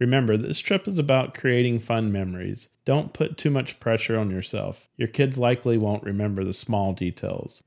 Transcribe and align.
Remember, 0.00 0.36
this 0.36 0.60
trip 0.60 0.86
is 0.86 0.98
about 0.98 1.34
creating 1.34 1.80
fun 1.80 2.12
memories. 2.12 2.68
Don't 2.84 3.12
put 3.12 3.36
too 3.36 3.50
much 3.50 3.80
pressure 3.80 4.16
on 4.16 4.30
yourself. 4.30 4.88
Your 4.96 5.08
kids 5.08 5.36
likely 5.36 5.76
won't 5.76 6.04
remember 6.04 6.44
the 6.44 6.52
small 6.52 6.92
details. 6.92 7.62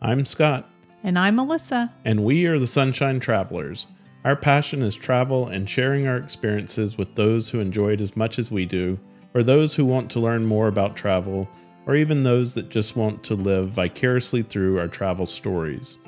I'm 0.00 0.24
Scott. 0.24 0.70
And 1.02 1.18
I'm 1.18 1.34
Melissa. 1.36 1.92
And 2.04 2.24
we 2.24 2.46
are 2.46 2.60
the 2.60 2.66
Sunshine 2.66 3.18
Travelers. 3.18 3.88
Our 4.24 4.36
passion 4.36 4.82
is 4.82 4.94
travel 4.94 5.48
and 5.48 5.68
sharing 5.68 6.06
our 6.06 6.16
experiences 6.16 6.96
with 6.96 7.14
those 7.16 7.48
who 7.48 7.58
enjoy 7.58 7.94
it 7.94 8.00
as 8.00 8.16
much 8.16 8.38
as 8.38 8.52
we 8.52 8.64
do, 8.64 8.96
or 9.34 9.42
those 9.42 9.74
who 9.74 9.84
want 9.84 10.10
to 10.12 10.20
learn 10.20 10.44
more 10.44 10.68
about 10.68 10.94
travel, 10.94 11.48
or 11.86 11.96
even 11.96 12.22
those 12.22 12.54
that 12.54 12.68
just 12.68 12.94
want 12.94 13.24
to 13.24 13.34
live 13.34 13.70
vicariously 13.70 14.42
through 14.42 14.78
our 14.78 14.88
travel 14.88 15.26
stories. 15.26 15.98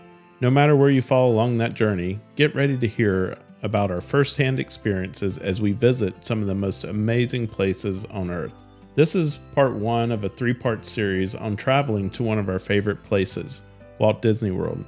No 0.41 0.51
matter 0.51 0.77
where 0.77 0.91
you 0.91 1.03
fall 1.03 1.33
along 1.33 1.59
that 1.59 1.75
journey, 1.75 2.21
get 2.37 2.55
ready 2.55 2.77
to 2.77 2.87
hear 2.87 3.37
about 3.63 3.91
our 3.91 4.01
firsthand 4.01 4.59
experiences 4.59 5.39
as 5.39 5.61
we 5.61 5.73
visit 5.73 6.25
some 6.25 6.41
of 6.41 6.49
the 6.49 6.55
most 6.55 6.85
amazing 6.85 7.47
places 7.47 8.05
on 8.11 8.31
Earth. 8.31 8.55
This 8.95 9.15
is 9.15 9.39
part 9.55 9.73
one 9.73 10.11
of 10.11 10.25
a 10.25 10.29
three 10.29 10.53
part 10.53 10.87
series 10.87 11.35
on 11.35 11.57
traveling 11.57 12.11
to 12.11 12.23
one 12.23 12.39
of 12.39 12.49
our 12.49 12.59
favorite 12.59 13.03
places, 13.05 13.63
Walt 13.99 14.21
Disney 14.21 14.51
World. 14.51 14.85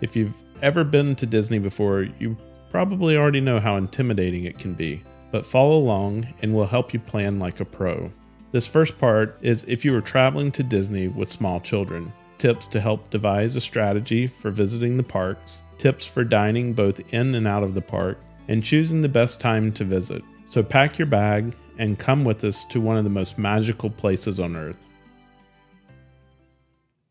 If 0.00 0.14
you've 0.14 0.34
ever 0.62 0.84
been 0.84 1.16
to 1.16 1.26
Disney 1.26 1.58
before, 1.58 2.06
you 2.18 2.36
probably 2.70 3.16
already 3.16 3.40
know 3.40 3.58
how 3.58 3.76
intimidating 3.76 4.44
it 4.44 4.58
can 4.58 4.74
be, 4.74 5.02
but 5.32 5.46
follow 5.46 5.76
along 5.76 6.28
and 6.42 6.54
we'll 6.54 6.66
help 6.66 6.92
you 6.92 7.00
plan 7.00 7.38
like 7.38 7.60
a 7.60 7.64
pro. 7.64 8.12
This 8.52 8.66
first 8.66 8.98
part 8.98 9.38
is 9.42 9.64
if 9.66 9.84
you 9.84 9.96
are 9.96 10.00
traveling 10.00 10.52
to 10.52 10.62
Disney 10.62 11.08
with 11.08 11.30
small 11.30 11.60
children, 11.60 12.12
tips 12.38 12.66
to 12.68 12.80
help 12.80 13.10
devise 13.10 13.56
a 13.56 13.60
strategy 13.60 14.26
for 14.26 14.50
visiting 14.50 14.96
the 14.96 15.02
parks, 15.02 15.62
tips 15.80 16.04
for 16.06 16.22
dining 16.22 16.74
both 16.74 17.12
in 17.12 17.34
and 17.34 17.48
out 17.48 17.64
of 17.64 17.74
the 17.74 17.80
park, 17.80 18.18
and 18.48 18.62
choosing 18.62 19.00
the 19.00 19.08
best 19.08 19.40
time 19.40 19.72
to 19.72 19.84
visit. 19.84 20.22
So 20.46 20.62
pack 20.62 20.98
your 20.98 21.06
bag 21.06 21.54
and 21.78 21.98
come 21.98 22.24
with 22.24 22.44
us 22.44 22.64
to 22.66 22.80
one 22.80 22.96
of 22.96 23.04
the 23.04 23.10
most 23.10 23.38
magical 23.38 23.88
places 23.88 24.38
on 24.38 24.56
earth. 24.56 24.86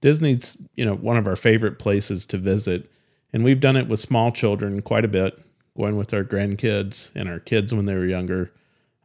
Disney's, 0.01 0.57
you 0.75 0.85
know, 0.85 0.95
one 0.95 1.17
of 1.17 1.27
our 1.27 1.35
favorite 1.35 1.79
places 1.79 2.25
to 2.27 2.37
visit, 2.37 2.89
and 3.33 3.43
we've 3.43 3.59
done 3.59 3.75
it 3.75 3.87
with 3.87 3.99
small 3.99 4.31
children 4.31 4.81
quite 4.81 5.03
a 5.03 5.09
bit, 5.09 5.39
going 5.75 5.97
with 5.97 6.13
our 6.13 6.23
grandkids 6.23 7.09
and 7.15 7.27
our 7.27 7.39
kids 7.39 7.73
when 7.73 7.85
they 7.85 7.95
were 7.95 8.05
younger, 8.05 8.51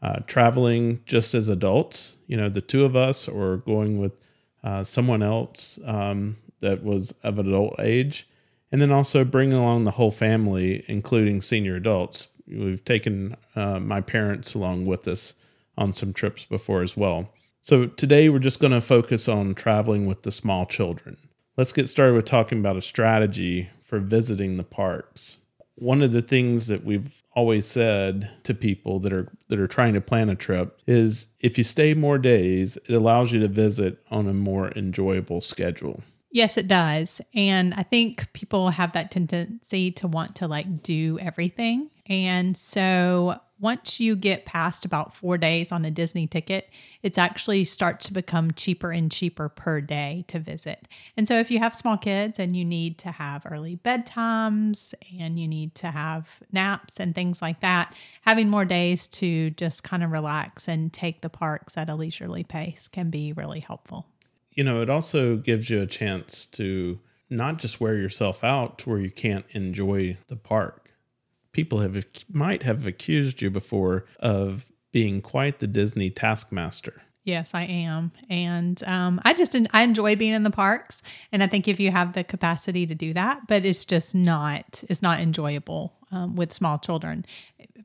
uh, 0.03 0.21
traveling 0.27 1.01
just 1.07 1.35
as 1.35 1.49
adults, 1.49 2.17
you 2.27 2.37
know, 2.37 2.49
the 2.49 2.61
two 2.61 2.85
of 2.85 2.95
us, 2.95 3.27
or 3.27 3.57
going 3.59 3.99
with 3.99 4.13
uh, 4.63 4.85
someone 4.85 5.23
else 5.23 5.79
um, 5.87 6.37
that 6.61 6.85
was 6.85 7.13
of 7.23 7.39
adult 7.39 7.75
age 7.81 8.27
and 8.75 8.83
then 8.83 8.91
also 8.91 9.23
bringing 9.25 9.57
along 9.57 9.85
the 9.85 9.93
whole 9.93 10.11
family, 10.11 10.85
including 10.89 11.41
senior 11.41 11.77
adults. 11.77 12.27
We've 12.49 12.85
taken 12.85 13.37
uh, 13.55 13.79
my 13.79 14.01
parents 14.01 14.55
along 14.55 14.87
with 14.87 15.07
us 15.07 15.35
on 15.79 15.95
some 15.95 16.13
trips 16.13 16.45
before 16.45 16.83
as 16.83 16.97
well. 16.97 17.31
So 17.63 17.87
today 17.87 18.29
we're 18.29 18.41
just 18.41 18.59
going 18.59 18.73
to 18.73 18.81
focus 18.81 19.29
on 19.29 19.55
traveling 19.55 20.07
with 20.07 20.25
the 20.25 20.33
small 20.33 20.67
children. 20.67 21.19
Let's 21.57 21.71
get 21.71 21.89
started 21.89 22.15
with 22.15 22.25
talking 22.25 22.59
about 22.59 22.77
a 22.77 22.83
strategy 22.83 23.71
for 23.85 24.01
visiting 24.01 24.57
the 24.57 24.65
parks. 24.65 25.39
One 25.77 26.03
of 26.03 26.11
the 26.11 26.21
things 26.21 26.67
that 26.67 26.85
we've 26.85 27.23
always 27.37 27.69
said 27.69 28.29
to 28.43 28.55
people 28.55 28.99
that 28.99 29.13
are 29.13 29.29
that 29.51 29.61
are 29.61 29.69
trying 29.69 29.95
to 29.95 30.01
plan 30.01 30.31
a 30.31 30.35
trip 30.35 30.81
is 30.89 31.29
if 31.39 31.59
you 31.59 31.63
stay 31.63 31.95
more 31.95 32.19
days, 32.19 32.77
it 32.89 32.91
allows 32.93 33.31
you 33.31 33.39
to 33.39 33.47
visit 33.47 34.05
on 34.11 34.27
a 34.27 34.35
more 34.35 34.73
enjoyable 34.73 35.41
schedule. 35.41 36.03
Yes, 36.35 36.57
it 36.59 36.67
does. 36.67 37.21
And 37.33 37.75
I 37.75 37.85
think 37.85 38.33
people 38.33 38.71
have 38.71 38.91
that 38.91 39.13
tendency 39.13 39.93
to 39.93 40.09
want 40.09 40.35
to 40.35 40.49
like 40.49 40.83
do 40.83 41.17
everything. 41.21 41.91
And 42.07 42.57
so 42.57 43.39
once 43.61 44.01
you 44.01 44.17
get 44.17 44.45
past 44.45 44.85
about 44.85 45.15
four 45.15 45.39
days 45.39 45.71
on 45.71 45.85
a 45.85 45.93
Disney 45.93 46.27
ticket, 46.27 46.71
it's 47.05 47.19
actually 47.19 47.65
starts 47.65 48.07
to 48.07 48.13
become 48.13 48.51
cheaper 48.51 48.91
and 48.91 49.13
cheaper 49.13 49.49
per 49.49 49.81
day 49.81 50.25
to 50.27 50.41
visit. 50.41 50.89
And 51.17 51.29
so 51.29 51.39
if 51.39 51.53
you 51.53 51.61
have 51.61 51.73
small 51.73 51.97
kids 51.97 52.41
and 52.41 52.57
you 52.57 52.65
need 52.65 52.99
to 52.99 53.13
have 53.13 53.47
early 53.49 53.77
bedtimes 53.77 54.93
and 55.21 55.39
you 55.39 55.47
need 55.47 55.77
to 55.77 55.93
have 55.93 56.43
naps 56.51 56.99
and 56.99 57.15
things 57.15 57.43
like 57.43 57.61
that, 57.61 57.95
having 58.23 58.49
more 58.49 58.65
days 58.65 59.07
to 59.07 59.51
just 59.51 59.85
kind 59.85 60.03
of 60.03 60.11
relax 60.11 60.67
and 60.67 60.93
take 60.93 61.21
the 61.21 61.31
parks 61.31 61.79
at 61.79 61.89
a 61.89 61.95
leisurely 61.95 62.43
pace 62.43 62.89
can 62.89 63.09
be 63.09 63.33
really 63.33 63.61
helpful 63.61 64.09
you 64.55 64.65
know, 64.65 64.81
it 64.81 64.91
also 64.91 65.37
gives 65.37 65.69
you 65.71 65.81
a 65.81 65.87
chance 65.87 66.47
to 66.47 67.01
not 67.29 67.59
just 67.59 67.81
wear 67.81 67.97
yourself 67.97 68.45
out 68.45 68.79
to 68.79 68.91
where 68.91 69.01
you 69.01 69.11
can't 69.11 69.47
enjoy 69.51 70.17
the 70.29 70.37
park. 70.37 70.93
People 71.53 71.81
have 71.81 72.05
might 72.29 72.63
have 72.63 72.87
accused 72.87 73.43
you 73.43 73.51
before 73.51 74.05
of 74.19 74.67
being 74.93 75.21
quite 75.21 75.59
the 75.59 75.67
Disney 75.67 76.11
taskmaster. 76.11 77.03
Yes, 77.25 77.53
I 77.55 77.63
am, 77.63 78.13
and 78.29 78.83
um, 78.85 79.19
I 79.25 79.33
just 79.33 79.57
I 79.73 79.83
enjoy 79.83 80.15
being 80.15 80.35
in 80.35 80.43
the 80.43 80.51
parks, 80.51 81.03
and 81.33 81.43
I 81.43 81.47
think 81.47 81.67
if 81.67 81.81
you 81.81 81.91
have 81.91 82.13
the 82.13 82.23
capacity 82.23 82.87
to 82.87 82.95
do 82.95 83.15
that, 83.15 83.47
but 83.49 83.65
it's 83.65 83.87
just 83.87 84.15
not 84.15 84.85
it's 84.91 85.01
not 85.01 85.21
enjoyable 85.21 85.95
um, 86.13 86.37
with 86.37 86.53
small 86.53 86.79
children. 86.79 87.25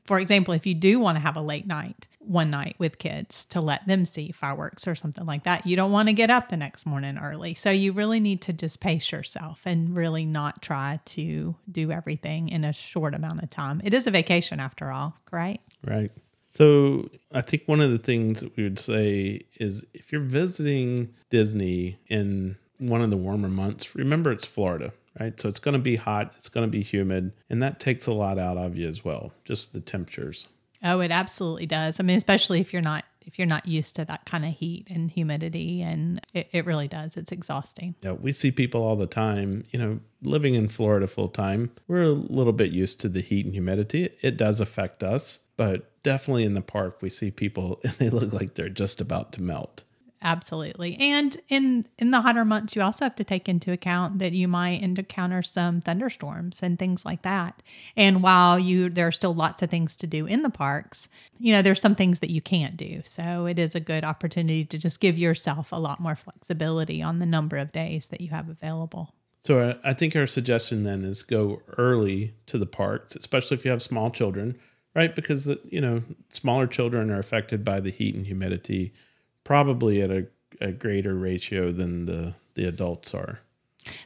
For 0.04 0.20
example, 0.20 0.52
if 0.52 0.66
you 0.66 0.74
do 0.74 1.00
want 1.00 1.16
to 1.16 1.20
have 1.20 1.36
a 1.36 1.40
late 1.40 1.66
night, 1.66 2.06
one 2.18 2.50
night 2.50 2.76
with 2.78 2.98
kids 2.98 3.44
to 3.46 3.60
let 3.60 3.86
them 3.86 4.04
see 4.04 4.30
fireworks 4.30 4.86
or 4.86 4.94
something 4.94 5.24
like 5.24 5.44
that. 5.44 5.66
You 5.66 5.74
don't 5.74 5.90
want 5.90 6.08
to 6.08 6.12
get 6.12 6.30
up 6.30 6.48
the 6.48 6.56
next 6.56 6.84
morning 6.84 7.18
early. 7.18 7.54
So 7.54 7.70
you 7.70 7.92
really 7.92 8.20
need 8.20 8.42
to 8.42 8.52
just 8.52 8.80
pace 8.80 9.10
yourself 9.10 9.62
and 9.64 9.96
really 9.96 10.26
not 10.26 10.60
try 10.60 11.00
to 11.06 11.56
do 11.70 11.90
everything 11.90 12.48
in 12.50 12.64
a 12.64 12.72
short 12.72 13.14
amount 13.14 13.42
of 13.42 13.50
time. 13.50 13.80
It 13.84 13.94
is 13.94 14.06
a 14.06 14.10
vacation 14.10 14.60
after 14.60 14.92
all, 14.92 15.16
right? 15.32 15.60
Right. 15.84 16.12
So 16.50 17.08
I 17.32 17.40
think 17.40 17.62
one 17.66 17.80
of 17.80 17.90
the 17.90 17.98
things 17.98 18.44
we 18.56 18.64
would 18.64 18.78
say 18.78 19.42
is 19.58 19.84
if 19.94 20.12
you're 20.12 20.20
visiting 20.20 21.14
Disney 21.30 21.98
in 22.08 22.56
one 22.78 23.02
of 23.02 23.10
the 23.10 23.16
warmer 23.16 23.48
months, 23.48 23.94
remember 23.94 24.32
it's 24.32 24.46
Florida 24.46 24.92
right? 25.18 25.38
So 25.40 25.48
it's 25.48 25.58
going 25.58 25.72
to 25.72 25.80
be 25.80 25.96
hot, 25.96 26.32
it's 26.36 26.48
going 26.48 26.66
to 26.66 26.70
be 26.70 26.82
humid, 26.82 27.32
and 27.48 27.62
that 27.62 27.80
takes 27.80 28.06
a 28.06 28.12
lot 28.12 28.38
out 28.38 28.56
of 28.56 28.76
you 28.76 28.88
as 28.88 29.04
well, 29.04 29.32
just 29.44 29.72
the 29.72 29.80
temperatures. 29.80 30.46
Oh, 30.82 31.00
it 31.00 31.10
absolutely 31.10 31.66
does. 31.66 32.00
I 32.00 32.02
mean, 32.02 32.16
especially 32.16 32.60
if 32.60 32.72
you're 32.72 32.82
not 32.82 33.04
if 33.30 33.38
you're 33.38 33.46
not 33.46 33.66
used 33.66 33.94
to 33.94 34.04
that 34.04 34.24
kind 34.24 34.44
of 34.44 34.54
heat 34.54 34.88
and 34.90 35.08
humidity 35.08 35.82
and 35.82 36.20
it, 36.34 36.48
it 36.50 36.66
really 36.66 36.88
does. 36.88 37.16
It's 37.16 37.30
exhausting. 37.30 37.94
Yeah, 38.02 38.12
we 38.12 38.32
see 38.32 38.50
people 38.50 38.82
all 38.82 38.96
the 38.96 39.06
time, 39.06 39.64
you 39.70 39.78
know, 39.78 40.00
living 40.20 40.54
in 40.54 40.68
Florida 40.68 41.06
full 41.06 41.28
time. 41.28 41.70
We're 41.86 42.02
a 42.02 42.08
little 42.08 42.52
bit 42.52 42.72
used 42.72 43.00
to 43.02 43.08
the 43.08 43.20
heat 43.20 43.44
and 43.44 43.54
humidity. 43.54 44.10
It 44.20 44.36
does 44.36 44.60
affect 44.60 45.04
us, 45.04 45.40
but 45.56 46.02
definitely 46.02 46.42
in 46.42 46.54
the 46.54 46.60
park 46.60 47.02
we 47.02 47.10
see 47.10 47.30
people 47.30 47.80
and 47.84 47.92
they 47.98 48.10
look 48.10 48.32
like 48.32 48.54
they're 48.54 48.68
just 48.68 49.00
about 49.00 49.30
to 49.32 49.42
melt. 49.42 49.84
Absolutely. 50.22 50.96
And 51.00 51.36
in 51.48 51.86
in 51.98 52.10
the 52.10 52.20
hotter 52.20 52.44
months 52.44 52.76
you 52.76 52.82
also 52.82 53.06
have 53.06 53.14
to 53.16 53.24
take 53.24 53.48
into 53.48 53.72
account 53.72 54.18
that 54.18 54.32
you 54.32 54.48
might 54.48 54.82
encounter 54.82 55.42
some 55.42 55.80
thunderstorms 55.80 56.62
and 56.62 56.78
things 56.78 57.06
like 57.06 57.22
that. 57.22 57.62
And 57.96 58.22
while 58.22 58.58
you 58.58 58.90
there 58.90 59.06
are 59.06 59.12
still 59.12 59.34
lots 59.34 59.62
of 59.62 59.70
things 59.70 59.96
to 59.96 60.06
do 60.06 60.26
in 60.26 60.42
the 60.42 60.50
parks, 60.50 61.08
you 61.38 61.52
know, 61.52 61.62
there's 61.62 61.80
some 61.80 61.94
things 61.94 62.18
that 62.18 62.30
you 62.30 62.42
can't 62.42 62.76
do. 62.76 63.00
So 63.04 63.46
it 63.46 63.58
is 63.58 63.74
a 63.74 63.80
good 63.80 64.04
opportunity 64.04 64.64
to 64.66 64.76
just 64.76 65.00
give 65.00 65.18
yourself 65.18 65.72
a 65.72 65.76
lot 65.76 66.00
more 66.00 66.16
flexibility 66.16 67.00
on 67.00 67.18
the 67.18 67.26
number 67.26 67.56
of 67.56 67.72
days 67.72 68.08
that 68.08 68.20
you 68.20 68.28
have 68.28 68.50
available. 68.50 69.14
So 69.40 69.58
uh, 69.58 69.74
I 69.82 69.94
think 69.94 70.14
our 70.16 70.26
suggestion 70.26 70.82
then 70.82 71.02
is 71.02 71.22
go 71.22 71.62
early 71.78 72.34
to 72.46 72.58
the 72.58 72.66
parks, 72.66 73.16
especially 73.16 73.56
if 73.56 73.64
you 73.64 73.70
have 73.70 73.80
small 73.80 74.10
children, 74.10 74.58
right? 74.94 75.16
Because 75.16 75.48
uh, 75.48 75.56
you 75.64 75.80
know, 75.80 76.02
smaller 76.28 76.66
children 76.66 77.10
are 77.10 77.18
affected 77.18 77.64
by 77.64 77.80
the 77.80 77.90
heat 77.90 78.14
and 78.14 78.26
humidity 78.26 78.92
probably 79.50 80.00
at 80.00 80.12
a, 80.12 80.28
a 80.60 80.70
greater 80.70 81.16
ratio 81.16 81.72
than 81.72 82.06
the, 82.06 82.32
the 82.54 82.64
adults 82.64 83.12
are. 83.12 83.40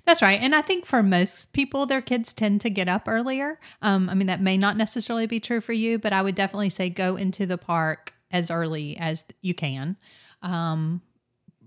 That's 0.07 0.23
right. 0.23 0.41
And 0.41 0.55
I 0.55 0.63
think 0.63 0.87
for 0.87 1.03
most 1.03 1.53
people, 1.53 1.85
their 1.85 2.01
kids 2.01 2.33
tend 2.33 2.63
to 2.63 2.71
get 2.71 2.89
up 2.89 3.07
earlier. 3.07 3.61
Um, 3.83 4.09
I 4.09 4.15
mean, 4.15 4.27
that 4.27 4.41
may 4.41 4.57
not 4.57 4.79
necessarily 4.79 5.27
be 5.27 5.41
true 5.41 5.61
for 5.61 5.75
you, 5.75 5.99
but 5.99 6.15
I 6.15 6.23
would 6.23 6.35
definitely 6.35 6.71
say 6.71 6.89
go 6.89 7.17
into 7.17 7.45
the 7.45 7.59
park 7.59 8.15
as 8.31 8.51
early 8.51 8.97
as 8.97 9.27
you 9.43 9.53
can. 9.53 9.99
Um, 10.41 11.03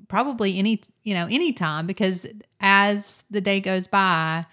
probably 0.08 0.58
any, 0.58 0.82
you 1.04 1.14
know, 1.14 1.28
any 1.30 1.54
time 1.54 1.86
because 1.86 2.26
as 2.60 3.24
the 3.30 3.42
day 3.42 3.60
goes 3.60 3.86
by, 3.86 4.48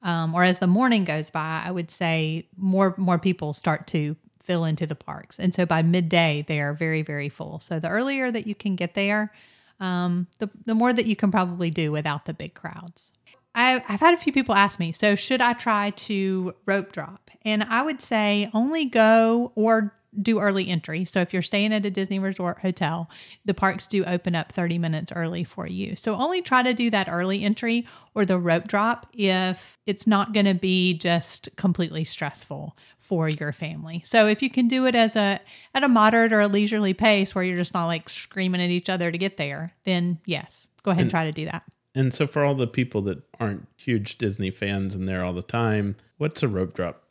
um, 0.00 0.34
or 0.34 0.42
as 0.42 0.58
the 0.58 0.66
morning 0.66 1.04
goes 1.04 1.28
by, 1.28 1.62
I 1.66 1.70
would 1.70 1.90
say 1.90 2.48
more 2.56 2.94
more 2.96 3.18
people 3.18 3.52
start 3.52 3.86
to 3.88 4.16
fill 4.50 4.64
into 4.64 4.84
the 4.84 4.96
parks. 4.96 5.38
And 5.38 5.54
so 5.54 5.64
by 5.64 5.80
midday, 5.80 6.44
they 6.48 6.58
are 6.58 6.72
very, 6.72 7.02
very 7.02 7.28
full. 7.28 7.60
So 7.60 7.78
the 7.78 7.86
earlier 7.86 8.32
that 8.32 8.48
you 8.48 8.56
can 8.56 8.74
get 8.74 8.94
there, 8.94 9.32
um, 9.78 10.26
the, 10.40 10.50
the 10.64 10.74
more 10.74 10.92
that 10.92 11.06
you 11.06 11.14
can 11.14 11.30
probably 11.30 11.70
do 11.70 11.92
without 11.92 12.24
the 12.24 12.34
big 12.34 12.54
crowds. 12.54 13.12
I, 13.54 13.80
I've 13.88 14.00
had 14.00 14.12
a 14.12 14.16
few 14.16 14.32
people 14.32 14.56
ask 14.56 14.80
me, 14.80 14.90
so 14.90 15.14
should 15.14 15.40
I 15.40 15.52
try 15.52 15.90
to 15.90 16.52
rope 16.66 16.90
drop? 16.90 17.30
And 17.44 17.62
I 17.62 17.82
would 17.82 18.02
say 18.02 18.50
only 18.52 18.86
go 18.86 19.52
or 19.54 19.94
do 20.20 20.40
early 20.40 20.68
entry. 20.68 21.04
So 21.04 21.20
if 21.20 21.32
you're 21.32 21.42
staying 21.42 21.72
at 21.72 21.86
a 21.86 21.90
Disney 21.90 22.18
Resort 22.18 22.58
hotel, 22.58 23.08
the 23.44 23.54
parks 23.54 23.86
do 23.86 24.04
open 24.04 24.34
up 24.34 24.50
30 24.50 24.78
minutes 24.78 25.12
early 25.14 25.44
for 25.44 25.68
you. 25.68 25.94
So 25.94 26.16
only 26.16 26.42
try 26.42 26.64
to 26.64 26.74
do 26.74 26.90
that 26.90 27.08
early 27.08 27.44
entry 27.44 27.86
or 28.16 28.24
the 28.24 28.36
rope 28.36 28.66
drop 28.66 29.06
if 29.12 29.78
it's 29.86 30.08
not 30.08 30.32
going 30.32 30.46
to 30.46 30.54
be 30.54 30.94
just 30.94 31.48
completely 31.54 32.02
stressful 32.02 32.76
for 33.10 33.28
your 33.28 33.50
family. 33.50 34.02
So 34.04 34.28
if 34.28 34.40
you 34.40 34.48
can 34.48 34.68
do 34.68 34.86
it 34.86 34.94
as 34.94 35.16
a 35.16 35.40
at 35.74 35.82
a 35.82 35.88
moderate 35.88 36.32
or 36.32 36.38
a 36.38 36.46
leisurely 36.46 36.94
pace 36.94 37.34
where 37.34 37.42
you're 37.42 37.56
just 37.56 37.74
not 37.74 37.86
like 37.86 38.08
screaming 38.08 38.62
at 38.62 38.70
each 38.70 38.88
other 38.88 39.10
to 39.10 39.18
get 39.18 39.36
there, 39.36 39.74
then 39.82 40.20
yes, 40.26 40.68
go 40.84 40.92
ahead 40.92 41.00
and, 41.00 41.06
and 41.06 41.10
try 41.10 41.24
to 41.24 41.32
do 41.32 41.44
that. 41.46 41.64
And 41.92 42.14
so 42.14 42.28
for 42.28 42.44
all 42.44 42.54
the 42.54 42.68
people 42.68 43.02
that 43.02 43.20
aren't 43.40 43.66
huge 43.76 44.16
Disney 44.16 44.52
fans 44.52 44.94
and 44.94 45.08
there 45.08 45.24
all 45.24 45.32
the 45.32 45.42
time, 45.42 45.96
what's 46.18 46.40
a 46.44 46.46
rope 46.46 46.72
drop? 46.72 47.02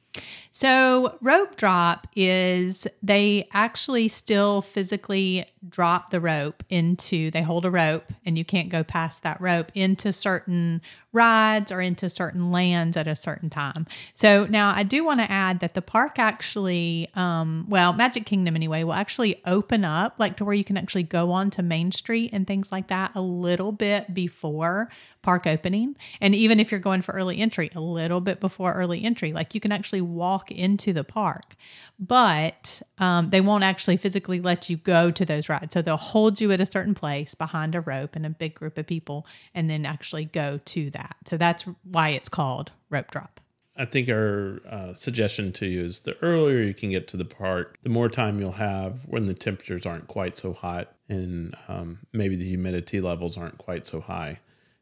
So, 0.52 1.18
rope 1.22 1.56
drop 1.56 2.08
is 2.16 2.88
they 3.04 3.48
actually 3.54 4.08
still 4.08 4.62
physically 4.62 5.46
drop 5.68 6.10
the 6.10 6.20
rope 6.20 6.64
into, 6.70 7.30
they 7.30 7.44
hold 7.44 7.66
a 7.66 7.70
rope 7.70 8.12
and 8.26 8.38
you 8.38 8.44
can't 8.44 8.70
go 8.70 8.84
past 8.84 9.22
that 9.24 9.40
rope 9.40 9.72
into 9.76 10.12
certain 10.12 10.82
rides 11.12 11.72
or 11.72 11.82
into 11.82 12.10
certain 12.10 12.52
lands 12.52 12.96
at 12.96 13.08
a 13.08 13.16
certain 13.16 13.50
time. 13.50 13.88
So 14.14 14.46
now 14.46 14.74
I 14.76 14.84
do 14.84 15.04
want 15.04 15.20
to 15.22 15.32
add 15.32 15.60
that 15.62 15.74
the 15.74 15.82
park 15.82 16.20
actually, 16.20 17.10
um, 17.16 17.66
well, 17.68 17.94
Magic 17.94 18.26
Kingdom 18.26 18.56
anyway, 18.56 18.84
will 18.84 18.94
actually 18.94 19.42
open 19.46 19.84
up 19.84 20.20
like 20.20 20.38
to 20.38 20.46
where 20.46 20.54
you 20.54 20.64
can 20.64 20.78
actually 20.78 21.04
go 21.04 21.32
on 21.32 21.50
to 21.52 21.64
Main 21.64 21.92
Street 21.92 22.30
and 22.32 22.46
things 22.46 22.72
like 22.72 22.88
that 22.88 23.12
a 23.16 23.22
little 23.22 23.72
bit 23.72 24.14
before 24.14 24.90
park 25.22 25.48
opening. 25.48 25.96
And 26.22 26.36
even 26.36 26.60
if 26.60 26.72
you're 26.72 26.80
going 26.80 27.02
for 27.02 27.14
early 27.14 27.40
entry, 27.40 27.72
a 27.76 27.82
little 27.82 28.22
bit 28.22 28.40
before 28.40 28.74
early 28.74 29.04
entry, 29.04 29.32
like 29.32 29.56
you 29.56 29.60
can 29.60 29.72
actually 29.72 30.02
walk 30.02 30.52
into 30.52 30.94
the 30.94 31.04
park, 31.04 31.56
but 32.00 32.82
um, 33.00 33.32
they 33.32 33.42
won't 33.42 33.64
actually 33.64 33.98
physically 33.98 34.40
let 34.40 34.70
you 34.70 34.78
go 34.78 35.12
to 35.12 35.26
those 35.26 35.50
rides. 35.50 35.74
So 35.74 35.82
they'll 35.82 35.98
hold 35.98 36.40
you 36.40 36.52
at 36.52 36.62
a 36.62 36.66
certain 36.66 36.94
place 36.94 37.34
behind 37.36 37.76
a 37.76 37.82
rope 37.82 38.16
and 38.16 38.26
a 38.26 38.30
big 38.30 38.54
group 38.54 38.78
of 38.78 38.86
people 38.88 39.26
and 39.54 39.70
then 39.70 39.86
actually 39.86 40.26
go 40.26 40.60
to 40.66 40.90
that 40.92 40.99
that. 41.00 41.16
So 41.26 41.38
that's 41.38 41.64
why 41.84 42.10
it's 42.10 42.30
called 42.30 42.72
rope 42.90 43.12
drop. 43.12 43.40
I 43.76 43.86
think 43.86 44.10
our 44.10 44.60
uh, 44.70 44.94
suggestion 44.94 45.54
to 45.54 45.66
you 45.66 45.82
is 45.82 46.02
the 46.02 46.18
earlier 46.22 46.62
you 46.62 46.74
can 46.74 46.90
get 46.90 47.08
to 47.10 47.18
the 47.18 47.24
park, 47.24 47.78
the 47.82 47.90
more 47.90 48.10
time 48.10 48.40
you'll 48.40 48.52
have 48.52 49.06
when 49.06 49.26
the 49.26 49.34
temperatures 49.34 49.86
aren't 49.86 50.08
quite 50.08 50.38
so 50.38 50.52
hot 50.52 50.94
and 51.08 51.56
um, 51.70 52.00
maybe 52.12 52.36
the 52.36 52.48
humidity 52.48 53.00
levels 53.00 53.38
aren't 53.38 53.58
quite 53.58 53.88
so 53.88 54.02
high. 54.02 54.40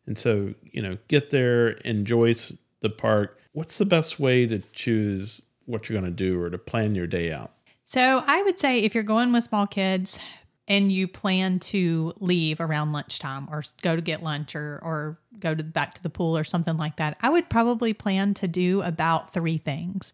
And 0.07 0.17
so, 0.17 0.55
you 0.63 0.81
know, 0.81 0.97
get 1.07 1.29
there, 1.29 1.69
enjoy 1.85 2.33
the 2.79 2.89
park. 2.89 3.39
What's 3.51 3.77
the 3.77 3.85
best 3.85 4.19
way 4.19 4.47
to 4.47 4.59
choose 4.73 5.43
what 5.65 5.87
you're 5.87 5.99
going 5.99 6.11
to 6.11 6.15
do 6.15 6.41
or 6.41 6.49
to 6.49 6.57
plan 6.57 6.95
your 6.95 7.07
day 7.07 7.31
out? 7.31 7.51
So, 7.83 8.23
I 8.25 8.41
would 8.41 8.59
say 8.59 8.79
if 8.79 8.93
you're 8.93 9.03
going 9.03 9.31
with 9.31 9.45
small 9.45 9.67
kids, 9.67 10.19
and 10.67 10.91
you 10.91 11.07
plan 11.07 11.59
to 11.59 12.13
leave 12.19 12.59
around 12.59 12.91
lunchtime 12.91 13.47
or 13.49 13.63
go 13.81 13.95
to 13.95 14.01
get 14.01 14.21
lunch 14.21 14.55
or, 14.55 14.79
or 14.83 15.17
go 15.39 15.55
to 15.55 15.63
back 15.63 15.95
to 15.95 16.03
the 16.03 16.09
pool 16.09 16.37
or 16.37 16.43
something 16.43 16.77
like 16.77 16.97
that, 16.97 17.17
I 17.21 17.29
would 17.29 17.49
probably 17.49 17.93
plan 17.93 18.33
to 18.35 18.47
do 18.47 18.81
about 18.81 19.33
three 19.33 19.57
things. 19.57 20.11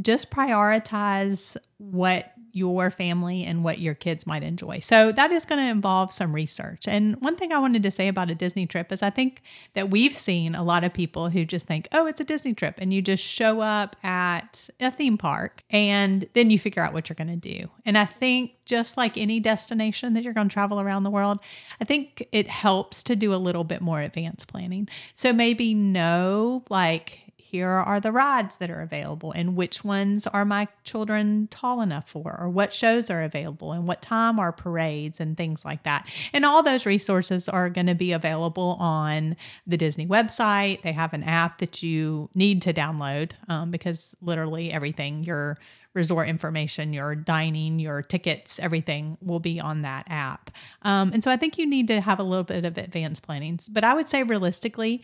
Just 0.00 0.30
prioritize 0.30 1.56
what 1.78 2.31
your 2.52 2.90
family 2.90 3.44
and 3.44 3.64
what 3.64 3.78
your 3.78 3.94
kids 3.94 4.26
might 4.26 4.42
enjoy. 4.42 4.78
So 4.78 5.10
that 5.12 5.32
is 5.32 5.44
going 5.44 5.62
to 5.62 5.70
involve 5.70 6.12
some 6.12 6.34
research. 6.34 6.86
And 6.86 7.16
one 7.20 7.36
thing 7.36 7.52
I 7.52 7.58
wanted 7.58 7.82
to 7.82 7.90
say 7.90 8.08
about 8.08 8.30
a 8.30 8.34
Disney 8.34 8.66
trip 8.66 8.92
is 8.92 9.02
I 9.02 9.10
think 9.10 9.42
that 9.74 9.90
we've 9.90 10.14
seen 10.14 10.54
a 10.54 10.62
lot 10.62 10.84
of 10.84 10.92
people 10.92 11.30
who 11.30 11.44
just 11.44 11.66
think, 11.66 11.88
oh, 11.92 12.06
it's 12.06 12.20
a 12.20 12.24
Disney 12.24 12.54
trip. 12.54 12.76
And 12.78 12.92
you 12.92 13.02
just 13.02 13.24
show 13.24 13.60
up 13.60 13.96
at 14.04 14.68
a 14.80 14.90
theme 14.90 15.16
park 15.16 15.62
and 15.70 16.28
then 16.34 16.50
you 16.50 16.58
figure 16.58 16.82
out 16.82 16.92
what 16.92 17.08
you're 17.08 17.14
going 17.14 17.28
to 17.28 17.36
do. 17.36 17.70
And 17.84 17.96
I 17.96 18.04
think 18.04 18.52
just 18.64 18.96
like 18.96 19.16
any 19.16 19.40
destination 19.40 20.12
that 20.14 20.22
you're 20.22 20.34
going 20.34 20.48
to 20.48 20.52
travel 20.52 20.80
around 20.80 21.02
the 21.02 21.10
world, 21.10 21.38
I 21.80 21.84
think 21.84 22.28
it 22.32 22.48
helps 22.48 23.02
to 23.04 23.16
do 23.16 23.34
a 23.34 23.36
little 23.36 23.64
bit 23.64 23.80
more 23.80 24.00
advanced 24.00 24.48
planning. 24.48 24.88
So 25.14 25.32
maybe 25.32 25.74
know 25.74 26.64
like 26.68 27.21
here 27.52 27.68
are 27.68 28.00
the 28.00 28.10
rides 28.10 28.56
that 28.56 28.70
are 28.70 28.80
available 28.80 29.30
and 29.32 29.54
which 29.54 29.84
ones 29.84 30.26
are 30.26 30.42
my 30.42 30.66
children 30.84 31.48
tall 31.50 31.82
enough 31.82 32.08
for 32.08 32.34
or 32.40 32.48
what 32.48 32.72
shows 32.72 33.10
are 33.10 33.22
available 33.22 33.72
and 33.72 33.86
what 33.86 34.00
time 34.00 34.40
are 34.40 34.52
parades 34.52 35.20
and 35.20 35.36
things 35.36 35.62
like 35.62 35.82
that. 35.82 36.08
And 36.32 36.46
all 36.46 36.62
those 36.62 36.86
resources 36.86 37.50
are 37.50 37.68
going 37.68 37.88
to 37.88 37.94
be 37.94 38.10
available 38.12 38.78
on 38.80 39.36
the 39.66 39.76
disney 39.76 40.06
website. 40.06 40.80
They 40.80 40.94
have 40.94 41.12
an 41.12 41.24
app 41.24 41.58
that 41.58 41.82
you 41.82 42.30
need 42.34 42.62
to 42.62 42.72
download 42.72 43.32
um, 43.50 43.70
because 43.70 44.16
literally 44.22 44.72
everything 44.72 45.22
your 45.22 45.58
resort 45.92 46.30
information 46.30 46.94
your 46.94 47.14
dining 47.14 47.78
your 47.78 48.00
tickets 48.00 48.58
everything 48.60 49.18
will 49.20 49.40
be 49.40 49.60
on 49.60 49.82
that 49.82 50.06
app. 50.08 50.50
Um, 50.80 51.12
and 51.12 51.22
so 51.22 51.30
i 51.30 51.36
think 51.36 51.58
you 51.58 51.66
need 51.66 51.86
to 51.88 52.00
have 52.00 52.18
a 52.18 52.22
little 52.22 52.44
bit 52.44 52.64
of 52.64 52.78
advanced 52.78 53.22
planning 53.22 53.60
but 53.70 53.84
i 53.84 53.92
would 53.92 54.08
say 54.08 54.22
realistically 54.22 55.02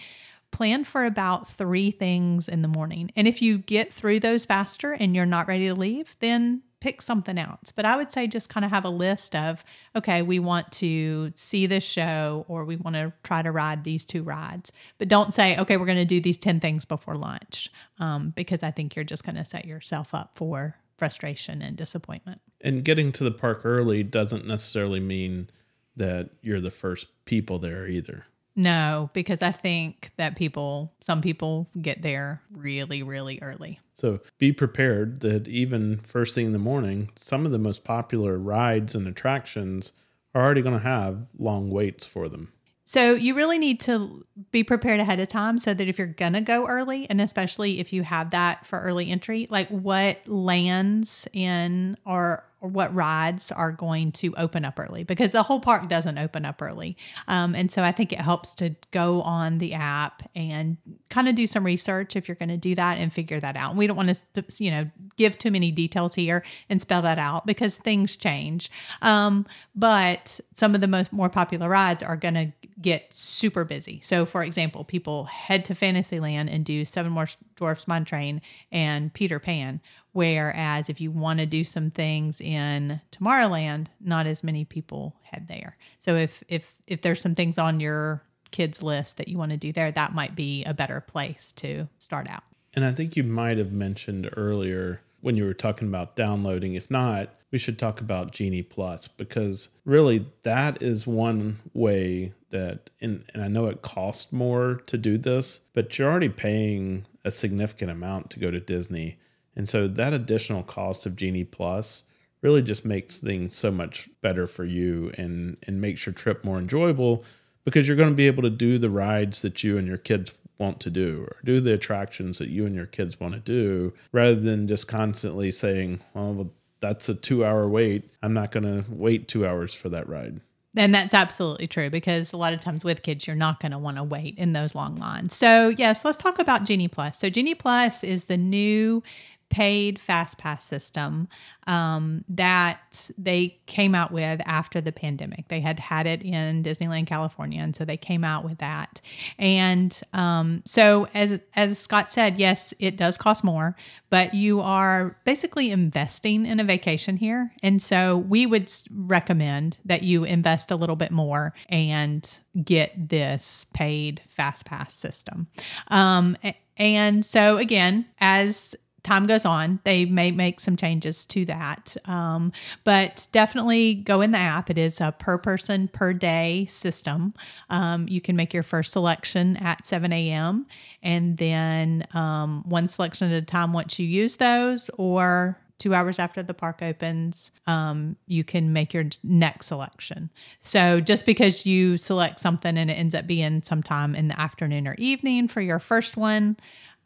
plan 0.50 0.84
for 0.84 1.04
about 1.04 1.48
three 1.48 1.90
things 1.90 2.48
in 2.48 2.62
the 2.62 2.68
morning. 2.68 3.10
And 3.16 3.28
if 3.28 3.42
you 3.42 3.58
get 3.58 3.92
through 3.92 4.20
those 4.20 4.44
faster 4.44 4.92
and 4.92 5.14
you're 5.14 5.26
not 5.26 5.48
ready 5.48 5.68
to 5.68 5.74
leave, 5.74 6.16
then 6.20 6.62
pick 6.80 7.02
something 7.02 7.38
else. 7.38 7.72
But 7.74 7.84
I 7.84 7.96
would 7.96 8.10
say 8.10 8.26
just 8.26 8.48
kind 8.48 8.64
of 8.64 8.70
have 8.70 8.84
a 8.84 8.90
list 8.90 9.34
of, 9.34 9.64
okay, 9.96 10.22
we 10.22 10.38
want 10.38 10.70
to 10.72 11.32
see 11.34 11.66
this 11.66 11.84
show 11.84 12.44
or 12.48 12.64
we 12.64 12.76
want 12.76 12.94
to 12.94 13.12
try 13.24 13.42
to 13.42 13.50
ride 13.50 13.84
these 13.84 14.04
two 14.04 14.22
rides. 14.22 14.72
But 14.98 15.08
don't 15.08 15.34
say, 15.34 15.56
okay, 15.56 15.76
we're 15.76 15.86
going 15.86 15.98
to 15.98 16.04
do 16.04 16.20
these 16.20 16.38
10 16.38 16.60
things 16.60 16.84
before 16.84 17.16
lunch, 17.16 17.70
um, 17.98 18.32
because 18.36 18.62
I 18.62 18.70
think 18.70 18.94
you're 18.94 19.04
just 19.04 19.24
going 19.24 19.36
to 19.36 19.44
set 19.44 19.64
yourself 19.64 20.14
up 20.14 20.32
for 20.34 20.76
frustration 20.96 21.62
and 21.62 21.76
disappointment. 21.76 22.40
And 22.60 22.84
getting 22.84 23.12
to 23.12 23.24
the 23.24 23.30
park 23.30 23.62
early 23.64 24.02
doesn't 24.02 24.46
necessarily 24.46 25.00
mean 25.00 25.50
that 25.96 26.30
you're 26.42 26.60
the 26.60 26.70
first 26.70 27.08
people 27.24 27.58
there 27.58 27.86
either. 27.86 28.26
No, 28.58 29.08
because 29.12 29.40
I 29.40 29.52
think 29.52 30.10
that 30.16 30.34
people, 30.34 30.92
some 31.00 31.20
people 31.20 31.68
get 31.80 32.02
there 32.02 32.42
really, 32.50 33.04
really 33.04 33.38
early. 33.40 33.78
So 33.94 34.18
be 34.38 34.52
prepared 34.52 35.20
that 35.20 35.46
even 35.46 35.98
first 35.98 36.34
thing 36.34 36.46
in 36.46 36.52
the 36.52 36.58
morning, 36.58 37.12
some 37.14 37.46
of 37.46 37.52
the 37.52 37.58
most 37.60 37.84
popular 37.84 38.36
rides 38.36 38.96
and 38.96 39.06
attractions 39.06 39.92
are 40.34 40.44
already 40.44 40.62
going 40.62 40.74
to 40.76 40.82
have 40.82 41.28
long 41.38 41.70
waits 41.70 42.04
for 42.04 42.28
them. 42.28 42.52
So 42.84 43.14
you 43.14 43.36
really 43.36 43.60
need 43.60 43.78
to 43.80 44.26
be 44.50 44.64
prepared 44.64 44.98
ahead 44.98 45.20
of 45.20 45.28
time 45.28 45.58
so 45.58 45.72
that 45.72 45.86
if 45.86 45.96
you're 45.96 46.08
going 46.08 46.32
to 46.32 46.40
go 46.40 46.66
early, 46.66 47.08
and 47.08 47.20
especially 47.20 47.78
if 47.78 47.92
you 47.92 48.02
have 48.02 48.30
that 48.30 48.66
for 48.66 48.80
early 48.80 49.08
entry, 49.08 49.46
like 49.50 49.68
what 49.68 50.26
lands 50.26 51.28
in 51.32 51.96
or 52.04 52.42
what 52.60 52.92
rides 52.94 53.52
are 53.52 53.70
going 53.70 54.10
to 54.10 54.34
open 54.36 54.64
up 54.64 54.78
early 54.78 55.04
because 55.04 55.32
the 55.32 55.44
whole 55.44 55.60
park 55.60 55.88
doesn't 55.88 56.18
open 56.18 56.44
up 56.44 56.60
early. 56.60 56.96
Um, 57.28 57.54
and 57.54 57.70
so 57.70 57.84
I 57.84 57.92
think 57.92 58.12
it 58.12 58.20
helps 58.20 58.54
to 58.56 58.74
go 58.90 59.22
on 59.22 59.58
the 59.58 59.74
app 59.74 60.28
and 60.34 60.76
kind 61.08 61.28
of 61.28 61.34
do 61.34 61.46
some 61.46 61.64
research 61.64 62.16
if 62.16 62.28
you're 62.28 62.34
going 62.34 62.48
to 62.48 62.56
do 62.56 62.74
that 62.74 62.98
and 62.98 63.12
figure 63.12 63.38
that 63.40 63.56
out. 63.56 63.70
And 63.70 63.78
we 63.78 63.86
don't 63.86 63.96
want 63.96 64.08
to, 64.34 64.44
you 64.58 64.70
know, 64.70 64.90
give 65.16 65.38
too 65.38 65.50
many 65.50 65.70
details 65.70 66.14
here 66.14 66.44
and 66.68 66.80
spell 66.80 67.02
that 67.02 67.18
out 67.18 67.46
because 67.46 67.76
things 67.76 68.16
change. 68.16 68.70
Um, 69.02 69.46
but 69.74 70.40
some 70.54 70.74
of 70.74 70.80
the 70.80 70.88
most 70.88 71.12
more 71.12 71.28
popular 71.28 71.68
rides 71.68 72.02
are 72.02 72.16
going 72.16 72.34
to 72.34 72.52
get 72.80 73.12
super 73.12 73.64
busy. 73.64 74.00
So, 74.02 74.24
for 74.24 74.42
example, 74.42 74.84
people 74.84 75.24
head 75.24 75.64
to 75.66 75.74
Fantasyland 75.74 76.48
and 76.48 76.64
do 76.64 76.84
Seven 76.84 77.12
More 77.12 77.26
Dwarfs 77.56 77.88
Mine 77.88 78.04
Train 78.04 78.40
and 78.70 79.12
Peter 79.12 79.38
Pan. 79.38 79.80
Whereas 80.12 80.88
if 80.88 81.00
you 81.00 81.10
want 81.10 81.40
to 81.40 81.46
do 81.46 81.64
some 81.64 81.90
things 81.90 82.40
in 82.40 83.00
Tomorrowland, 83.12 83.86
not 84.00 84.26
as 84.26 84.42
many 84.42 84.64
people 84.64 85.16
head 85.22 85.46
there. 85.48 85.76
So 86.00 86.16
if 86.16 86.42
if 86.48 86.74
if 86.86 87.02
there's 87.02 87.20
some 87.20 87.34
things 87.34 87.58
on 87.58 87.80
your 87.80 88.22
kids 88.50 88.82
list 88.82 89.18
that 89.18 89.28
you 89.28 89.38
want 89.38 89.52
to 89.52 89.58
do 89.58 89.72
there, 89.72 89.92
that 89.92 90.14
might 90.14 90.34
be 90.34 90.64
a 90.64 90.74
better 90.74 91.00
place 91.00 91.52
to 91.52 91.88
start 91.98 92.28
out. 92.28 92.42
And 92.74 92.84
I 92.84 92.92
think 92.92 93.16
you 93.16 93.24
might 93.24 93.58
have 93.58 93.72
mentioned 93.72 94.30
earlier 94.36 95.00
when 95.20 95.36
you 95.36 95.44
were 95.44 95.54
talking 95.54 95.88
about 95.88 96.16
downloading. 96.16 96.74
If 96.74 96.90
not, 96.90 97.30
we 97.50 97.58
should 97.58 97.78
talk 97.78 98.00
about 98.00 98.32
Genie 98.32 98.62
Plus 98.62 99.08
because 99.08 99.68
really 99.84 100.26
that 100.42 100.82
is 100.82 101.06
one 101.06 101.58
way 101.72 102.34
that, 102.50 102.90
and, 103.00 103.24
and 103.32 103.42
I 103.42 103.48
know 103.48 103.66
it 103.66 103.82
costs 103.82 104.32
more 104.32 104.82
to 104.86 104.98
do 104.98 105.18
this, 105.18 105.60
but 105.72 105.98
you're 105.98 106.10
already 106.10 106.28
paying 106.28 107.06
a 107.24 107.32
significant 107.32 107.90
amount 107.90 108.30
to 108.30 108.40
go 108.40 108.50
to 108.50 108.60
Disney. 108.60 109.18
And 109.58 109.68
so 109.68 109.86
that 109.86 110.14
additional 110.14 110.62
cost 110.62 111.04
of 111.04 111.16
Genie 111.16 111.44
Plus 111.44 112.04
really 112.40 112.62
just 112.62 112.84
makes 112.84 113.18
things 113.18 113.54
so 113.56 113.70
much 113.70 114.08
better 114.22 114.46
for 114.46 114.64
you 114.64 115.12
and 115.18 115.58
and 115.64 115.80
makes 115.80 116.06
your 116.06 116.14
trip 116.14 116.44
more 116.44 116.58
enjoyable 116.58 117.24
because 117.64 117.86
you're 117.86 117.96
going 117.96 118.08
to 118.08 118.14
be 118.14 118.28
able 118.28 118.44
to 118.44 118.50
do 118.50 118.78
the 118.78 118.88
rides 118.88 119.42
that 119.42 119.62
you 119.62 119.76
and 119.76 119.86
your 119.86 119.98
kids 119.98 120.32
want 120.58 120.80
to 120.80 120.90
do 120.90 121.24
or 121.28 121.36
do 121.44 121.60
the 121.60 121.74
attractions 121.74 122.38
that 122.38 122.48
you 122.48 122.64
and 122.64 122.74
your 122.74 122.86
kids 122.86 123.20
want 123.20 123.34
to 123.34 123.40
do 123.40 123.92
rather 124.12 124.36
than 124.36 124.66
just 124.66 124.88
constantly 124.88 125.52
saying, 125.52 126.00
well, 126.14 126.50
that's 126.80 127.08
a 127.08 127.14
2-hour 127.14 127.68
wait. 127.68 128.10
I'm 128.22 128.32
not 128.32 128.52
going 128.52 128.64
to 128.64 128.84
wait 128.88 129.28
2 129.28 129.46
hours 129.46 129.74
for 129.74 129.88
that 129.88 130.08
ride. 130.08 130.40
And 130.76 130.94
that's 130.94 131.14
absolutely 131.14 131.66
true 131.66 131.90
because 131.90 132.32
a 132.32 132.36
lot 132.36 132.52
of 132.52 132.60
times 132.60 132.84
with 132.84 133.02
kids, 133.02 133.26
you're 133.26 133.34
not 133.34 133.58
going 133.58 133.72
to 133.72 133.78
want 133.78 133.96
to 133.96 134.04
wait 134.04 134.36
in 134.38 134.52
those 134.52 134.74
long 134.74 134.94
lines. 134.96 135.34
So, 135.34 135.70
yes, 135.70 136.04
let's 136.04 136.18
talk 136.18 136.38
about 136.38 136.64
Genie 136.64 136.88
Plus. 136.88 137.18
So, 137.18 137.30
Genie 137.30 137.54
Plus 137.54 138.04
is 138.04 138.26
the 138.26 138.36
new 138.36 139.02
paid 139.50 139.98
fast 139.98 140.38
pass 140.38 140.64
system 140.64 141.28
um, 141.66 142.24
that 142.28 143.10
they 143.16 143.58
came 143.66 143.94
out 143.94 144.10
with 144.10 144.40
after 144.46 144.80
the 144.80 144.92
pandemic. 144.92 145.48
They 145.48 145.60
had 145.60 145.80
had 145.80 146.06
it 146.06 146.22
in 146.22 146.62
Disneyland, 146.62 147.06
California, 147.06 147.62
and 147.62 147.74
so 147.74 147.84
they 147.84 147.96
came 147.96 148.24
out 148.24 148.44
with 148.44 148.58
that. 148.58 149.00
And 149.38 149.98
um, 150.12 150.62
so, 150.64 151.08
as 151.14 151.40
as 151.54 151.78
Scott 151.78 152.10
said, 152.10 152.38
yes, 152.38 152.74
it 152.78 152.96
does 152.96 153.16
cost 153.16 153.44
more, 153.44 153.76
but 154.10 154.34
you 154.34 154.60
are 154.60 155.16
basically 155.24 155.70
investing 155.70 156.46
in 156.46 156.60
a 156.60 156.64
vacation 156.64 157.16
here, 157.16 157.52
and 157.62 157.80
so 157.80 158.16
we 158.16 158.46
would 158.46 158.70
recommend 158.90 159.78
that 159.84 160.02
you 160.02 160.24
invest 160.24 160.70
a 160.70 160.76
little 160.76 160.96
bit 160.96 161.10
more 161.10 161.54
and 161.68 162.38
get 162.64 163.08
this 163.08 163.66
paid 163.72 164.22
fast 164.28 164.64
pass 164.64 164.94
system. 164.94 165.46
Um, 165.88 166.36
and 166.76 167.24
so 167.24 167.56
again, 167.56 168.06
as 168.20 168.74
time 169.02 169.26
goes 169.26 169.44
on, 169.44 169.80
they 169.84 170.04
may 170.04 170.30
make 170.30 170.60
some 170.60 170.76
changes 170.76 171.24
to 171.26 171.44
that. 171.46 171.96
Um, 172.04 172.52
but 172.84 173.28
definitely 173.32 173.94
go 173.94 174.20
in 174.20 174.32
the 174.32 174.38
app. 174.38 174.70
It 174.70 174.78
is 174.78 175.00
a 175.00 175.14
per 175.18 175.38
person 175.38 175.88
per 175.88 176.12
day 176.12 176.66
system. 176.66 177.34
Um, 177.70 178.08
you 178.08 178.20
can 178.20 178.36
make 178.36 178.52
your 178.52 178.62
first 178.62 178.92
selection 178.92 179.56
at 179.58 179.86
7 179.86 180.12
a.m. 180.12 180.66
and 181.02 181.36
then 181.36 182.06
um, 182.14 182.64
one 182.66 182.88
selection 182.88 183.30
at 183.30 183.42
a 183.42 183.46
time 183.46 183.72
once 183.72 183.98
you 183.98 184.06
use 184.06 184.36
those, 184.36 184.90
or 184.98 185.58
two 185.78 185.94
hours 185.94 186.18
after 186.18 186.42
the 186.42 186.54
park 186.54 186.82
opens, 186.82 187.52
um, 187.66 188.16
you 188.26 188.42
can 188.42 188.72
make 188.72 188.92
your 188.92 189.04
next 189.22 189.66
selection. 189.66 190.30
So 190.60 191.00
just 191.00 191.24
because 191.24 191.64
you 191.64 191.96
select 191.96 192.40
something 192.40 192.76
and 192.76 192.90
it 192.90 192.94
ends 192.94 193.14
up 193.14 193.26
being 193.26 193.62
sometime 193.62 194.14
in 194.14 194.28
the 194.28 194.38
afternoon 194.40 194.88
or 194.88 194.94
evening 194.98 195.46
for 195.48 195.60
your 195.60 195.78
first 195.78 196.16
one, 196.16 196.56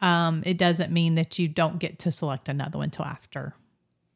um, 0.02 0.42
it 0.44 0.58
doesn't 0.58 0.92
mean 0.92 1.14
that 1.14 1.38
you 1.38 1.48
don't 1.48 1.78
get 1.78 2.00
to 2.00 2.10
select 2.10 2.48
another 2.48 2.78
one 2.78 2.86
until 2.86 3.06
after 3.06 3.54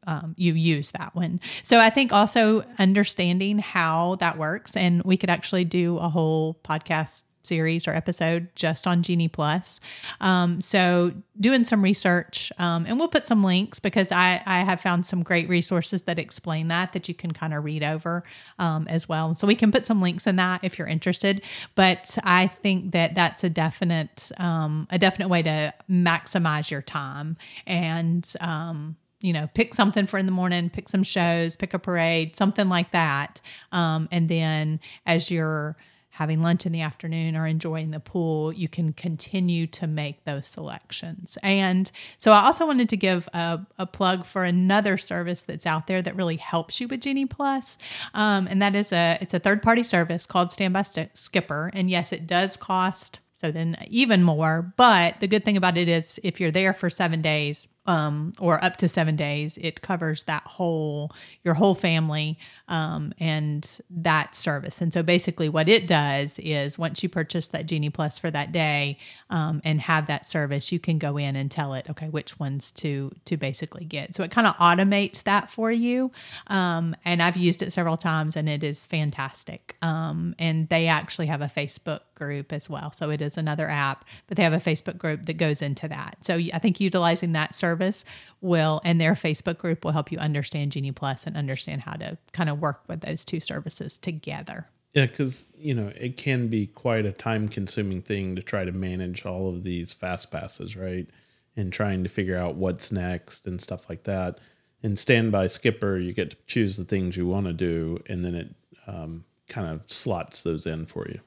um, 0.07 0.35
you 0.37 0.53
use 0.53 0.91
that 0.91 1.13
one. 1.13 1.39
So 1.63 1.79
I 1.79 1.89
think 1.89 2.13
also 2.13 2.63
understanding 2.79 3.59
how 3.59 4.15
that 4.19 4.37
works, 4.37 4.75
and 4.77 5.03
we 5.03 5.17
could 5.17 5.29
actually 5.29 5.65
do 5.65 5.97
a 5.97 6.09
whole 6.09 6.59
podcast 6.63 7.23
series 7.47 7.87
or 7.87 7.91
episode 7.91 8.49
just 8.55 8.85
on 8.85 9.01
Genie 9.01 9.27
Plus. 9.27 9.79
Um, 10.21 10.61
so 10.61 11.13
doing 11.39 11.63
some 11.63 11.81
research, 11.83 12.51
um, 12.57 12.85
and 12.87 12.99
we'll 12.99 13.07
put 13.07 13.25
some 13.25 13.43
links 13.43 13.79
because 13.79 14.11
I, 14.11 14.41
I 14.45 14.59
have 14.59 14.81
found 14.81 15.05
some 15.05 15.23
great 15.23 15.47
resources 15.47 16.03
that 16.03 16.19
explain 16.19 16.67
that 16.67 16.93
that 16.93 17.07
you 17.07 17.13
can 17.13 17.31
kind 17.31 17.53
of 17.53 17.63
read 17.63 17.83
over 17.83 18.23
um, 18.59 18.87
as 18.87 19.07
well. 19.07 19.33
So 19.35 19.47
we 19.47 19.55
can 19.55 19.71
put 19.71 19.85
some 19.85 20.01
links 20.01 20.27
in 20.27 20.35
that 20.35 20.63
if 20.63 20.77
you're 20.77 20.87
interested. 20.87 21.41
But 21.75 22.17
I 22.23 22.47
think 22.47 22.91
that 22.91 23.15
that's 23.15 23.43
a 23.43 23.49
definite 23.49 24.31
um, 24.37 24.87
a 24.89 24.97
definite 24.97 25.29
way 25.29 25.41
to 25.43 25.73
maximize 25.89 26.69
your 26.69 26.81
time 26.81 27.37
and 27.65 28.31
um, 28.41 28.97
you 29.21 29.33
know, 29.33 29.49
pick 29.53 29.73
something 29.73 30.05
for 30.05 30.17
in 30.17 30.25
the 30.25 30.31
morning, 30.31 30.69
pick 30.69 30.89
some 30.89 31.03
shows, 31.03 31.55
pick 31.55 31.73
a 31.73 31.79
parade, 31.79 32.35
something 32.35 32.69
like 32.69 32.91
that. 32.91 33.41
Um, 33.71 34.07
and 34.11 34.29
then 34.29 34.79
as 35.05 35.31
you're 35.31 35.75
having 36.17 36.41
lunch 36.41 36.65
in 36.65 36.71
the 36.71 36.81
afternoon 36.81 37.35
or 37.35 37.45
enjoying 37.45 37.91
the 37.91 37.99
pool, 37.99 38.51
you 38.51 38.67
can 38.67 38.91
continue 38.91 39.67
to 39.67 39.85
make 39.85 40.23
those 40.23 40.47
selections. 40.47 41.37
And 41.43 41.91
so 42.17 42.31
I 42.31 42.43
also 42.45 42.65
wanted 42.65 42.89
to 42.89 42.97
give 42.97 43.29
a, 43.33 43.59
a 43.77 43.85
plug 43.85 44.25
for 44.25 44.43
another 44.43 44.97
service 44.97 45.43
that's 45.43 45.67
out 45.67 45.85
there 45.85 46.01
that 46.01 46.15
really 46.15 46.37
helps 46.37 46.81
you 46.81 46.87
with 46.87 47.01
Genie 47.01 47.27
Plus. 47.27 47.77
Um, 48.15 48.47
and 48.47 48.59
that 48.63 48.75
is 48.75 48.91
a 48.91 49.19
it's 49.21 49.35
a 49.35 49.39
third 49.39 49.61
party 49.61 49.83
service 49.83 50.25
called 50.25 50.51
Standby 50.51 50.85
Skipper. 51.13 51.69
And 51.73 51.87
yes, 51.89 52.11
it 52.11 52.25
does 52.25 52.57
cost 52.57 53.19
so 53.37 53.51
then 53.51 53.77
even 53.87 54.23
more. 54.23 54.73
But 54.75 55.19
the 55.19 55.27
good 55.27 55.45
thing 55.45 55.57
about 55.57 55.77
it 55.77 55.87
is 55.87 56.19
if 56.23 56.41
you're 56.41 56.49
there 56.49 56.73
for 56.73 56.89
seven 56.89 57.21
days, 57.21 57.67
um, 57.87 58.33
or 58.39 58.63
up 58.63 58.77
to 58.77 58.87
seven 58.87 59.15
days. 59.15 59.57
It 59.61 59.81
covers 59.81 60.23
that 60.23 60.43
whole 60.43 61.11
your 61.43 61.55
whole 61.55 61.73
family 61.73 62.37
um, 62.67 63.13
and 63.19 63.79
that 63.89 64.35
service. 64.35 64.81
And 64.81 64.93
so 64.93 65.01
basically, 65.01 65.49
what 65.49 65.69
it 65.69 65.87
does 65.87 66.37
is 66.39 66.77
once 66.77 67.01
you 67.01 67.09
purchase 67.09 67.47
that 67.49 67.65
Genie 67.65 67.89
Plus 67.89 68.19
for 68.19 68.29
that 68.29 68.51
day 68.51 68.97
um, 69.29 69.61
and 69.63 69.81
have 69.81 70.07
that 70.07 70.27
service, 70.27 70.71
you 70.71 70.79
can 70.79 70.99
go 70.99 71.17
in 71.17 71.35
and 71.35 71.49
tell 71.49 71.73
it 71.73 71.89
okay 71.89 72.09
which 72.09 72.39
ones 72.39 72.71
to 72.73 73.11
to 73.25 73.37
basically 73.37 73.85
get. 73.85 74.13
So 74.13 74.23
it 74.23 74.31
kind 74.31 74.47
of 74.47 74.55
automates 74.57 75.23
that 75.23 75.49
for 75.49 75.71
you. 75.71 76.11
Um, 76.47 76.95
and 77.05 77.23
I've 77.23 77.37
used 77.37 77.61
it 77.61 77.71
several 77.71 77.97
times, 77.97 78.35
and 78.35 78.49
it 78.49 78.63
is 78.63 78.85
fantastic. 78.85 79.77
Um, 79.81 80.35
and 80.37 80.67
they 80.69 80.87
actually 80.87 81.27
have 81.27 81.41
a 81.41 81.45
Facebook 81.47 82.01
group 82.17 82.51
as 82.51 82.69
well. 82.69 82.91
So 82.91 83.09
it 83.09 83.21
is 83.21 83.37
another 83.37 83.69
app, 83.69 84.03
but 84.27 84.35
they 84.35 84.43
have 84.43 84.53
a 84.53 84.57
Facebook 84.57 84.97
group 84.97 85.25
that 85.27 85.37
goes 85.37 85.61
into 85.61 85.87
that. 85.87 86.17
So 86.21 86.35
I 86.53 86.59
think 86.59 86.79
utilizing 86.79 87.31
that 87.33 87.53
service 87.55 88.03
will 88.41 88.81
and 88.83 88.99
their 88.99 89.13
Facebook 89.13 89.57
group 89.57 89.85
will 89.85 89.93
help 89.93 90.11
you 90.11 90.17
understand 90.17 90.71
Genie 90.71 90.91
Plus 90.91 91.25
and 91.25 91.37
understand 91.37 91.83
how 91.83 91.93
to 91.93 92.17
kind 92.33 92.49
of 92.49 92.59
work 92.59 92.81
with 92.87 93.01
those 93.01 93.23
two 93.23 93.39
services 93.39 93.97
together. 93.97 94.67
Yeah, 94.93 95.05
because 95.05 95.45
you 95.55 95.75
know 95.75 95.91
it 95.95 96.17
can 96.17 96.47
be 96.47 96.65
quite 96.65 97.05
a 97.05 97.11
time-consuming 97.11 98.01
thing 98.01 98.35
to 98.35 98.41
try 98.41 98.65
to 98.65 98.71
manage 98.71 99.25
all 99.25 99.49
of 99.49 99.63
these 99.63 99.93
fast 99.93 100.31
passes, 100.31 100.75
right? 100.75 101.07
And 101.55 101.71
trying 101.71 102.03
to 102.03 102.09
figure 102.09 102.37
out 102.37 102.55
what's 102.55 102.91
next 102.91 103.45
and 103.45 103.61
stuff 103.61 103.89
like 103.89 104.03
that. 104.03 104.39
In 104.81 104.95
Standby 104.95 105.47
Skipper, 105.47 105.97
you 105.97 106.13
get 106.13 106.31
to 106.31 106.37
choose 106.47 106.77
the 106.77 106.85
things 106.85 107.17
you 107.17 107.27
want 107.27 107.45
to 107.47 107.53
do, 107.53 108.01
and 108.07 108.23
then 108.23 108.35
it 108.35 108.55
um, 108.87 109.25
kind 109.49 109.67
of 109.67 109.81
slots 109.91 110.41
those 110.41 110.65
in 110.65 110.85
for 110.85 111.07
you. 111.07 111.19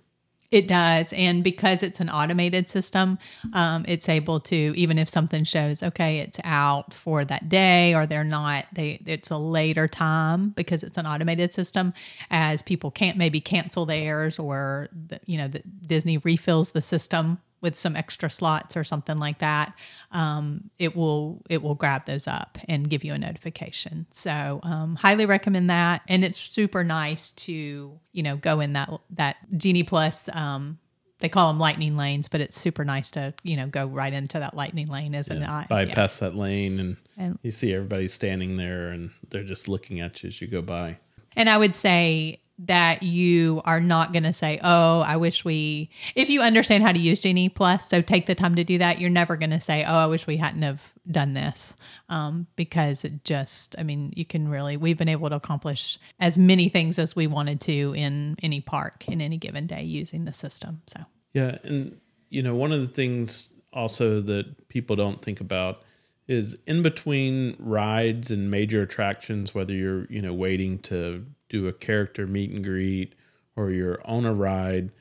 It 0.50 0.66
does. 0.66 1.12
And 1.12 1.44
because 1.44 1.84
it's 1.84 2.00
an 2.00 2.10
automated 2.10 2.68
system, 2.68 3.18
um, 3.52 3.84
it's 3.86 4.08
able 4.08 4.40
to, 4.40 4.74
even 4.76 4.98
if 4.98 5.08
something 5.08 5.44
shows, 5.44 5.80
okay, 5.80 6.18
it's 6.18 6.40
out 6.42 6.92
for 6.92 7.24
that 7.24 7.48
day 7.48 7.94
or 7.94 8.04
they're 8.04 8.24
not, 8.24 8.66
they 8.72 9.00
it's 9.06 9.30
a 9.30 9.36
later 9.36 9.86
time 9.86 10.48
because 10.50 10.82
it's 10.82 10.98
an 10.98 11.06
automated 11.06 11.52
system 11.54 11.92
as 12.32 12.62
people 12.62 12.90
can't 12.90 13.16
maybe 13.16 13.40
cancel 13.40 13.86
theirs 13.86 14.40
or, 14.40 14.88
the, 14.92 15.20
you 15.26 15.38
know, 15.38 15.46
the, 15.46 15.62
Disney 15.86 16.18
refills 16.18 16.70
the 16.72 16.82
system 16.82 17.38
with 17.60 17.76
some 17.76 17.96
extra 17.96 18.30
slots 18.30 18.76
or 18.76 18.84
something 18.84 19.18
like 19.18 19.38
that, 19.38 19.74
um, 20.12 20.70
it 20.78 20.96
will 20.96 21.42
it 21.48 21.62
will 21.62 21.74
grab 21.74 22.06
those 22.06 22.26
up 22.26 22.58
and 22.68 22.88
give 22.88 23.04
you 23.04 23.12
a 23.12 23.18
notification. 23.18 24.06
So 24.10 24.60
um, 24.62 24.96
highly 24.96 25.26
recommend 25.26 25.70
that, 25.70 26.02
and 26.08 26.24
it's 26.24 26.40
super 26.40 26.84
nice 26.84 27.32
to 27.32 27.98
you 28.12 28.22
know 28.22 28.36
go 28.36 28.60
in 28.60 28.72
that 28.74 28.90
that 29.10 29.36
Genie 29.56 29.82
Plus. 29.82 30.28
Um, 30.32 30.78
they 31.18 31.28
call 31.28 31.48
them 31.48 31.58
lightning 31.58 31.98
lanes, 31.98 32.28
but 32.28 32.40
it's 32.40 32.58
super 32.58 32.84
nice 32.84 33.10
to 33.12 33.34
you 33.42 33.56
know 33.56 33.66
go 33.66 33.86
right 33.86 34.12
into 34.12 34.38
that 34.38 34.54
lightning 34.54 34.86
lane, 34.86 35.14
isn't 35.14 35.40
yeah, 35.40 35.62
it? 35.62 35.68
Bypass 35.68 36.20
yeah. 36.20 36.28
that 36.28 36.36
lane, 36.36 36.80
and, 36.80 36.96
and 37.16 37.38
you 37.42 37.50
see 37.50 37.74
everybody 37.74 38.08
standing 38.08 38.56
there, 38.56 38.88
and 38.88 39.10
they're 39.28 39.44
just 39.44 39.68
looking 39.68 40.00
at 40.00 40.22
you 40.22 40.28
as 40.28 40.40
you 40.40 40.48
go 40.48 40.62
by. 40.62 40.98
And 41.36 41.48
I 41.48 41.56
would 41.56 41.74
say 41.74 42.40
that 42.66 43.02
you 43.02 43.62
are 43.64 43.80
not 43.80 44.12
going 44.12 44.24
to 44.24 44.32
say, 44.32 44.60
"Oh, 44.62 45.00
I 45.00 45.16
wish 45.16 45.44
we." 45.44 45.90
If 46.14 46.28
you 46.28 46.42
understand 46.42 46.84
how 46.84 46.92
to 46.92 46.98
use 46.98 47.22
Genie 47.22 47.48
Plus, 47.48 47.88
so 47.88 48.02
take 48.02 48.26
the 48.26 48.34
time 48.34 48.54
to 48.56 48.64
do 48.64 48.78
that. 48.78 49.00
You're 49.00 49.10
never 49.10 49.36
going 49.36 49.50
to 49.50 49.60
say, 49.60 49.84
"Oh, 49.84 49.94
I 49.94 50.06
wish 50.06 50.26
we 50.26 50.36
hadn't 50.36 50.62
have 50.62 50.92
done 51.10 51.32
this," 51.34 51.74
um, 52.08 52.46
because 52.56 53.04
it 53.04 53.24
just. 53.24 53.74
I 53.78 53.82
mean, 53.82 54.12
you 54.14 54.24
can 54.24 54.48
really. 54.48 54.76
We've 54.76 54.98
been 54.98 55.08
able 55.08 55.30
to 55.30 55.36
accomplish 55.36 55.98
as 56.18 56.36
many 56.36 56.68
things 56.68 56.98
as 56.98 57.16
we 57.16 57.26
wanted 57.26 57.60
to 57.62 57.94
in 57.96 58.36
any 58.42 58.60
park 58.60 59.08
in 59.08 59.20
any 59.20 59.38
given 59.38 59.66
day 59.66 59.82
using 59.82 60.26
the 60.26 60.32
system. 60.32 60.82
So 60.86 61.00
yeah, 61.32 61.58
and 61.62 61.98
you 62.28 62.42
know, 62.42 62.54
one 62.54 62.72
of 62.72 62.80
the 62.80 62.88
things 62.88 63.54
also 63.72 64.20
that 64.20 64.68
people 64.68 64.96
don't 64.96 65.22
think 65.22 65.40
about 65.40 65.82
is 66.30 66.56
in 66.66 66.82
between 66.82 67.56
rides 67.58 68.30
and 68.30 68.50
major 68.50 68.82
attractions, 68.82 69.54
whether 69.54 69.72
you're 69.72 70.06
you 70.06 70.22
know 70.22 70.32
waiting 70.32 70.78
to 70.78 71.26
do 71.48 71.66
a 71.66 71.72
character 71.72 72.26
meet 72.26 72.50
and 72.50 72.64
greet 72.64 73.14
or 73.56 73.70
you're 73.70 74.00
on 74.04 74.24
a 74.24 74.32
ride. 74.32 74.92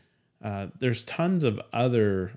Uh, 0.44 0.68
there's 0.80 1.04
tons 1.04 1.44
of 1.44 1.62
other 1.72 2.32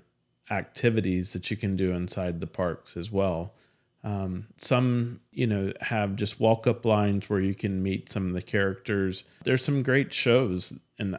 activities 0.51 1.33
that 1.33 1.49
you 1.49 1.57
can 1.57 1.75
do 1.75 1.91
inside 1.91 2.39
the 2.39 2.47
parks 2.47 2.95
as 2.95 3.11
well. 3.11 3.53
Um, 4.03 4.47
some, 4.57 5.21
you 5.31 5.47
know, 5.47 5.71
have 5.81 6.15
just 6.15 6.39
walk 6.39 6.67
up 6.67 6.85
lines 6.85 7.29
where 7.29 7.39
you 7.39 7.55
can 7.55 7.81
meet 7.81 8.09
some 8.09 8.27
of 8.27 8.33
the 8.33 8.41
characters. 8.41 9.23
There's 9.43 9.63
some 9.63 9.81
great 9.81 10.13
shows, 10.13 10.77
and 10.99 11.17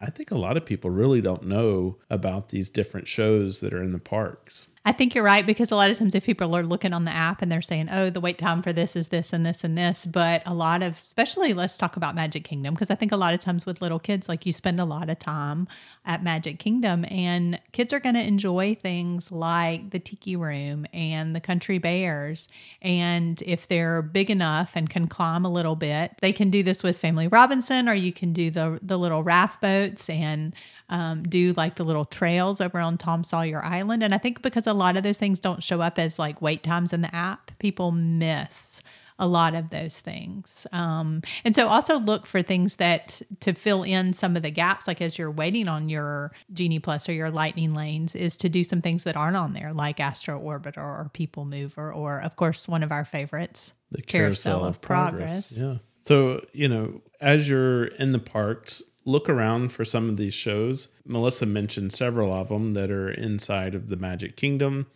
I 0.00 0.10
think 0.10 0.30
a 0.30 0.38
lot 0.38 0.58
of 0.58 0.66
people 0.66 0.90
really 0.90 1.22
don't 1.22 1.44
know 1.44 1.96
about 2.10 2.50
these 2.50 2.68
different 2.68 3.08
shows 3.08 3.60
that 3.60 3.72
are 3.72 3.82
in 3.82 3.92
the 3.92 3.98
parks. 3.98 4.68
I 4.86 4.92
think 4.92 5.16
you're 5.16 5.24
right 5.24 5.44
because 5.44 5.72
a 5.72 5.74
lot 5.74 5.90
of 5.90 5.98
times 5.98 6.14
if 6.14 6.24
people 6.24 6.56
are 6.56 6.62
looking 6.62 6.92
on 6.92 7.04
the 7.04 7.10
app 7.10 7.42
and 7.42 7.50
they're 7.50 7.60
saying, 7.60 7.88
"Oh, 7.90 8.08
the 8.08 8.20
wait 8.20 8.38
time 8.38 8.62
for 8.62 8.72
this 8.72 8.94
is 8.94 9.08
this 9.08 9.32
and 9.32 9.44
this 9.44 9.64
and 9.64 9.76
this," 9.76 10.06
but 10.06 10.42
a 10.46 10.54
lot 10.54 10.80
of, 10.80 11.00
especially 11.02 11.52
let's 11.52 11.76
talk 11.76 11.96
about 11.96 12.14
Magic 12.14 12.44
Kingdom 12.44 12.74
because 12.74 12.88
I 12.88 12.94
think 12.94 13.10
a 13.10 13.16
lot 13.16 13.34
of 13.34 13.40
times 13.40 13.66
with 13.66 13.82
little 13.82 13.98
kids, 13.98 14.28
like 14.28 14.46
you 14.46 14.52
spend 14.52 14.78
a 14.78 14.84
lot 14.84 15.10
of 15.10 15.18
time 15.18 15.66
at 16.04 16.22
Magic 16.22 16.60
Kingdom, 16.60 17.04
and 17.10 17.58
kids 17.72 17.92
are 17.92 17.98
going 17.98 18.14
to 18.14 18.24
enjoy 18.24 18.76
things 18.76 19.32
like 19.32 19.90
the 19.90 19.98
Tiki 19.98 20.36
Room 20.36 20.86
and 20.92 21.34
the 21.34 21.40
Country 21.40 21.78
Bears, 21.78 22.48
and 22.80 23.42
if 23.44 23.66
they're 23.66 24.02
big 24.02 24.30
enough 24.30 24.76
and 24.76 24.88
can 24.88 25.08
climb 25.08 25.44
a 25.44 25.50
little 25.50 25.74
bit, 25.74 26.12
they 26.20 26.32
can 26.32 26.48
do 26.48 26.62
Swiss 26.74 27.00
Family 27.00 27.26
Robinson, 27.26 27.88
or 27.88 27.94
you 27.94 28.12
can 28.12 28.32
do 28.32 28.52
the 28.52 28.78
the 28.80 28.96
little 28.96 29.24
raft 29.24 29.60
boats 29.60 30.08
and 30.08 30.54
um, 30.88 31.22
do 31.22 31.52
like 31.54 31.76
the 31.76 31.84
little 31.84 32.04
trails 32.04 32.60
over 32.60 32.78
on 32.78 32.98
Tom 32.98 33.24
Sawyer 33.24 33.64
Island. 33.64 34.02
And 34.02 34.14
I 34.14 34.18
think 34.18 34.42
because 34.42 34.66
a 34.66 34.72
lot 34.72 34.96
of 34.96 35.02
those 35.02 35.18
things 35.18 35.40
don't 35.40 35.62
show 35.62 35.80
up 35.80 35.98
as 35.98 36.18
like 36.18 36.40
wait 36.40 36.62
times 36.62 36.92
in 36.92 37.00
the 37.00 37.14
app, 37.14 37.50
people 37.58 37.92
miss 37.92 38.82
a 39.18 39.26
lot 39.26 39.54
of 39.54 39.70
those 39.70 40.00
things. 40.00 40.66
Um, 40.72 41.22
and 41.44 41.54
so 41.54 41.68
also 41.68 41.98
look 41.98 42.26
for 42.26 42.42
things 42.42 42.76
that 42.76 43.22
to 43.40 43.54
fill 43.54 43.82
in 43.82 44.12
some 44.12 44.36
of 44.36 44.42
the 44.42 44.50
gaps, 44.50 44.86
like 44.86 45.00
as 45.00 45.16
you're 45.18 45.30
waiting 45.30 45.68
on 45.68 45.88
your 45.88 46.32
Genie 46.52 46.78
Plus 46.78 47.08
or 47.08 47.12
your 47.12 47.30
Lightning 47.30 47.74
Lanes, 47.74 48.14
is 48.14 48.36
to 48.38 48.48
do 48.48 48.62
some 48.62 48.82
things 48.82 49.04
that 49.04 49.16
aren't 49.16 49.36
on 49.36 49.54
there, 49.54 49.72
like 49.72 50.00
Astro 50.00 50.38
Orbiter 50.40 50.78
or 50.78 51.10
People 51.12 51.44
Mover, 51.44 51.92
or 51.92 52.20
of 52.20 52.36
course, 52.36 52.68
one 52.68 52.82
of 52.82 52.92
our 52.92 53.04
favorites, 53.04 53.72
the 53.90 54.02
Carousel, 54.02 54.52
Carousel 54.52 54.68
of, 54.68 54.80
Progress. 54.80 55.52
Progress. 55.52 55.52
Yeah. 55.56 55.78
So, 56.02 56.44
you 56.52 56.68
know, 56.68 57.00
as 57.20 57.48
you're 57.48 57.86
in 57.86 58.12
the 58.12 58.18
parks, 58.18 58.82
look 59.06 59.28
around 59.30 59.72
for 59.72 59.84
some 59.84 60.10
of 60.10 60.18
these 60.18 60.34
shows. 60.34 60.88
Melissa 61.06 61.46
mentioned 61.46 61.92
several 61.92 62.34
of 62.34 62.48
them 62.48 62.74
that 62.74 62.90
are 62.90 63.08
inside 63.08 63.74
of 63.74 63.88
the 63.88 63.96
Magic 63.96 64.36
Kingdom, 64.36 64.88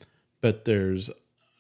but 0.43 0.67
there's 0.67 1.09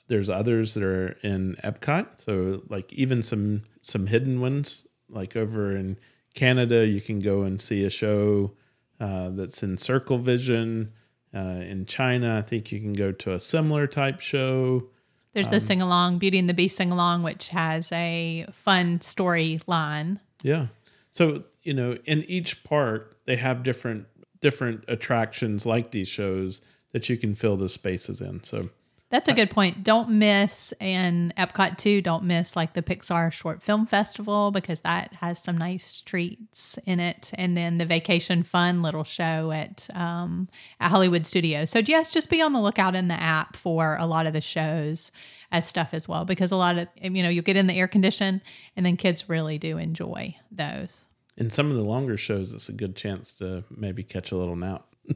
there's 0.09 0.29
others 0.29 0.75
that 0.75 0.83
are 0.83 1.17
in 1.23 1.57
Epcot. 1.63 2.07
So 2.17 2.63
like 2.69 2.93
even 2.93 3.23
some 3.23 3.63
some 3.81 4.09
hidden 4.09 4.41
ones, 4.41 4.87
like 5.09 5.37
over 5.37 5.75
in 5.75 5.97
Canada, 6.35 6.87
you 6.87 7.01
can 7.01 7.21
go 7.21 7.43
and 7.43 7.63
see 7.63 7.85
a 7.85 7.91
show 7.91 8.53
uh, 8.99 9.31
that's 9.31 9.63
in 9.63 9.79
Circle 9.79 10.19
Vision. 10.19 10.93
Uh, 11.33 11.63
in 11.63 11.87
China, 11.87 12.39
I 12.39 12.43
think 12.43 12.73
you 12.73 12.81
can 12.81 12.93
go 12.93 13.13
to 13.13 13.33
a 13.33 13.41
similar 13.41 13.87
type 13.87 14.19
show. 14.19 14.89
There's 15.33 15.47
um, 15.47 15.53
the 15.53 15.61
sing 15.61 15.81
along, 15.81 16.19
Beauty 16.19 16.41
and 16.41 16.49
the 16.49 16.55
Beast 16.55 16.77
sing 16.77 16.91
along, 16.91 17.23
which 17.23 17.49
has 17.49 17.93
a 17.93 18.47
fun 18.53 18.99
storyline. 18.99 20.19
Yeah. 20.43 20.67
So 21.13 21.45
you 21.63 21.75
know, 21.75 21.99
in 22.05 22.25
each 22.25 22.65
park, 22.65 23.17
they 23.27 23.37
have 23.37 23.63
different 23.63 24.07
different 24.41 24.85
attractions 24.89 25.67
like 25.67 25.91
these 25.91 26.09
shows 26.09 26.63
that 26.93 27.09
you 27.09 27.17
can 27.17 27.35
fill 27.35 27.57
the 27.57 27.69
spaces 27.69 28.21
in. 28.21 28.43
So 28.43 28.71
that's 29.11 29.27
a 29.27 29.33
good 29.33 29.51
point. 29.51 29.83
Don't 29.83 30.09
miss 30.09 30.73
and 30.81 31.35
Epcot 31.35 31.77
too. 31.77 32.01
Don't 32.01 32.23
miss 32.23 32.55
like 32.55 32.75
the 32.75 32.83
Pixar 32.83 33.33
Short 33.33 33.61
Film 33.61 33.85
Festival 33.85 34.53
because 34.53 34.81
that 34.81 35.15
has 35.15 35.43
some 35.43 35.59
nice 35.59 36.01
treats 36.01 36.79
in 36.87 37.01
it, 37.01 37.33
and 37.35 37.57
then 37.57 37.79
the 37.79 37.85
Vacation 37.85 38.45
Fun 38.45 38.83
little 38.83 39.03
show 39.03 39.51
at 39.51 39.89
um, 39.95 40.49
at 40.79 40.93
Hollywood 40.93 41.27
Studios. 41.27 41.71
So 41.71 41.81
yes, 41.81 42.13
just 42.13 42.31
be 42.31 42.41
on 42.41 42.53
the 42.53 42.61
lookout 42.61 42.95
in 42.95 43.09
the 43.09 43.21
app 43.21 43.57
for 43.57 43.97
a 43.97 44.07
lot 44.07 44.29
of 44.29 44.33
the 44.33 44.41
shows 44.41 45.11
as 45.51 45.67
stuff 45.67 45.93
as 45.93 46.09
well 46.09 46.25
because 46.25 46.53
a 46.53 46.57
lot 46.57 46.79
of 46.79 46.87
you 47.03 47.25
know 47.25 47.29
you 47.29 47.43
get 47.43 47.57
in 47.57 47.67
the 47.67 47.75
air 47.75 47.89
condition 47.89 48.41
and 48.77 48.87
then 48.87 48.97
kids 48.97 49.29
really 49.29 49.59
do 49.59 49.77
enjoy 49.77 50.37
those. 50.53 51.10
In 51.37 51.51
some 51.51 51.71
of 51.71 51.77
the 51.77 51.85
longer 51.85 52.17
shows, 52.17 52.53
it's 52.53 52.69
a 52.69 52.73
good 52.73 52.97
chance 52.97 53.35
to 53.35 53.65
maybe 53.71 54.03
catch 54.03 54.33
a 54.33 54.37
little 54.37 54.57
nap. 54.57 54.87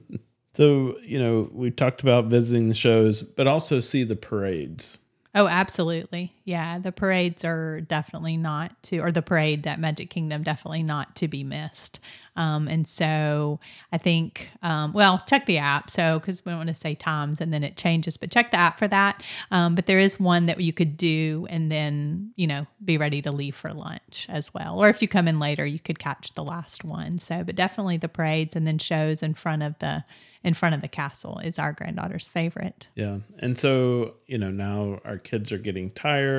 So, 0.56 0.96
you 1.02 1.18
know, 1.18 1.50
we 1.52 1.70
talked 1.72 2.00
about 2.02 2.26
visiting 2.26 2.68
the 2.68 2.74
shows, 2.74 3.22
but 3.22 3.46
also 3.48 3.80
see 3.80 4.04
the 4.04 4.14
parades. 4.16 4.98
Oh, 5.34 5.48
absolutely. 5.48 6.32
Yeah. 6.44 6.78
The 6.78 6.92
parades 6.92 7.44
are 7.44 7.80
definitely 7.80 8.36
not 8.36 8.82
to, 8.84 8.98
or 8.98 9.10
the 9.10 9.22
parade 9.22 9.62
that 9.62 9.80
Magic 9.80 10.10
Kingdom, 10.10 10.42
definitely 10.42 10.82
not 10.82 11.16
to 11.16 11.28
be 11.28 11.42
missed. 11.42 12.00
Um, 12.36 12.68
and 12.68 12.86
so 12.86 13.60
I 13.92 13.98
think, 13.98 14.50
um, 14.62 14.92
well, 14.92 15.22
check 15.26 15.46
the 15.46 15.58
app. 15.58 15.88
So, 15.88 16.18
because 16.18 16.44
we 16.44 16.50
don't 16.50 16.58
want 16.58 16.68
to 16.68 16.74
say 16.74 16.94
times 16.94 17.40
and 17.40 17.52
then 17.52 17.62
it 17.62 17.76
changes, 17.76 18.16
but 18.16 18.30
check 18.30 18.50
the 18.50 18.58
app 18.58 18.78
for 18.78 18.88
that. 18.88 19.22
Um, 19.50 19.74
but 19.74 19.86
there 19.86 20.00
is 20.00 20.20
one 20.20 20.46
that 20.46 20.60
you 20.60 20.72
could 20.72 20.96
do 20.96 21.46
and 21.48 21.70
then, 21.70 22.32
you 22.36 22.46
know, 22.46 22.66
be 22.84 22.98
ready 22.98 23.22
to 23.22 23.32
leave 23.32 23.54
for 23.54 23.72
lunch 23.72 24.26
as 24.28 24.52
well. 24.52 24.82
Or 24.82 24.88
if 24.88 25.00
you 25.00 25.08
come 25.08 25.28
in 25.28 25.38
later, 25.38 25.64
you 25.64 25.78
could 25.78 25.98
catch 25.98 26.34
the 26.34 26.44
last 26.44 26.84
one. 26.84 27.18
So, 27.20 27.44
but 27.44 27.54
definitely 27.54 27.96
the 27.96 28.08
parades 28.08 28.56
and 28.56 28.66
then 28.66 28.78
shows 28.78 29.22
in 29.22 29.34
front 29.34 29.62
of 29.62 29.78
the, 29.78 30.04
in 30.42 30.54
front 30.54 30.74
of 30.74 30.82
the 30.82 30.88
castle 30.88 31.38
is 31.38 31.58
our 31.58 31.72
granddaughter's 31.72 32.28
favorite. 32.28 32.88
Yeah. 32.96 33.18
And 33.38 33.56
so, 33.56 34.14
you 34.26 34.36
know, 34.38 34.50
now 34.50 35.00
our 35.04 35.18
kids 35.18 35.52
are 35.52 35.58
getting 35.58 35.90
tired, 35.90 36.33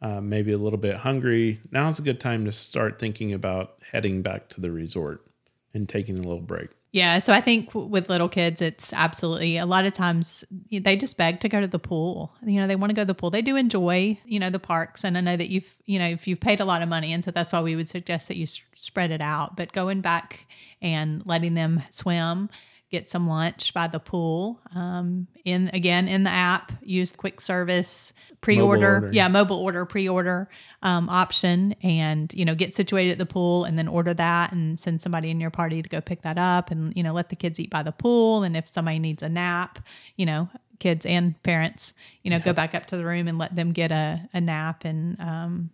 uh, 0.00 0.20
maybe 0.20 0.52
a 0.52 0.58
little 0.58 0.78
bit 0.78 0.98
hungry. 0.98 1.60
Now's 1.70 1.98
a 1.98 2.02
good 2.02 2.20
time 2.20 2.44
to 2.44 2.52
start 2.52 2.98
thinking 2.98 3.32
about 3.32 3.76
heading 3.92 4.22
back 4.22 4.48
to 4.50 4.60
the 4.60 4.70
resort 4.70 5.24
and 5.72 5.88
taking 5.88 6.18
a 6.18 6.22
little 6.22 6.40
break. 6.40 6.70
Yeah, 6.92 7.20
so 7.20 7.32
I 7.32 7.40
think 7.40 7.74
with 7.74 8.10
little 8.10 8.28
kids, 8.28 8.60
it's 8.60 8.92
absolutely 8.92 9.56
a 9.56 9.64
lot 9.64 9.86
of 9.86 9.94
times 9.94 10.44
they 10.70 10.94
just 10.94 11.16
beg 11.16 11.40
to 11.40 11.48
go 11.48 11.58
to 11.58 11.66
the 11.66 11.78
pool. 11.78 12.34
You 12.44 12.60
know, 12.60 12.66
they 12.66 12.76
want 12.76 12.90
to 12.90 12.94
go 12.94 13.00
to 13.00 13.06
the 13.06 13.14
pool. 13.14 13.30
They 13.30 13.40
do 13.40 13.56
enjoy, 13.56 14.18
you 14.26 14.38
know, 14.38 14.50
the 14.50 14.58
parks, 14.58 15.02
and 15.02 15.16
I 15.16 15.22
know 15.22 15.36
that 15.36 15.48
you've, 15.48 15.74
you 15.86 15.98
know, 15.98 16.06
if 16.06 16.28
you've 16.28 16.40
paid 16.40 16.60
a 16.60 16.66
lot 16.66 16.82
of 16.82 16.90
money, 16.90 17.14
and 17.14 17.24
so 17.24 17.30
that's 17.30 17.50
why 17.50 17.62
we 17.62 17.76
would 17.76 17.88
suggest 17.88 18.28
that 18.28 18.36
you 18.36 18.44
spread 18.46 19.10
it 19.10 19.22
out. 19.22 19.56
But 19.56 19.72
going 19.72 20.02
back 20.02 20.46
and 20.82 21.24
letting 21.24 21.54
them 21.54 21.82
swim 21.88 22.50
get 22.92 23.10
some 23.10 23.26
lunch 23.26 23.74
by 23.74 23.88
the 23.88 23.98
pool. 23.98 24.60
Um, 24.76 25.26
in 25.44 25.70
again 25.72 26.06
in 26.06 26.22
the 26.22 26.30
app, 26.30 26.70
use 26.82 27.10
quick 27.10 27.40
service 27.40 28.12
pre-order, 28.40 29.10
yeah, 29.12 29.26
mobile 29.28 29.56
order 29.56 29.84
pre-order 29.86 30.48
um, 30.82 31.08
option, 31.08 31.74
and 31.82 32.32
you 32.34 32.44
know 32.44 32.54
get 32.54 32.74
situated 32.74 33.12
at 33.12 33.18
the 33.18 33.26
pool 33.26 33.64
and 33.64 33.76
then 33.76 33.88
order 33.88 34.14
that 34.14 34.52
and 34.52 34.78
send 34.78 35.02
somebody 35.02 35.30
in 35.30 35.40
your 35.40 35.50
party 35.50 35.82
to 35.82 35.88
go 35.88 36.00
pick 36.00 36.22
that 36.22 36.38
up, 36.38 36.70
and 36.70 36.94
you 36.94 37.02
know 37.02 37.12
let 37.12 37.30
the 37.30 37.36
kids 37.36 37.58
eat 37.58 37.70
by 37.70 37.82
the 37.82 37.92
pool, 37.92 38.44
and 38.44 38.56
if 38.56 38.68
somebody 38.68 39.00
needs 39.00 39.22
a 39.22 39.28
nap, 39.28 39.80
you 40.16 40.26
know 40.26 40.48
kids 40.78 41.06
and 41.06 41.40
parents, 41.44 41.92
you 42.24 42.30
know, 42.30 42.38
yeah. 42.38 42.42
go 42.42 42.52
back 42.52 42.74
up 42.74 42.86
to 42.86 42.96
the 42.96 43.04
room 43.04 43.28
and 43.28 43.38
let 43.38 43.54
them 43.54 43.70
get 43.70 43.92
a, 43.92 44.28
a 44.34 44.40
nap 44.40 44.84
and 44.84 45.18
um, 45.20 45.70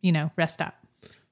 you 0.00 0.12
know 0.12 0.30
rest 0.36 0.62
up. 0.62 0.74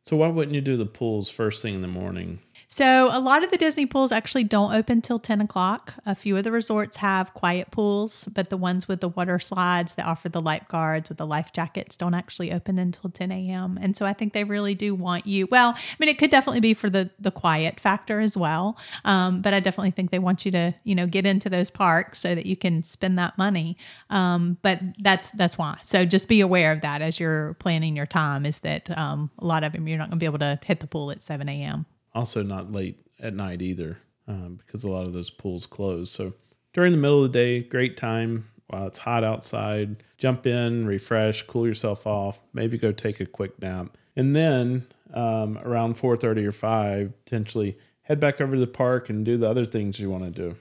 So 0.03 0.17
why 0.17 0.29
wouldn't 0.29 0.55
you 0.55 0.63
do 0.63 0.79
the 0.79 0.87
pools 0.87 1.29
first 1.29 1.61
thing 1.61 1.75
in 1.75 1.83
the 1.83 1.89
morning? 1.89 2.39
So, 2.71 3.09
a 3.11 3.19
lot 3.19 3.43
of 3.43 3.51
the 3.51 3.57
Disney 3.57 3.87
pools 3.87 4.13
actually 4.13 4.45
don't 4.45 4.75
open 4.75 5.01
till 5.01 5.19
10 5.19 5.41
o'clock. 5.41 5.95
A 6.05 6.15
few 6.15 6.37
of 6.37 6.45
the 6.45 6.53
resorts 6.53 6.99
have 6.99 7.33
quiet 7.33 7.71
pools, 7.71 8.29
but 8.35 8.51
the 8.51 8.59
ones 8.59 8.87
with 8.87 9.01
the 9.01 9.09
water 9.09 9.39
slides 9.39 9.95
that 9.95 10.05
offer 10.05 10.29
the 10.29 10.43
lifeguards 10.43 11.09
with 11.09 11.17
the 11.17 11.27
life 11.27 11.51
jackets 11.55 11.97
don't 11.97 12.13
actually 12.13 12.53
open 12.53 12.79
until 12.79 13.09
10 13.09 13.33
a.m. 13.33 13.79
And 13.81 13.97
so, 13.97 14.05
I 14.05 14.13
think 14.13 14.35
they 14.35 14.45
really 14.45 14.75
do 14.75 14.95
want 14.95 15.27
you. 15.27 15.47
Well, 15.51 15.71
I 15.71 15.97
mean, 15.99 16.11
it 16.11 16.19
could 16.19 16.31
definitely 16.31 16.61
be 16.61 16.75
for 16.75 16.91
the 16.91 17.09
the 17.19 17.31
quiet 17.31 17.81
factor 17.81 18.21
as 18.21 18.37
well, 18.37 18.77
um, 19.07 19.41
but 19.41 19.55
I 19.55 19.61
definitely 19.61 19.93
think 19.93 20.11
they 20.11 20.19
want 20.19 20.45
you 20.45 20.53
to, 20.53 20.75
you 20.85 20.95
know, 20.95 21.07
get 21.07 21.25
into 21.25 21.49
those 21.49 21.71
parks 21.71 22.19
so 22.19 22.35
that 22.35 22.45
you 22.45 22.55
can 22.55 22.83
spend 22.83 23.19
that 23.19 23.39
money. 23.39 23.79
Um, 24.11 24.59
but 24.61 24.79
that's 24.99 25.31
that's 25.31 25.57
why. 25.57 25.79
So, 25.83 26.05
just 26.05 26.29
be 26.29 26.43
aware 26.43 26.73
of 26.73 26.83
that 26.83 27.01
as 27.01 27.19
you're 27.19 27.55
planning 27.55 27.97
your 27.97 28.05
time. 28.05 28.45
Is 28.45 28.61
that 28.61 28.97
um, 28.97 29.31
a 29.39 29.47
lot 29.47 29.65
of 29.65 29.73
them 29.73 29.89
you're 29.89 29.97
not 29.97 30.11
going 30.11 30.19
to 30.19 30.23
be 30.23 30.27
able 30.27 30.41
to 30.41 30.61
hit 30.63 30.81
the 30.81 30.87
pool 30.87 31.11
at 31.11 31.23
7 31.23 31.49
a.m 31.49 31.87
also 32.15 32.43
not 32.43 32.73
late 32.73 32.99
at 33.21 33.35
night 33.35 33.63
either 33.63 33.99
um, 34.27 34.61
because 34.65 34.85
a 34.85 34.91
lot 34.91 35.07
of 35.07 35.13
those 35.13 35.31
pools 35.31 35.67
close. 35.67 36.11
So 36.11 36.35
during 36.73 36.93
the 36.93 36.99
middle 36.99 37.25
of 37.25 37.33
the 37.33 37.39
day, 37.39 37.63
great 37.63 37.97
time 37.97 38.49
while 38.69 38.87
it's 38.87 38.99
hot 38.99 39.25
outside. 39.25 40.03
Jump 40.19 40.47
in, 40.47 40.87
refresh, 40.87 41.43
cool 41.43 41.67
yourself 41.67 42.07
off, 42.07 42.39
maybe 42.53 42.77
go 42.79 42.93
take 42.93 43.21
a 43.21 43.27
quick 43.27 43.61
nap, 43.61 43.97
and 44.17 44.35
then 44.35 44.87
um, 45.15 45.59
around 45.59 45.95
four 45.95 46.17
thirty 46.17 46.45
or 46.45 46.53
five, 46.53 47.13
potentially 47.25 47.79
head 48.03 48.21
back 48.21 48.41
over 48.41 48.55
to 48.55 48.61
the 48.61 48.67
park 48.67 49.09
and 49.09 49.25
do 49.25 49.37
the 49.37 49.49
other 49.49 49.65
things 49.65 50.01
you 50.01 50.11
want 50.11 50.25
to 50.25 50.31
do. 50.31 50.57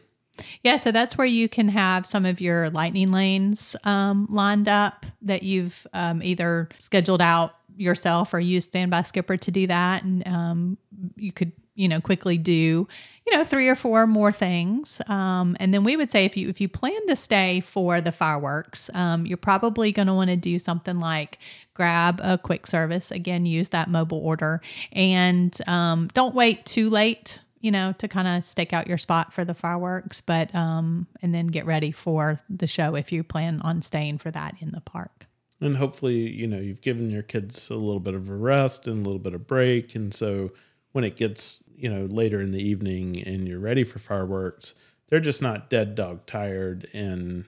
Yeah, 0.63 0.77
so 0.77 0.91
that's 0.91 1.17
where 1.17 1.27
you 1.27 1.49
can 1.49 1.69
have 1.69 2.05
some 2.05 2.25
of 2.25 2.39
your 2.39 2.69
lightning 2.69 3.11
lanes 3.11 3.75
um, 3.83 4.27
lined 4.29 4.67
up 4.67 5.05
that 5.23 5.41
you've 5.41 5.87
um, 5.93 6.21
either 6.21 6.69
scheduled 6.77 7.21
out 7.21 7.55
yourself 7.77 8.33
or 8.33 8.39
use 8.39 8.65
standby 8.65 9.03
skipper 9.03 9.37
to 9.37 9.51
do 9.51 9.67
that. 9.67 10.03
And 10.03 10.27
um, 10.27 10.77
you 11.15 11.31
could 11.31 11.51
you 11.75 11.87
know 11.87 12.01
quickly 12.01 12.39
do 12.39 12.87
you 13.27 13.37
know 13.37 13.45
three 13.45 13.67
or 13.67 13.75
four 13.75 14.07
more 14.07 14.31
things. 14.31 14.99
Um, 15.07 15.55
and 15.59 15.73
then 15.73 15.83
we 15.83 15.95
would 15.95 16.11
say 16.11 16.25
if 16.25 16.35
you 16.35 16.49
if 16.49 16.59
you 16.59 16.67
plan 16.67 17.05
to 17.07 17.15
stay 17.15 17.59
for 17.59 18.01
the 18.01 18.11
fireworks 18.11 18.89
um, 18.93 19.25
you're 19.25 19.37
probably 19.37 19.91
going 19.91 20.07
to 20.07 20.13
want 20.13 20.29
to 20.29 20.35
do 20.35 20.59
something 20.59 20.99
like 20.99 21.39
grab 21.73 22.19
a 22.23 22.37
quick 22.37 22.67
service. 22.67 23.11
Again 23.11 23.45
use 23.45 23.69
that 23.69 23.89
mobile 23.89 24.19
order. 24.19 24.61
And 24.91 25.55
um, 25.67 26.09
don't 26.13 26.35
wait 26.35 26.65
too 26.65 26.89
late 26.89 27.39
you 27.61 27.71
know 27.71 27.93
to 27.93 28.07
kind 28.07 28.27
of 28.27 28.45
stake 28.45 28.73
out 28.73 28.87
your 28.87 28.97
spot 28.97 29.33
for 29.33 29.43
the 29.45 29.53
fireworks 29.53 30.21
but 30.21 30.53
um, 30.53 31.07
and 31.21 31.33
then 31.33 31.47
get 31.47 31.65
ready 31.65 31.91
for 31.91 32.39
the 32.49 32.67
show 32.67 32.95
if 32.95 33.11
you 33.11 33.23
plan 33.23 33.61
on 33.61 33.81
staying 33.81 34.17
for 34.17 34.31
that 34.31 34.55
in 34.59 34.71
the 34.71 34.81
park 34.81 35.26
and 35.61 35.77
hopefully 35.77 36.29
you 36.29 36.47
know 36.47 36.59
you've 36.59 36.81
given 36.81 37.09
your 37.09 37.23
kids 37.23 37.69
a 37.69 37.75
little 37.75 37.99
bit 37.99 38.13
of 38.13 38.29
a 38.29 38.35
rest 38.35 38.87
and 38.87 38.99
a 38.99 39.01
little 39.01 39.19
bit 39.19 39.33
of 39.33 39.47
break. 39.47 39.95
And 39.95 40.13
so 40.13 40.51
when 40.91 41.03
it 41.03 41.15
gets 41.15 41.63
you 41.75 41.89
know 41.89 42.05
later 42.05 42.41
in 42.41 42.51
the 42.51 42.61
evening 42.61 43.21
and 43.23 43.47
you're 43.47 43.59
ready 43.59 43.83
for 43.83 43.99
fireworks 43.99 44.73
they're 45.09 45.19
just 45.19 45.41
not 45.41 45.69
dead 45.69 45.95
dog 45.95 46.25
tired 46.25 46.87
and 46.91 47.45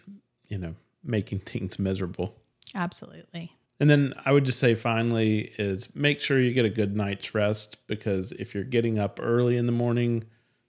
you 0.48 0.58
know 0.58 0.76
making 1.04 1.40
things 1.46 1.80
miserable. 1.80 2.36
Absolutely. 2.76 3.54
And 3.80 3.90
then 3.90 4.14
i 4.26 4.32
would 4.32 4.46
just 4.46 4.60
say 4.60 4.76
finally 4.76 5.54
is 5.58 5.96
make 5.96 6.20
sure 6.20 6.40
you 6.40 6.54
get 6.54 6.66
a 6.66 6.70
good 6.70 6.96
night's 6.96 7.34
rest 7.34 7.78
because 7.88 8.32
if 8.34 8.54
you're 8.54 8.64
getting 8.64 9.00
up 9.00 9.20
early 9.22 9.58
in 9.58 9.66
the 9.66 9.72
morning 9.72 10.26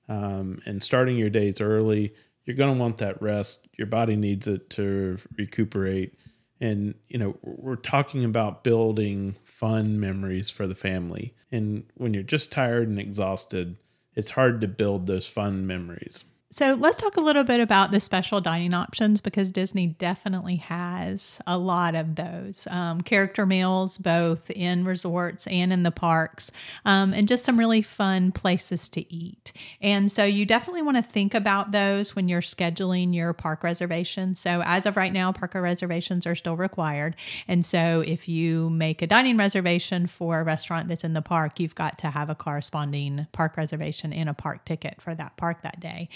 um, 0.08 0.60
and 0.64 0.82
starting 0.82 1.16
your 1.16 1.30
days 1.30 1.60
early 1.60 2.14
you're 2.50 2.56
going 2.56 2.74
to 2.74 2.80
want 2.80 2.98
that 2.98 3.20
rest. 3.22 3.68
Your 3.76 3.86
body 3.86 4.16
needs 4.16 4.46
it 4.48 4.70
to 4.70 5.18
recuperate 5.36 6.14
and 6.60 6.94
you 7.08 7.18
know 7.18 7.36
we're 7.42 7.76
talking 7.76 8.24
about 8.24 8.64
building 8.64 9.36
fun 9.44 9.98
memories 9.98 10.50
for 10.50 10.66
the 10.66 10.74
family. 10.74 11.34
And 11.52 11.84
when 11.94 12.14
you're 12.14 12.22
just 12.22 12.52
tired 12.52 12.88
and 12.88 12.98
exhausted 12.98 13.76
it's 14.14 14.30
hard 14.30 14.60
to 14.60 14.68
build 14.68 15.06
those 15.06 15.28
fun 15.28 15.66
memories 15.66 16.24
So 16.52 16.74
let's 16.74 17.00
talk 17.00 17.16
a 17.16 17.20
little 17.20 17.44
bit 17.44 17.60
about 17.60 17.92
the 17.92 18.00
special 18.00 18.40
dining 18.40 18.74
options 18.74 19.20
because 19.20 19.52
Disney 19.52 19.86
definitely 19.86 20.56
has 20.56 21.40
a 21.46 21.56
lot 21.56 21.94
of 21.94 22.16
those 22.16 22.66
um, 22.72 23.02
character 23.02 23.46
meals, 23.46 23.96
both 23.96 24.50
in 24.50 24.84
resorts 24.84 25.46
and 25.46 25.72
in 25.72 25.84
the 25.84 25.92
parks, 25.92 26.50
um, 26.84 27.14
and 27.14 27.28
just 27.28 27.44
some 27.44 27.56
really 27.56 27.82
fun 27.82 28.32
places 28.32 28.88
to 28.88 29.14
eat. 29.14 29.52
And 29.80 30.10
so 30.10 30.24
you 30.24 30.44
definitely 30.44 30.82
want 30.82 30.96
to 30.96 31.04
think 31.04 31.34
about 31.34 31.70
those 31.70 32.16
when 32.16 32.28
you're 32.28 32.40
scheduling 32.40 33.14
your 33.14 33.32
park 33.32 33.62
reservation. 33.62 34.34
So 34.34 34.60
as 34.64 34.86
of 34.86 34.96
right 34.96 35.12
now, 35.12 35.30
park 35.30 35.54
reservations 35.54 36.26
are 36.26 36.34
still 36.34 36.56
required. 36.56 37.14
And 37.46 37.64
so 37.64 38.02
if 38.04 38.28
you 38.28 38.70
make 38.70 39.02
a 39.02 39.06
dining 39.06 39.36
reservation 39.36 40.08
for 40.08 40.40
a 40.40 40.44
restaurant 40.44 40.88
that's 40.88 41.04
in 41.04 41.12
the 41.12 41.22
park, 41.22 41.60
you've 41.60 41.76
got 41.76 41.96
to 41.98 42.10
have 42.10 42.28
a 42.28 42.34
corresponding 42.34 43.28
park 43.30 43.56
reservation 43.56 44.12
and 44.12 44.28
a 44.28 44.34
park 44.34 44.64
ticket 44.64 45.00
for 45.00 45.14
that 45.14 45.36
park 45.36 45.62
that 45.62 45.78
day 45.78 46.08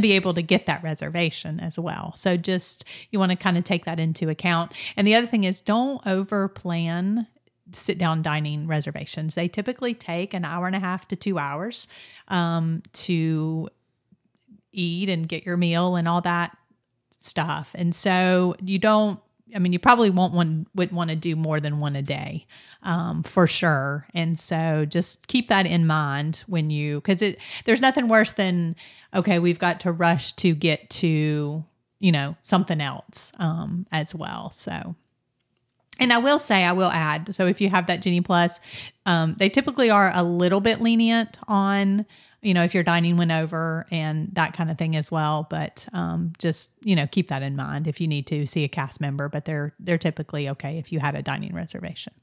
be 0.00 0.12
able 0.12 0.34
to 0.34 0.42
get 0.42 0.66
that 0.66 0.82
reservation 0.82 1.60
as 1.60 1.78
well. 1.78 2.12
So 2.16 2.36
just 2.36 2.84
you 3.10 3.18
want 3.18 3.30
to 3.30 3.36
kind 3.36 3.56
of 3.58 3.64
take 3.64 3.84
that 3.84 4.00
into 4.00 4.28
account. 4.28 4.72
And 4.96 5.06
the 5.06 5.14
other 5.14 5.26
thing 5.26 5.44
is 5.44 5.60
don't 5.60 6.04
over 6.06 6.48
plan 6.48 7.26
sit 7.72 7.98
down 7.98 8.22
dining 8.22 8.66
reservations. 8.66 9.34
They 9.34 9.48
typically 9.48 9.94
take 9.94 10.34
an 10.34 10.44
hour 10.44 10.66
and 10.66 10.76
a 10.76 10.80
half 10.80 11.06
to 11.08 11.16
two 11.16 11.38
hours 11.38 11.86
um, 12.28 12.82
to 12.92 13.68
eat 14.72 15.08
and 15.08 15.28
get 15.28 15.44
your 15.44 15.56
meal 15.56 15.96
and 15.96 16.08
all 16.08 16.20
that 16.22 16.56
stuff. 17.18 17.72
And 17.74 17.94
so 17.94 18.54
you 18.62 18.78
don't 18.78 19.20
I 19.54 19.58
mean, 19.58 19.72
you 19.72 19.78
probably 19.78 20.10
won't 20.10 20.34
one 20.34 20.66
would 20.74 20.92
want 20.92 21.10
to 21.10 21.16
do 21.16 21.36
more 21.36 21.60
than 21.60 21.80
one 21.80 21.96
a 21.96 22.02
day, 22.02 22.46
um, 22.82 23.22
for 23.22 23.46
sure. 23.46 24.06
And 24.14 24.38
so 24.38 24.84
just 24.84 25.26
keep 25.28 25.48
that 25.48 25.66
in 25.66 25.86
mind 25.86 26.44
when 26.46 26.70
you 26.70 27.00
because 27.00 27.22
it 27.22 27.38
there's 27.64 27.80
nothing 27.80 28.08
worse 28.08 28.32
than 28.32 28.76
okay, 29.14 29.38
we've 29.38 29.58
got 29.58 29.80
to 29.80 29.92
rush 29.92 30.32
to 30.34 30.54
get 30.54 30.90
to 30.90 31.64
you 31.98 32.12
know 32.12 32.36
something 32.42 32.80
else 32.80 33.32
um, 33.38 33.86
as 33.92 34.14
well. 34.14 34.50
So. 34.50 34.96
And 35.98 36.14
I 36.14 36.18
will 36.18 36.38
say, 36.38 36.64
I 36.64 36.72
will 36.72 36.90
add. 36.90 37.34
So, 37.34 37.46
if 37.46 37.60
you 37.60 37.68
have 37.68 37.88
that 37.88 38.00
Genie 38.00 38.22
Plus, 38.22 38.58
um, 39.04 39.34
they 39.38 39.50
typically 39.50 39.90
are 39.90 40.10
a 40.14 40.22
little 40.22 40.62
bit 40.62 40.80
lenient 40.80 41.38
on 41.46 42.06
you 42.42 42.54
know, 42.54 42.64
if 42.64 42.74
your 42.74 42.82
dining 42.82 43.16
went 43.16 43.32
over 43.32 43.86
and 43.90 44.28
that 44.34 44.54
kind 44.54 44.70
of 44.70 44.78
thing 44.78 44.96
as 44.96 45.10
well. 45.10 45.46
But 45.48 45.86
um, 45.92 46.32
just 46.38 46.72
you 46.82 46.96
know, 46.96 47.06
keep 47.06 47.28
that 47.28 47.42
in 47.42 47.56
mind 47.56 47.86
if 47.86 48.00
you 48.00 48.08
need 48.08 48.26
to 48.28 48.46
see 48.46 48.64
a 48.64 48.68
cast 48.68 49.00
member. 49.00 49.28
But 49.28 49.44
they're 49.44 49.74
they're 49.78 49.98
typically 49.98 50.48
okay 50.50 50.78
if 50.78 50.92
you 50.92 51.00
had 51.00 51.14
a 51.14 51.22
dining 51.22 51.54
reservation. 51.54 52.14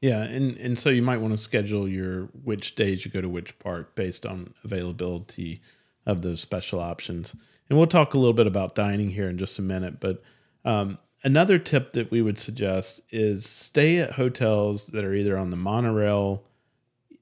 Yeah, 0.00 0.22
and 0.22 0.56
and 0.56 0.78
so 0.78 0.90
you 0.90 1.02
might 1.02 1.18
want 1.18 1.32
to 1.32 1.38
schedule 1.38 1.88
your 1.88 2.26
which 2.44 2.74
days 2.74 3.04
you 3.04 3.10
go 3.10 3.20
to 3.20 3.28
which 3.28 3.58
park 3.58 3.94
based 3.94 4.24
on 4.24 4.54
availability 4.64 5.60
of 6.06 6.22
those 6.22 6.40
special 6.40 6.80
options. 6.80 7.34
And 7.68 7.78
we'll 7.78 7.86
talk 7.86 8.14
a 8.14 8.18
little 8.18 8.32
bit 8.32 8.46
about 8.46 8.74
dining 8.74 9.10
here 9.10 9.28
in 9.28 9.38
just 9.38 9.58
a 9.58 9.62
minute. 9.62 10.00
But 10.00 10.22
um, 10.64 10.98
another 11.22 11.58
tip 11.58 11.92
that 11.92 12.10
we 12.10 12.22
would 12.22 12.38
suggest 12.38 13.02
is 13.10 13.44
stay 13.44 13.98
at 13.98 14.12
hotels 14.12 14.86
that 14.88 15.04
are 15.04 15.12
either 15.12 15.36
on 15.36 15.50
the 15.50 15.56
monorail, 15.56 16.44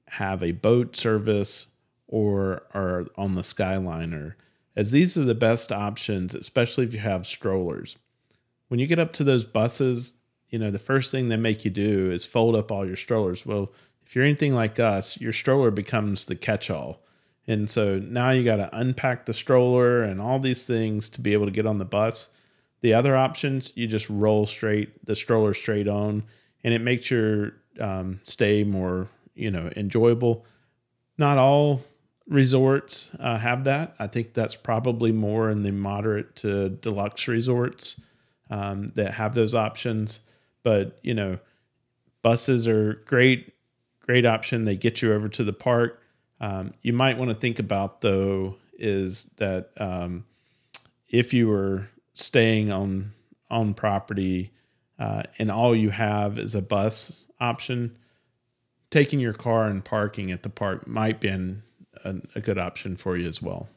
have 0.07 0.41
a 0.41 0.51
boat 0.51 0.95
service, 0.95 1.67
or 2.07 2.63
are 2.73 3.05
on 3.17 3.35
the 3.35 3.41
Skyliner, 3.41 4.33
as 4.75 4.91
these 4.91 5.17
are 5.17 5.23
the 5.23 5.35
best 5.35 5.71
options, 5.71 6.33
especially 6.33 6.85
if 6.85 6.93
you 6.93 6.99
have 6.99 7.25
strollers. 7.25 7.97
When 8.67 8.79
you 8.79 8.87
get 8.87 8.99
up 8.99 9.13
to 9.13 9.23
those 9.23 9.45
buses, 9.45 10.13
you 10.49 10.59
know, 10.59 10.71
the 10.71 10.79
first 10.79 11.11
thing 11.11 11.29
they 11.29 11.37
make 11.37 11.65
you 11.65 11.71
do 11.71 12.11
is 12.11 12.25
fold 12.25 12.55
up 12.55 12.71
all 12.71 12.85
your 12.85 12.95
strollers. 12.95 13.45
Well, 13.45 13.71
if 14.05 14.15
you're 14.15 14.23
anything 14.23 14.53
like 14.53 14.79
us, 14.79 15.19
your 15.19 15.33
stroller 15.33 15.71
becomes 15.71 16.25
the 16.25 16.35
catch 16.35 16.69
all. 16.69 17.01
And 17.47 17.69
so 17.69 17.97
now 17.99 18.31
you 18.31 18.43
got 18.43 18.57
to 18.57 18.69
unpack 18.77 19.25
the 19.25 19.33
stroller 19.33 20.03
and 20.03 20.21
all 20.21 20.39
these 20.39 20.63
things 20.63 21.09
to 21.11 21.21
be 21.21 21.33
able 21.33 21.45
to 21.45 21.51
get 21.51 21.65
on 21.65 21.77
the 21.77 21.85
bus. 21.85 22.29
The 22.81 22.93
other 22.93 23.15
options, 23.15 23.71
you 23.75 23.87
just 23.87 24.09
roll 24.09 24.45
straight 24.45 25.05
the 25.05 25.15
stroller 25.15 25.53
straight 25.53 25.87
on, 25.87 26.23
and 26.63 26.73
it 26.73 26.81
makes 26.81 27.09
your 27.09 27.53
um, 27.79 28.19
stay 28.23 28.63
more, 28.63 29.09
you 29.33 29.49
know, 29.49 29.71
enjoyable. 29.75 30.45
Not 31.17 31.37
all 31.37 31.81
resorts 32.27 33.11
uh, 33.19 33.37
have 33.37 33.63
that. 33.63 33.95
I 33.99 34.07
think 34.07 34.33
that's 34.33 34.55
probably 34.55 35.11
more 35.11 35.49
in 35.49 35.63
the 35.63 35.71
moderate 35.71 36.35
to 36.37 36.69
deluxe 36.69 37.27
resorts 37.27 37.99
um, 38.49 38.91
that 38.95 39.13
have 39.13 39.33
those 39.33 39.55
options. 39.55 40.19
But 40.63 40.97
you 41.01 41.13
know, 41.13 41.39
buses 42.21 42.67
are 42.67 43.01
great, 43.05 43.53
great 44.01 44.25
option. 44.25 44.65
They 44.65 44.75
get 44.75 45.01
you 45.01 45.13
over 45.13 45.29
to 45.29 45.43
the 45.43 45.53
park. 45.53 46.01
Um, 46.39 46.73
you 46.81 46.93
might 46.93 47.17
want 47.17 47.31
to 47.31 47.35
think 47.35 47.59
about 47.59 48.01
though 48.01 48.57
is 48.77 49.25
that 49.37 49.71
um, 49.77 50.25
if 51.09 51.33
you 51.33 51.47
were 51.47 51.87
staying 52.13 52.71
on 52.71 53.13
on 53.49 53.73
property 53.73 54.51
uh, 54.99 55.23
and 55.39 55.49
all 55.49 55.75
you 55.75 55.89
have 55.89 56.37
is 56.37 56.53
a 56.53 56.61
bus 56.61 57.25
option, 57.39 57.97
taking 58.91 59.19
your 59.19 59.33
car 59.33 59.65
and 59.65 59.85
parking 59.85 60.31
at 60.31 60.43
the 60.43 60.49
park 60.49 60.85
might 60.85 61.19
be 61.19 61.29
an 61.29 61.63
a, 62.03 62.15
a 62.35 62.41
good 62.41 62.57
option 62.57 62.95
for 62.95 63.17
you 63.17 63.27
as 63.27 63.41
well. 63.41 63.67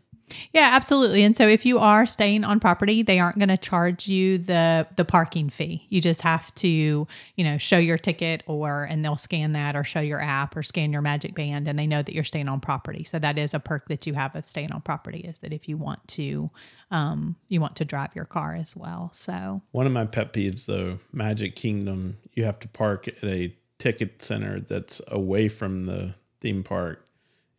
Yeah, 0.52 0.70
absolutely. 0.72 1.22
And 1.22 1.36
so 1.36 1.46
if 1.46 1.66
you 1.66 1.78
are 1.78 2.06
staying 2.06 2.44
on 2.44 2.60
property, 2.60 3.02
they 3.02 3.18
aren't 3.18 3.38
going 3.38 3.48
to 3.48 3.56
charge 3.56 4.08
you 4.08 4.38
the 4.38 4.86
the 4.96 5.04
parking 5.04 5.50
fee. 5.50 5.86
You 5.88 6.00
just 6.00 6.22
have 6.22 6.54
to, 6.56 6.68
you 6.68 7.44
know, 7.44 7.58
show 7.58 7.78
your 7.78 7.98
ticket 7.98 8.42
or 8.46 8.84
and 8.84 9.04
they'll 9.04 9.16
scan 9.16 9.52
that 9.52 9.76
or 9.76 9.84
show 9.84 10.00
your 10.00 10.20
app 10.20 10.56
or 10.56 10.62
scan 10.62 10.92
your 10.92 11.02
magic 11.02 11.34
band 11.34 11.68
and 11.68 11.78
they 11.78 11.86
know 11.86 12.02
that 12.02 12.14
you're 12.14 12.24
staying 12.24 12.48
on 12.48 12.60
property. 12.60 13.04
So 13.04 13.18
that 13.18 13.38
is 13.38 13.54
a 13.54 13.60
perk 13.60 13.88
that 13.88 14.06
you 14.06 14.14
have 14.14 14.36
of 14.36 14.46
staying 14.46 14.72
on 14.72 14.80
property 14.82 15.20
is 15.20 15.40
that 15.40 15.52
if 15.52 15.68
you 15.68 15.76
want 15.76 16.06
to 16.08 16.50
um 16.90 17.36
you 17.48 17.60
want 17.60 17.76
to 17.76 17.84
drive 17.84 18.14
your 18.14 18.24
car 18.24 18.54
as 18.54 18.76
well. 18.76 19.10
So 19.12 19.62
One 19.72 19.86
of 19.86 19.92
my 19.92 20.04
pet 20.04 20.32
peeves 20.32 20.66
though, 20.66 20.98
Magic 21.12 21.56
Kingdom, 21.56 22.18
you 22.34 22.44
have 22.44 22.58
to 22.60 22.68
park 22.68 23.08
at 23.08 23.24
a 23.24 23.54
ticket 23.78 24.22
center 24.22 24.60
that's 24.60 25.00
away 25.08 25.48
from 25.48 25.86
the 25.86 26.14
theme 26.40 26.62
park 26.62 27.04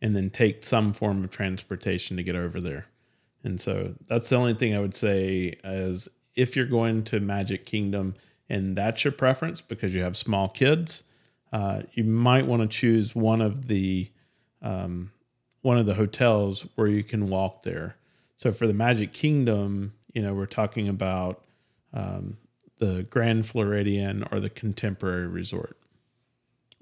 and 0.02 0.16
then 0.16 0.28
take 0.28 0.64
some 0.64 0.92
form 0.92 1.22
of 1.22 1.30
transportation 1.30 2.16
to 2.16 2.22
get 2.22 2.34
over 2.34 2.60
there. 2.60 2.86
And 3.44 3.60
so 3.60 3.94
that's 4.08 4.28
the 4.28 4.36
only 4.36 4.54
thing 4.54 4.74
I 4.74 4.80
would 4.80 4.94
say 4.94 5.56
is 5.64 6.08
if 6.34 6.56
you're 6.56 6.66
going 6.66 7.04
to 7.04 7.20
Magic 7.20 7.64
Kingdom 7.64 8.16
and 8.48 8.76
that's 8.76 9.04
your 9.04 9.12
preference 9.12 9.62
because 9.62 9.94
you 9.94 10.02
have 10.02 10.16
small 10.16 10.48
kids, 10.48 11.04
uh, 11.52 11.82
you 11.92 12.04
might 12.04 12.46
want 12.46 12.62
to 12.62 12.68
choose 12.68 13.14
one 13.14 13.40
of 13.40 13.68
the 13.68 14.10
um, 14.60 15.12
one 15.62 15.78
of 15.78 15.86
the 15.86 15.94
hotels 15.94 16.66
where 16.74 16.88
you 16.88 17.04
can 17.04 17.28
walk 17.28 17.62
there. 17.62 17.96
So 18.36 18.52
for 18.52 18.66
the 18.66 18.74
Magic 18.74 19.12
Kingdom, 19.12 19.92
you 20.12 20.22
know, 20.22 20.34
we're 20.34 20.46
talking 20.46 20.88
about 20.88 21.44
um, 21.94 22.36
the 22.78 23.04
Grand 23.04 23.46
Floridian 23.46 24.26
or 24.32 24.40
the 24.40 24.50
Contemporary 24.50 25.28
Resort. 25.28 25.76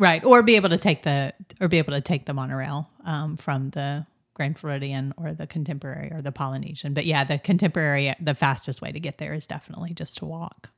Right, 0.00 0.24
or 0.24 0.42
be 0.42 0.56
able 0.56 0.70
to 0.70 0.78
take 0.78 1.02
the 1.02 1.34
or 1.60 1.68
be 1.68 1.76
able 1.76 1.92
to 1.92 2.00
take 2.00 2.24
the 2.24 2.32
monorail 2.32 2.88
um, 3.04 3.36
from 3.36 3.68
the 3.70 4.06
Grand 4.32 4.58
Floridian 4.58 5.12
or 5.18 5.34
the 5.34 5.46
Contemporary 5.46 6.10
or 6.10 6.22
the 6.22 6.32
Polynesian. 6.32 6.94
But 6.94 7.04
yeah, 7.04 7.22
the 7.22 7.38
Contemporary, 7.38 8.14
the 8.18 8.34
fastest 8.34 8.80
way 8.80 8.92
to 8.92 8.98
get 8.98 9.18
there 9.18 9.34
is 9.34 9.46
definitely 9.46 9.92
just 9.92 10.16
to 10.16 10.24
walk. 10.24 10.70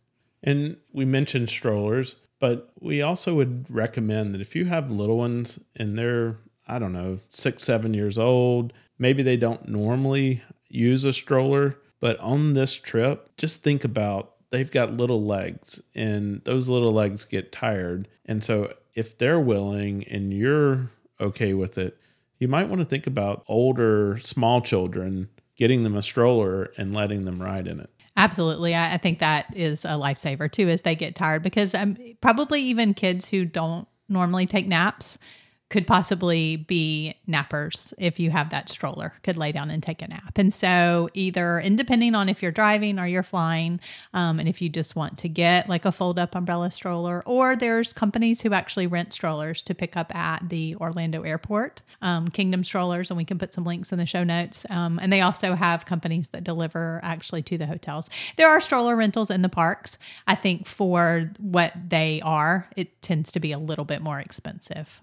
And 0.42 0.76
we 0.92 1.04
mentioned 1.04 1.50
strollers, 1.50 2.16
but 2.40 2.72
we 2.80 3.00
also 3.00 3.36
would 3.36 3.66
recommend 3.70 4.34
that 4.34 4.40
if 4.40 4.56
you 4.56 4.64
have 4.64 4.90
little 4.90 5.18
ones 5.18 5.60
and 5.76 5.96
they're 5.96 6.38
I 6.66 6.80
don't 6.80 6.92
know 6.92 7.20
six 7.30 7.62
seven 7.62 7.94
years 7.94 8.18
old, 8.18 8.72
maybe 8.98 9.22
they 9.22 9.36
don't 9.36 9.68
normally 9.68 10.42
use 10.68 11.04
a 11.04 11.12
stroller, 11.12 11.78
but 12.00 12.18
on 12.18 12.54
this 12.54 12.74
trip, 12.74 13.36
just 13.36 13.62
think 13.62 13.84
about 13.84 14.32
they've 14.50 14.72
got 14.72 14.92
little 14.92 15.22
legs 15.22 15.80
and 15.94 16.42
those 16.42 16.68
little 16.68 16.92
legs 16.92 17.24
get 17.24 17.52
tired. 17.52 18.08
And 18.26 18.42
so 18.42 18.72
if 18.94 19.18
they're 19.18 19.40
willing 19.40 20.04
and 20.08 20.32
you're 20.32 20.90
okay 21.20 21.54
with 21.54 21.78
it, 21.78 21.98
you 22.38 22.48
might 22.48 22.68
want 22.68 22.80
to 22.80 22.84
think 22.84 23.06
about 23.06 23.44
older 23.46 24.18
small 24.18 24.60
children 24.60 25.28
getting 25.56 25.84
them 25.84 25.96
a 25.96 26.02
stroller 26.02 26.72
and 26.76 26.94
letting 26.94 27.24
them 27.24 27.40
ride 27.40 27.66
in 27.66 27.78
it. 27.78 27.90
Absolutely. 28.16 28.74
I, 28.74 28.94
I 28.94 28.96
think 28.98 29.20
that 29.20 29.46
is 29.54 29.84
a 29.84 29.90
lifesaver 29.90 30.50
too 30.50 30.68
as 30.68 30.82
they 30.82 30.94
get 30.94 31.14
tired 31.14 31.42
because 31.42 31.74
um, 31.74 31.96
probably 32.20 32.60
even 32.62 32.94
kids 32.94 33.30
who 33.30 33.44
don't 33.44 33.86
normally 34.08 34.46
take 34.46 34.66
naps 34.66 35.18
could 35.72 35.86
possibly 35.86 36.56
be 36.56 37.14
nappers 37.26 37.94
if 37.96 38.20
you 38.20 38.30
have 38.30 38.50
that 38.50 38.68
stroller, 38.68 39.14
could 39.22 39.38
lay 39.38 39.50
down 39.50 39.70
and 39.70 39.82
take 39.82 40.02
a 40.02 40.06
nap. 40.06 40.36
And 40.36 40.52
so, 40.52 41.08
either, 41.14 41.56
and 41.56 41.78
depending 41.78 42.14
on 42.14 42.28
if 42.28 42.42
you're 42.42 42.52
driving 42.52 42.98
or 42.98 43.06
you're 43.06 43.22
flying, 43.22 43.80
um, 44.12 44.38
and 44.38 44.50
if 44.50 44.60
you 44.60 44.68
just 44.68 44.94
want 44.94 45.16
to 45.16 45.30
get 45.30 45.70
like 45.70 45.86
a 45.86 45.90
fold 45.90 46.18
up 46.18 46.34
umbrella 46.34 46.70
stroller, 46.70 47.22
or 47.24 47.56
there's 47.56 47.94
companies 47.94 48.42
who 48.42 48.52
actually 48.52 48.86
rent 48.86 49.14
strollers 49.14 49.62
to 49.62 49.74
pick 49.74 49.96
up 49.96 50.14
at 50.14 50.50
the 50.50 50.76
Orlando 50.76 51.22
airport, 51.22 51.80
um, 52.02 52.28
Kingdom 52.28 52.64
Strollers, 52.64 53.10
and 53.10 53.16
we 53.16 53.24
can 53.24 53.38
put 53.38 53.54
some 53.54 53.64
links 53.64 53.92
in 53.92 53.98
the 53.98 54.04
show 54.04 54.24
notes. 54.24 54.66
Um, 54.68 54.98
and 55.02 55.10
they 55.10 55.22
also 55.22 55.54
have 55.54 55.86
companies 55.86 56.28
that 56.28 56.44
deliver 56.44 57.00
actually 57.02 57.42
to 57.44 57.56
the 57.56 57.66
hotels. 57.66 58.10
There 58.36 58.50
are 58.50 58.60
stroller 58.60 58.94
rentals 58.94 59.30
in 59.30 59.40
the 59.40 59.48
parks. 59.48 59.96
I 60.26 60.34
think 60.34 60.66
for 60.66 61.30
what 61.38 61.72
they 61.88 62.20
are, 62.22 62.68
it 62.76 63.00
tends 63.00 63.32
to 63.32 63.40
be 63.40 63.52
a 63.52 63.58
little 63.58 63.86
bit 63.86 64.02
more 64.02 64.20
expensive. 64.20 65.00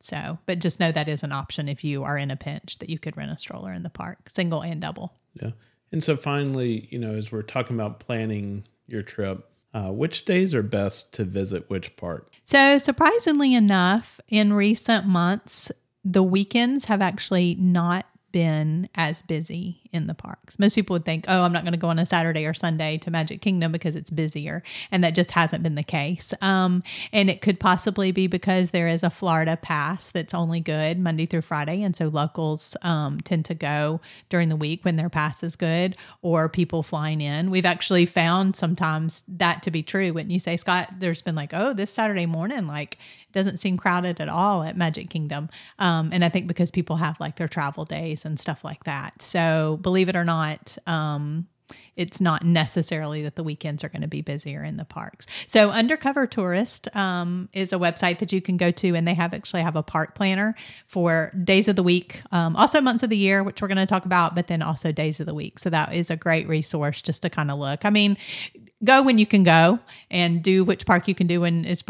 So, 0.00 0.38
but 0.46 0.60
just 0.60 0.80
know 0.80 0.92
that 0.92 1.08
is 1.08 1.22
an 1.22 1.32
option 1.32 1.68
if 1.68 1.82
you 1.82 2.04
are 2.04 2.16
in 2.16 2.30
a 2.30 2.36
pinch 2.36 2.78
that 2.78 2.88
you 2.88 2.98
could 2.98 3.16
rent 3.16 3.32
a 3.32 3.38
stroller 3.38 3.72
in 3.72 3.82
the 3.82 3.90
park, 3.90 4.30
single 4.30 4.62
and 4.62 4.80
double. 4.80 5.14
Yeah. 5.34 5.50
And 5.90 6.04
so 6.04 6.16
finally, 6.16 6.88
you 6.90 6.98
know, 6.98 7.12
as 7.12 7.32
we're 7.32 7.42
talking 7.42 7.76
about 7.76 8.00
planning 8.00 8.64
your 8.86 9.02
trip, 9.02 9.48
uh, 9.74 9.90
which 9.90 10.24
days 10.24 10.54
are 10.54 10.62
best 10.62 11.12
to 11.14 11.24
visit 11.24 11.68
which 11.68 11.96
park? 11.96 12.32
So, 12.44 12.78
surprisingly 12.78 13.54
enough, 13.54 14.20
in 14.28 14.52
recent 14.52 15.06
months, 15.06 15.70
the 16.04 16.22
weekends 16.22 16.86
have 16.86 17.02
actually 17.02 17.54
not 17.56 18.06
been 18.32 18.88
as 18.94 19.22
busy 19.22 19.80
in 19.92 20.06
the 20.06 20.14
parks. 20.14 20.58
Most 20.58 20.74
people 20.74 20.94
would 20.94 21.04
think, 21.04 21.24
oh, 21.28 21.42
I'm 21.42 21.52
not 21.52 21.62
going 21.62 21.72
to 21.72 21.78
go 21.78 21.88
on 21.88 21.98
a 21.98 22.06
Saturday 22.06 22.44
or 22.44 22.54
Sunday 22.54 22.98
to 22.98 23.10
Magic 23.10 23.40
Kingdom 23.40 23.72
because 23.72 23.96
it's 23.96 24.10
busier. 24.10 24.62
And 24.90 25.02
that 25.02 25.14
just 25.14 25.30
hasn't 25.32 25.62
been 25.62 25.76
the 25.76 25.82
case. 25.82 26.34
Um, 26.40 26.82
and 27.12 27.30
it 27.30 27.40
could 27.40 27.58
possibly 27.58 28.12
be 28.12 28.26
because 28.26 28.70
there 28.70 28.88
is 28.88 29.02
a 29.02 29.10
Florida 29.10 29.56
pass 29.56 30.10
that's 30.10 30.34
only 30.34 30.60
good 30.60 30.98
Monday 30.98 31.26
through 31.26 31.42
Friday. 31.42 31.82
And 31.82 31.96
so 31.96 32.08
locals 32.08 32.76
um, 32.82 33.20
tend 33.20 33.44
to 33.46 33.54
go 33.54 34.00
during 34.28 34.48
the 34.48 34.56
week 34.56 34.84
when 34.84 34.96
their 34.96 35.08
pass 35.08 35.42
is 35.42 35.56
good 35.56 35.96
or 36.22 36.48
people 36.48 36.82
flying 36.82 37.20
in. 37.20 37.50
We've 37.50 37.66
actually 37.66 38.06
found 38.06 38.56
sometimes 38.56 39.24
that 39.28 39.62
to 39.62 39.70
be 39.70 39.82
true. 39.82 40.12
Wouldn't 40.12 40.32
you 40.32 40.40
say, 40.40 40.56
Scott? 40.56 40.94
There's 40.98 41.22
been 41.22 41.34
like, 41.34 41.54
oh, 41.54 41.72
this 41.72 41.90
Saturday 41.90 42.26
morning, 42.26 42.66
like, 42.66 42.98
doesn't 43.32 43.58
seem 43.58 43.76
crowded 43.76 44.20
at 44.20 44.28
all 44.28 44.62
at 44.62 44.76
Magic 44.76 45.10
Kingdom. 45.10 45.48
Um, 45.78 46.10
and 46.12 46.24
I 46.24 46.28
think 46.28 46.46
because 46.46 46.70
people 46.70 46.96
have 46.96 47.20
like 47.20 47.36
their 47.36 47.48
travel 47.48 47.84
days 47.84 48.17
and 48.24 48.38
stuff 48.38 48.64
like 48.64 48.84
that. 48.84 49.22
So 49.22 49.78
believe 49.82 50.08
it 50.08 50.16
or 50.16 50.24
not, 50.24 50.76
um, 50.86 51.46
it's 51.96 52.20
not 52.20 52.44
necessarily 52.44 53.22
that 53.22 53.34
the 53.34 53.42
weekends 53.42 53.84
are 53.84 53.88
going 53.88 54.02
to 54.02 54.08
be 54.08 54.22
busier 54.22 54.62
in 54.62 54.76
the 54.76 54.84
parks. 54.84 55.26
So 55.46 55.70
Undercover 55.70 56.26
Tourist 56.26 56.94
um, 56.96 57.48
is 57.52 57.72
a 57.72 57.76
website 57.76 58.20
that 58.20 58.32
you 58.32 58.40
can 58.40 58.56
go 58.56 58.70
to, 58.70 58.94
and 58.94 59.06
they 59.06 59.14
have 59.14 59.34
actually 59.34 59.62
have 59.62 59.76
a 59.76 59.82
park 59.82 60.14
planner 60.14 60.54
for 60.86 61.32
days 61.44 61.68
of 61.68 61.76
the 61.76 61.82
week, 61.82 62.22
um, 62.32 62.56
also 62.56 62.80
months 62.80 63.02
of 63.02 63.10
the 63.10 63.16
year, 63.16 63.42
which 63.42 63.60
we're 63.60 63.68
going 63.68 63.78
to 63.78 63.86
talk 63.86 64.04
about, 64.04 64.34
but 64.34 64.46
then 64.46 64.62
also 64.62 64.92
days 64.92 65.20
of 65.20 65.26
the 65.26 65.34
week. 65.34 65.58
So 65.58 65.70
that 65.70 65.92
is 65.92 66.10
a 66.10 66.16
great 66.16 66.48
resource 66.48 67.02
just 67.02 67.22
to 67.22 67.30
kind 67.30 67.50
of 67.50 67.58
look. 67.58 67.84
I 67.84 67.90
mean, 67.90 68.16
go 68.84 69.02
when 69.02 69.18
you 69.18 69.26
can 69.26 69.42
go 69.42 69.80
and 70.10 70.42
do 70.42 70.64
which 70.64 70.86
park 70.86 71.08
you 71.08 71.14
can 71.14 71.26
do 71.26 71.40
when 71.40 71.64
it's 71.64 71.82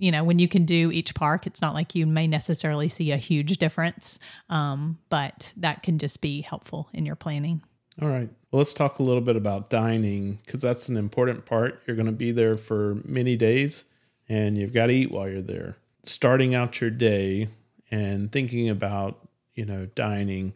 you 0.00 0.10
know, 0.10 0.24
when 0.24 0.38
you 0.38 0.48
can 0.48 0.64
do 0.64 0.90
each 0.90 1.14
park, 1.14 1.46
it's 1.46 1.60
not 1.60 1.74
like 1.74 1.94
you 1.94 2.06
may 2.06 2.26
necessarily 2.26 2.88
see 2.88 3.12
a 3.12 3.18
huge 3.18 3.58
difference, 3.58 4.18
um, 4.48 4.98
but 5.10 5.52
that 5.58 5.82
can 5.82 5.98
just 5.98 6.22
be 6.22 6.40
helpful 6.40 6.88
in 6.94 7.04
your 7.04 7.16
planning. 7.16 7.62
All 8.00 8.08
right. 8.08 8.30
Well, 8.50 8.58
let's 8.58 8.72
talk 8.72 8.98
a 8.98 9.02
little 9.02 9.20
bit 9.20 9.36
about 9.36 9.68
dining 9.68 10.38
because 10.44 10.62
that's 10.62 10.88
an 10.88 10.96
important 10.96 11.44
part. 11.44 11.82
You're 11.86 11.96
going 11.96 12.06
to 12.06 12.12
be 12.12 12.32
there 12.32 12.56
for 12.56 12.96
many 13.04 13.36
days 13.36 13.84
and 14.26 14.56
you've 14.56 14.72
got 14.72 14.86
to 14.86 14.94
eat 14.94 15.10
while 15.10 15.28
you're 15.28 15.42
there. 15.42 15.76
Starting 16.02 16.54
out 16.54 16.80
your 16.80 16.90
day 16.90 17.48
and 17.90 18.32
thinking 18.32 18.70
about, 18.70 19.28
you 19.54 19.66
know, 19.66 19.86
dining, 19.94 20.54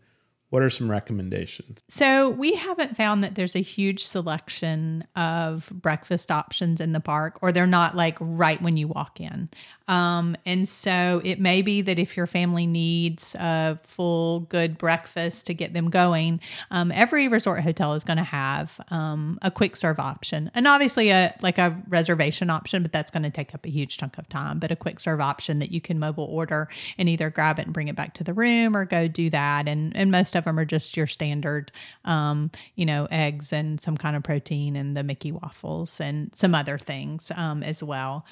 what 0.54 0.62
are 0.62 0.70
some 0.70 0.88
recommendations? 0.88 1.82
So, 1.88 2.30
we 2.30 2.54
haven't 2.54 2.96
found 2.96 3.24
that 3.24 3.34
there's 3.34 3.56
a 3.56 3.60
huge 3.60 4.04
selection 4.04 5.04
of 5.16 5.68
breakfast 5.74 6.30
options 6.30 6.80
in 6.80 6.92
the 6.92 7.00
park, 7.00 7.40
or 7.42 7.50
they're 7.50 7.66
not 7.66 7.96
like 7.96 8.16
right 8.20 8.62
when 8.62 8.76
you 8.76 8.86
walk 8.86 9.20
in. 9.20 9.50
Um, 9.86 10.36
and 10.46 10.66
so 10.66 11.20
it 11.24 11.40
may 11.40 11.60
be 11.60 11.82
that 11.82 11.98
if 11.98 12.16
your 12.16 12.26
family 12.26 12.66
needs 12.66 13.34
a 13.34 13.78
full 13.84 14.40
good 14.40 14.78
breakfast 14.78 15.46
to 15.46 15.54
get 15.54 15.74
them 15.74 15.90
going, 15.90 16.40
um, 16.70 16.90
every 16.92 17.28
resort 17.28 17.62
hotel 17.62 17.92
is 17.94 18.04
going 18.04 18.16
to 18.16 18.22
have 18.22 18.80
um, 18.90 19.38
a 19.42 19.50
quick 19.50 19.76
serve 19.76 19.98
option, 19.98 20.50
and 20.54 20.66
obviously 20.66 21.10
a 21.10 21.34
like 21.42 21.58
a 21.58 21.76
reservation 21.88 22.48
option, 22.48 22.82
but 22.82 22.92
that's 22.92 23.10
going 23.10 23.24
to 23.24 23.30
take 23.30 23.54
up 23.54 23.66
a 23.66 23.70
huge 23.70 23.98
chunk 23.98 24.16
of 24.18 24.28
time. 24.28 24.58
But 24.58 24.70
a 24.70 24.76
quick 24.76 25.00
serve 25.00 25.20
option 25.20 25.58
that 25.58 25.70
you 25.70 25.80
can 25.80 25.98
mobile 25.98 26.24
order 26.24 26.68
and 26.96 27.08
either 27.08 27.28
grab 27.28 27.58
it 27.58 27.66
and 27.66 27.74
bring 27.74 27.88
it 27.88 27.96
back 27.96 28.14
to 28.14 28.24
the 28.24 28.32
room 28.32 28.76
or 28.76 28.84
go 28.84 29.06
do 29.08 29.28
that. 29.30 29.68
And 29.68 29.94
and 29.96 30.10
most 30.10 30.34
of 30.46 30.52
them 30.52 30.58
are 30.58 30.64
just 30.64 30.96
your 30.96 31.06
standard, 31.06 31.72
um, 32.04 32.50
you 32.74 32.86
know, 32.86 33.06
eggs 33.10 33.52
and 33.52 33.80
some 33.80 33.96
kind 33.96 34.16
of 34.16 34.22
protein 34.22 34.76
and 34.76 34.96
the 34.96 35.02
Mickey 35.02 35.32
waffles 35.32 36.00
and 36.00 36.30
some 36.34 36.54
other 36.54 36.78
things 36.78 37.30
um, 37.36 37.62
as 37.62 37.82
well. 37.82 38.24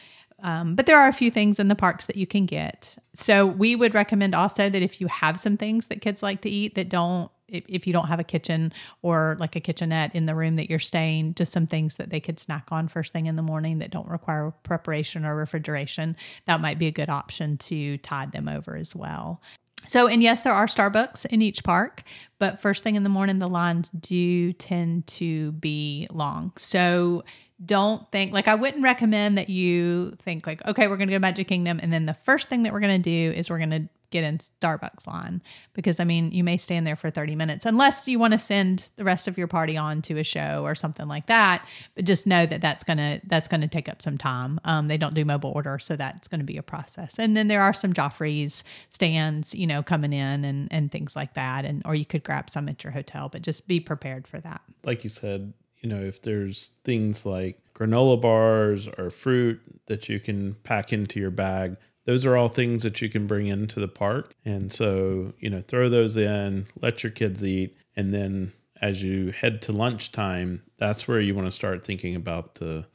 Um, 0.43 0.75
but 0.75 0.87
there 0.87 0.99
are 0.99 1.09
a 1.09 1.13
few 1.13 1.31
things 1.31 1.61
in 1.61 1.69
the 1.69 1.75
parks 1.75 2.07
that 2.07 2.17
you 2.17 2.27
can 2.27 2.47
get. 2.47 2.97
So 3.15 3.47
we 3.47 3.77
would 3.77 3.95
recommend 3.95 4.35
also 4.35 4.69
that 4.69 4.83
if 4.83 5.01
you 5.01 5.07
have 5.07 5.39
some 5.39 5.57
things 5.57 5.87
that 5.87 6.01
kids 6.01 6.23
like 6.23 6.41
to 6.43 6.51
eat 6.51 6.75
that 6.75 6.89
don't, 6.89 7.31
if, 7.47 7.65
if 7.69 7.87
you 7.87 7.93
don't 7.93 8.09
have 8.09 8.19
a 8.19 8.25
kitchen 8.25 8.73
or 9.03 9.37
like 9.39 9.55
a 9.55 9.61
kitchenette 9.61 10.17
in 10.17 10.27
the 10.27 10.35
room 10.35 10.57
that 10.57 10.69
you're 10.69 10.81
staying, 10.81 11.35
just 11.35 11.53
some 11.53 11.67
things 11.67 11.97
that 11.97 12.11
they 12.11 12.19
could 12.19 12.41
snack 12.41 12.69
on 12.73 12.89
first 12.89 13.13
thing 13.13 13.27
in 13.27 13.37
the 13.37 13.43
morning 13.43 13.79
that 13.79 13.91
don't 13.91 14.09
require 14.09 14.53
preparation 14.65 15.25
or 15.25 15.37
refrigeration, 15.37 16.17
that 16.47 16.61
might 16.61 16.79
be 16.79 16.89
a 16.89 16.93
good 16.93 17.11
option 17.11 17.57
to 17.59 17.99
tide 17.99 18.33
them 18.33 18.49
over 18.49 18.75
as 18.77 18.97
well. 18.97 19.41
So, 19.87 20.07
and 20.07 20.23
yes, 20.23 20.43
there 20.43 20.53
are 20.53 20.67
Starbucks 20.67 21.27
in 21.27 21.43
each 21.43 21.65
park, 21.65 22.03
but 22.39 22.61
first 22.61 22.85
thing 22.85 22.95
in 22.95 23.03
the 23.03 23.09
morning, 23.09 23.39
the 23.39 23.49
lines 23.49 23.91
do 23.91 24.53
tend 24.53 25.07
to 25.09 25.53
be 25.53 26.07
long. 26.11 26.53
So, 26.57 27.25
don't 27.65 28.11
think 28.11 28.33
like 28.33 28.49
I 28.49 28.55
wouldn't 28.57 28.83
recommend 28.83 29.39
that 29.39 29.49
you 29.49 30.13
think 30.23 30.47
like, 30.47 30.67
okay, 30.67 30.89
we're 30.89 30.97
going 30.97 31.09
to 31.09 31.13
go 31.13 31.17
to 31.17 31.21
Magic 31.21 31.47
Kingdom. 31.47 31.79
And 31.81 31.93
then 31.93 32.07
the 32.07 32.15
first 32.15 32.49
thing 32.49 32.65
that 32.65 32.73
we're 32.73 32.81
going 32.81 33.01
to 33.01 33.03
do 33.03 33.33
is 33.37 33.51
we're 33.51 33.59
going 33.59 33.71
to 33.71 33.89
get 34.13 34.23
in 34.23 34.39
Starbucks 34.39 35.07
line 35.07 35.43
because 35.73 35.99
I 35.99 36.05
mean, 36.05 36.31
you 36.31 36.45
may 36.45 36.57
stand 36.57 36.87
there 36.87 36.95
for 36.97 37.11
30 37.11 37.35
minutes 37.35 37.67
unless 37.67 38.07
you 38.07 38.19
want 38.19 38.33
to 38.33 38.39
send 38.39 38.91
the 38.97 39.05
rest 39.05 39.27
of 39.27 39.37
your 39.37 39.49
party 39.49 39.77
on 39.77 40.03
to 40.03 40.19
a 40.19 40.25
show 40.25 40.63
or 40.63 40.75
something 40.75 41.09
like 41.09 41.27
that. 41.27 41.67
But 41.97 42.05
just 42.05 42.27
know 42.27 42.47
that 42.47 42.61
that's 42.61 42.85
going 42.85 42.99
to, 42.99 43.21
that's 43.27 43.49
going 43.49 43.63
to 43.63 43.69
take 43.69 43.89
up 43.89 44.01
some 44.01 44.19
time. 44.19 44.61
Um, 44.65 44.89
they 44.89 44.97
don't 44.97 45.15
do 45.15 45.25
mobile 45.25 45.51
order. 45.51 45.79
So 45.79 45.97
that's 45.97 46.29
going 46.29 46.41
to 46.41 46.47
be 46.47 46.57
a 46.57 46.63
process. 46.63 47.19
And 47.19 47.37
then 47.37 47.49
there 47.49 47.63
are 47.63 47.73
some 47.73 47.93
Joffrey's 47.93 48.63
stands, 48.91 49.55
you 49.55 49.67
know, 49.67 49.83
coming 49.83 50.13
in 50.13 50.45
and, 50.45 50.69
and 50.71 50.93
things 50.93 51.17
like 51.17 51.35
that. 51.35 51.65
And, 51.65 51.83
or 51.85 51.95
you 51.95 52.05
could 52.05 52.23
grab 52.23 52.51
some 52.51 52.69
at 52.69 52.85
your 52.85 52.93
hotel, 52.93 53.29
but 53.29 53.43
just 53.43 53.67
be 53.67 53.81
prepared 53.81 54.29
for 54.29 54.41
that. 54.41 54.61
Like 54.85 55.03
you 55.03 55.11
said, 55.11 55.53
you 55.81 55.89
know, 55.89 56.01
if 56.01 56.23
there's 56.23 56.71
things 56.85 57.27
like 57.27 57.59
granola 57.75 58.21
bars 58.21 58.89
or 58.99 59.11
fruit 59.11 59.61
that 59.87 60.09
you 60.09 60.21
can 60.21 60.55
pack 60.63 60.93
into 60.93 61.19
your 61.19 61.31
bag, 61.31 61.77
those 62.05 62.27
are 62.27 62.37
all 62.37 62.49
things 62.49 62.83
that 62.83 63.01
you 63.01 63.09
can 63.09 63.27
bring 63.27 63.47
into 63.47 63.81
the 63.81 63.89
park. 63.89 64.35
And 64.45 64.73
so, 64.73 65.35
you 65.39 65.49
know, 65.49 65.61
throw 65.61 65.89
those 65.89 66.17
in, 66.17 66.67
let 66.81 67.03
your 67.03 67.13
kids 67.13 67.45
eat, 67.45 67.77
and 67.97 68.13
then 68.13 68.53
as 68.81 69.03
you 69.03 69.31
head 69.31 69.63
to 69.63 69.73
lunchtime, 69.73 70.63
that's 70.77 71.07
where 71.07 71.21
you 71.21 71.35
want 71.35 71.47
to 71.47 71.53
start 71.53 71.85
thinking 71.85 72.17
about 72.17 72.57
the 72.57 72.87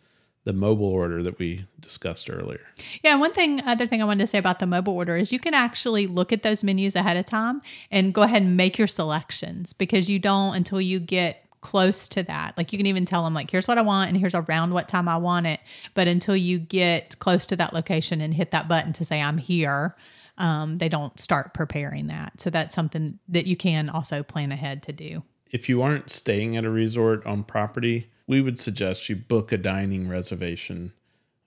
the 0.43 0.53
mobile 0.53 0.87
order 0.87 1.21
that 1.21 1.37
we 1.39 1.65
discussed 1.81 2.29
earlier. 2.29 2.61
Yeah, 3.03 3.15
one 3.15 3.33
thing 3.33 3.61
other 3.65 3.85
thing 3.85 4.01
I 4.01 4.05
wanted 4.05 4.21
to 4.21 4.27
say 4.27 4.37
about 4.37 4.59
the 4.59 4.65
mobile 4.65 4.93
order 4.93 5.17
is 5.17 5.33
you 5.33 5.39
can 5.39 5.53
actually 5.53 6.07
look 6.07 6.31
at 6.31 6.41
those 6.41 6.63
menus 6.63 6.95
ahead 6.95 7.17
of 7.17 7.25
time 7.25 7.61
and 7.91 8.13
go 8.13 8.21
ahead 8.21 8.43
and 8.43 8.55
make 8.55 8.77
your 8.77 8.87
selections 8.87 9.73
because 9.73 10.09
you 10.09 10.19
don't 10.19 10.55
until 10.55 10.79
you 10.79 11.01
get 11.01 11.46
close 11.61 12.07
to 12.09 12.23
that. 12.23 12.57
Like 12.57 12.71
you 12.71 12.77
can 12.77 12.85
even 12.85 13.05
tell 13.05 13.23
them 13.23 13.33
like 13.33 13.49
here's 13.49 13.67
what 13.67 13.77
I 13.77 13.81
want 13.81 14.09
and 14.09 14.17
here's 14.17 14.35
around 14.35 14.73
what 14.73 14.87
time 14.87 15.07
I 15.07 15.17
want 15.17 15.47
it. 15.47 15.59
But 15.93 16.07
until 16.07 16.35
you 16.35 16.59
get 16.59 17.19
close 17.19 17.45
to 17.47 17.55
that 17.55 17.73
location 17.73 18.21
and 18.21 18.33
hit 18.33 18.51
that 18.51 18.67
button 18.67 18.93
to 18.93 19.05
say 19.05 19.21
I'm 19.21 19.37
here, 19.37 19.95
um, 20.37 20.77
they 20.77 20.89
don't 20.89 21.19
start 21.19 21.53
preparing 21.53 22.07
that. 22.07 22.39
So 22.39 22.49
that's 22.49 22.75
something 22.75 23.19
that 23.27 23.47
you 23.47 23.55
can 23.55 23.89
also 23.89 24.23
plan 24.23 24.51
ahead 24.51 24.83
to 24.83 24.93
do. 24.93 25.23
If 25.49 25.69
you 25.69 25.81
aren't 25.81 26.09
staying 26.09 26.57
at 26.57 26.65
a 26.65 26.69
resort 26.69 27.25
on 27.25 27.43
property, 27.43 28.09
we 28.27 28.41
would 28.41 28.59
suggest 28.59 29.09
you 29.09 29.15
book 29.15 29.51
a 29.51 29.57
dining 29.57 30.07
reservation 30.07 30.91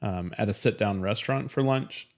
um, 0.03 0.33
at 0.39 0.49
a 0.49 0.55
sit 0.55 0.79
down 0.79 1.03
restaurant 1.03 1.51
for 1.51 1.63
lunch. 1.63 2.09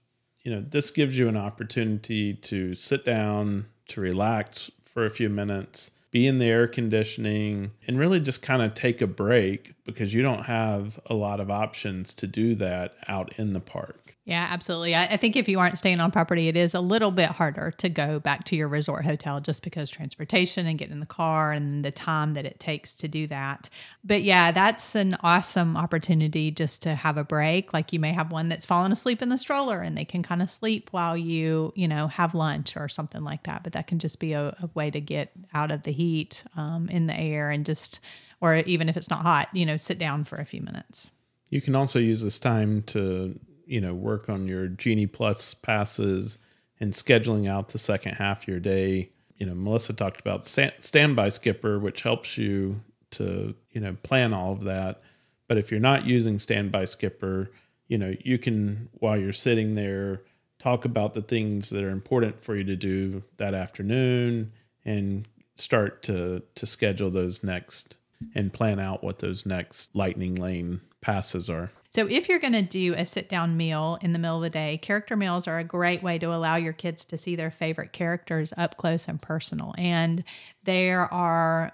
You 0.43 0.51
know, 0.51 0.61
this 0.61 0.91
gives 0.91 1.17
you 1.17 1.27
an 1.27 1.37
opportunity 1.37 2.33
to 2.33 2.73
sit 2.73 3.05
down, 3.05 3.67
to 3.89 4.01
relax 4.01 4.71
for 4.83 5.05
a 5.05 5.09
few 5.09 5.29
minutes, 5.29 5.91
be 6.13 6.27
in 6.27 6.37
the 6.37 6.45
air 6.45 6.67
conditioning, 6.67 7.71
and 7.87 7.99
really 7.99 8.19
just 8.19 8.43
kind 8.43 8.61
of 8.61 8.75
take 8.75 9.01
a 9.01 9.07
break 9.07 9.73
because 9.83 10.13
you 10.13 10.21
don't 10.21 10.43
have 10.43 10.99
a 11.07 11.13
lot 11.15 11.39
of 11.39 11.49
options 11.49 12.13
to 12.13 12.27
do 12.27 12.53
that 12.53 12.93
out 13.07 13.37
in 13.39 13.53
the 13.53 13.59
park. 13.59 14.02
Yeah, 14.25 14.47
absolutely. 14.49 14.95
I, 14.95 15.05
I, 15.07 15.17
think 15.17 15.35
if 15.35 15.49
you 15.49 15.59
aren't 15.59 15.77
staying 15.77 15.99
on 15.99 16.09
property, 16.09 16.47
it 16.47 16.55
is 16.55 16.73
a 16.73 16.79
little 16.79 17.11
bit 17.11 17.29
harder 17.29 17.71
to 17.71 17.89
go 17.89 18.21
back 18.21 18.45
to 18.45 18.55
your 18.55 18.69
resort 18.69 19.03
hotel 19.03 19.41
just 19.41 19.63
because 19.65 19.89
transportation 19.89 20.65
and 20.65 20.79
getting 20.79 20.93
in 20.93 21.01
the 21.01 21.05
car 21.05 21.51
and 21.51 21.83
the 21.83 21.91
time 21.91 22.33
that 22.35 22.45
it 22.45 22.57
takes 22.57 22.95
to 22.97 23.09
do 23.09 23.27
that. 23.27 23.69
But 24.01 24.23
yeah, 24.23 24.51
that's 24.51 24.95
an 24.95 25.17
awesome 25.23 25.75
opportunity 25.75 26.51
just 26.51 26.81
to 26.83 26.95
have 26.95 27.17
a 27.17 27.25
break. 27.25 27.73
Like 27.73 27.91
you 27.91 27.99
may 27.99 28.13
have 28.13 28.31
one 28.31 28.47
that's 28.47 28.65
fallen 28.65 28.93
asleep 28.93 29.21
in 29.21 29.27
the 29.27 29.37
stroller 29.37 29.81
and 29.81 29.97
they 29.97 30.05
can 30.05 30.23
kind 30.23 30.41
of 30.41 30.49
sleep 30.49 30.87
while 30.91 31.17
you, 31.17 31.73
you 31.75 31.89
know, 31.89 32.07
have 32.07 32.33
lunch 32.33 32.77
or 32.77 32.87
something 32.87 33.25
like 33.25 33.43
that. 33.43 33.61
But 33.61 33.73
that 33.73 33.87
can 33.87 33.99
just 33.99 34.21
be 34.21 34.31
a, 34.31 34.55
a 34.61 34.69
way 34.73 34.89
to 34.89 35.01
get 35.01 35.31
out 35.53 35.69
of 35.69 35.83
the 35.83 35.91
heat 35.91 36.45
um, 36.55 36.87
in 36.87 37.07
the 37.07 37.19
air 37.19 37.49
and 37.49 37.65
just, 37.65 37.99
or 38.39 38.55
even 38.55 38.87
if 38.87 38.95
it's 38.95 39.09
not 39.09 39.23
hot, 39.23 39.49
you 39.51 39.65
know, 39.65 39.75
sit 39.75 39.99
down 39.99 40.23
for 40.23 40.37
a 40.37 40.45
few 40.45 40.61
minutes. 40.61 41.11
You 41.49 41.59
can 41.59 41.75
also 41.75 41.99
use 41.99 42.21
this 42.21 42.39
time 42.39 42.83
to 42.83 43.37
you 43.65 43.81
know 43.81 43.93
work 43.93 44.29
on 44.29 44.47
your 44.47 44.67
Genie 44.67 45.07
Plus 45.07 45.53
passes 45.53 46.37
and 46.79 46.93
scheduling 46.93 47.47
out 47.47 47.69
the 47.69 47.79
second 47.79 48.15
half 48.15 48.43
of 48.43 48.47
your 48.47 48.59
day. 48.59 49.11
You 49.37 49.45
know, 49.45 49.55
Melissa 49.55 49.93
talked 49.93 50.19
about 50.19 50.45
standby 50.45 51.29
skipper, 51.29 51.79
which 51.79 52.01
helps 52.01 52.37
you 52.37 52.81
to 53.11 53.55
you 53.71 53.81
know 53.81 53.95
plan 54.03 54.33
all 54.33 54.53
of 54.53 54.63
that. 54.65 55.01
But 55.47 55.57
if 55.57 55.71
you're 55.71 55.79
not 55.79 56.05
using 56.05 56.39
standby 56.39 56.85
skipper, 56.85 57.51
you 57.87 57.97
know 57.97 58.13
you 58.21 58.37
can 58.37 58.89
while 58.93 59.17
you're 59.17 59.33
sitting 59.33 59.75
there 59.75 60.21
talk 60.59 60.85
about 60.85 61.13
the 61.13 61.21
things 61.21 61.69
that 61.69 61.83
are 61.83 61.89
important 61.89 62.41
for 62.41 62.55
you 62.55 62.63
to 62.63 62.75
do 62.75 63.23
that 63.37 63.53
afternoon 63.53 64.51
and 64.85 65.27
start 65.55 66.01
to 66.03 66.41
to 66.55 66.65
schedule 66.65 67.09
those 67.09 67.43
next 67.43 67.97
and 68.33 68.53
plan 68.53 68.79
out 68.79 69.03
what 69.03 69.19
those 69.19 69.45
next 69.45 69.95
lightning 69.95 70.35
lane 70.35 70.81
passes 71.01 71.49
are. 71.49 71.71
So, 71.93 72.07
if 72.07 72.27
you're 72.27 72.39
going 72.39 72.53
to 72.53 72.63
do 72.63 72.95
a 72.95 73.05
sit 73.05 73.29
down 73.29 73.55
meal 73.55 73.99
in 74.01 74.13
the 74.13 74.19
middle 74.19 74.37
of 74.37 74.41
the 74.41 74.49
day, 74.49 74.79
character 74.79 75.15
meals 75.15 75.47
are 75.47 75.59
a 75.59 75.63
great 75.63 76.01
way 76.01 76.17
to 76.17 76.33
allow 76.33 76.55
your 76.55 76.73
kids 76.73 77.05
to 77.05 77.19
see 77.19 77.35
their 77.35 77.51
favorite 77.51 77.93
characters 77.93 78.51
up 78.57 78.77
close 78.77 79.07
and 79.07 79.21
personal. 79.21 79.75
And 79.77 80.23
there 80.63 81.01
are 81.13 81.71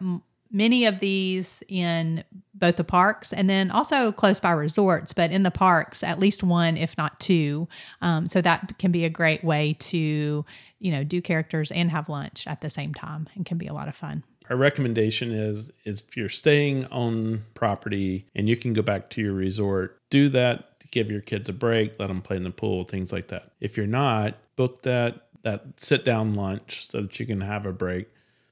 many 0.52 0.84
of 0.84 1.00
these 1.00 1.64
in 1.70 2.26
both 2.54 2.76
the 2.76 2.84
parks 2.84 3.32
and 3.32 3.50
then 3.50 3.72
also 3.72 4.12
close 4.12 4.42
by 4.42 4.52
resorts, 4.52 5.14
but 5.14 5.32
in 5.32 5.44
the 5.44 5.52
parks, 5.52 6.04
at 6.04 6.20
least 6.20 6.44
one, 6.44 6.76
if 6.76 6.98
not 6.98 7.18
two. 7.22 7.70
Um, 8.02 8.28
so 8.28 8.42
that 8.42 8.78
can 8.78 8.92
be 8.92 9.06
a 9.06 9.10
great 9.10 9.42
way 9.42 9.78
to, 9.80 10.46
you 10.80 10.92
know, 10.92 11.06
do 11.06 11.22
characters 11.22 11.72
and 11.72 11.92
have 11.92 12.10
lunch 12.10 12.46
at 12.46 12.60
the 12.60 12.70
same 12.70 12.94
time 12.94 13.30
and 13.36 13.46
can 13.46 13.58
be 13.58 13.68
a 13.68 13.74
lot 13.74 13.88
of 13.88 13.96
fun. 13.96 14.26
Our 14.50 14.58
recommendation 14.58 15.32
is 15.32 15.72
is 15.86 16.02
if 16.02 16.18
you're 16.18 16.28
staying 16.28 16.88
on 16.88 17.46
property 17.54 18.26
and 18.36 18.50
you 18.50 18.58
can 18.58 18.74
go 18.74 18.82
back 18.82 19.12
to 19.12 19.22
your 19.22 19.34
resort, 19.34 19.99
do 20.10 20.30
that 20.30 20.80
to 20.80 20.88
give 20.88 21.12
your 21.12 21.22
kids 21.22 21.50
a 21.50 21.54
break, 21.54 22.00
let 22.00 22.08
them 22.08 22.22
play 22.22 22.38
in 22.38 22.44
the 22.44 22.52
pool, 22.52 22.84
things 22.84 23.12
like 23.12 23.28
that. 23.28 23.52
If 23.60 23.78
you're 23.78 23.88
not, 23.88 24.36
book 24.56 24.84
that 24.84 25.28
that 25.42 25.64
sit 25.78 26.04
down 26.04 26.36
lunch 26.36 26.88
so 26.88 27.02
that 27.02 27.20
you 27.20 27.26
can 27.26 27.42
have 27.42 27.66
a 27.66 27.72
break. 27.72 28.10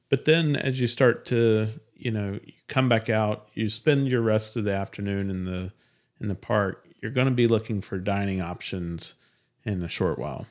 But 0.09 0.23
then 0.23 0.55
as 0.55 0.79
you 0.79 0.87
start 0.87 1.25
to 1.27 1.67
you 1.97 2.11
know 2.11 2.39
come 2.67 2.87
back 2.87 3.09
out 3.09 3.49
you 3.53 3.69
spend 3.69 4.07
your 4.07 4.21
rest 4.21 4.55
of 4.55 4.63
the 4.63 4.73
afternoon 4.73 5.29
in 5.29 5.45
the 5.45 5.71
in 6.19 6.27
the 6.27 6.35
park 6.35 6.85
you're 7.01 7.11
going 7.11 7.27
to 7.27 7.33
be 7.33 7.47
looking 7.47 7.81
for 7.81 7.97
dining 7.97 8.41
options 8.41 9.15
in 9.65 9.83
a 9.83 9.89
short 9.89 10.17
while 10.17 10.45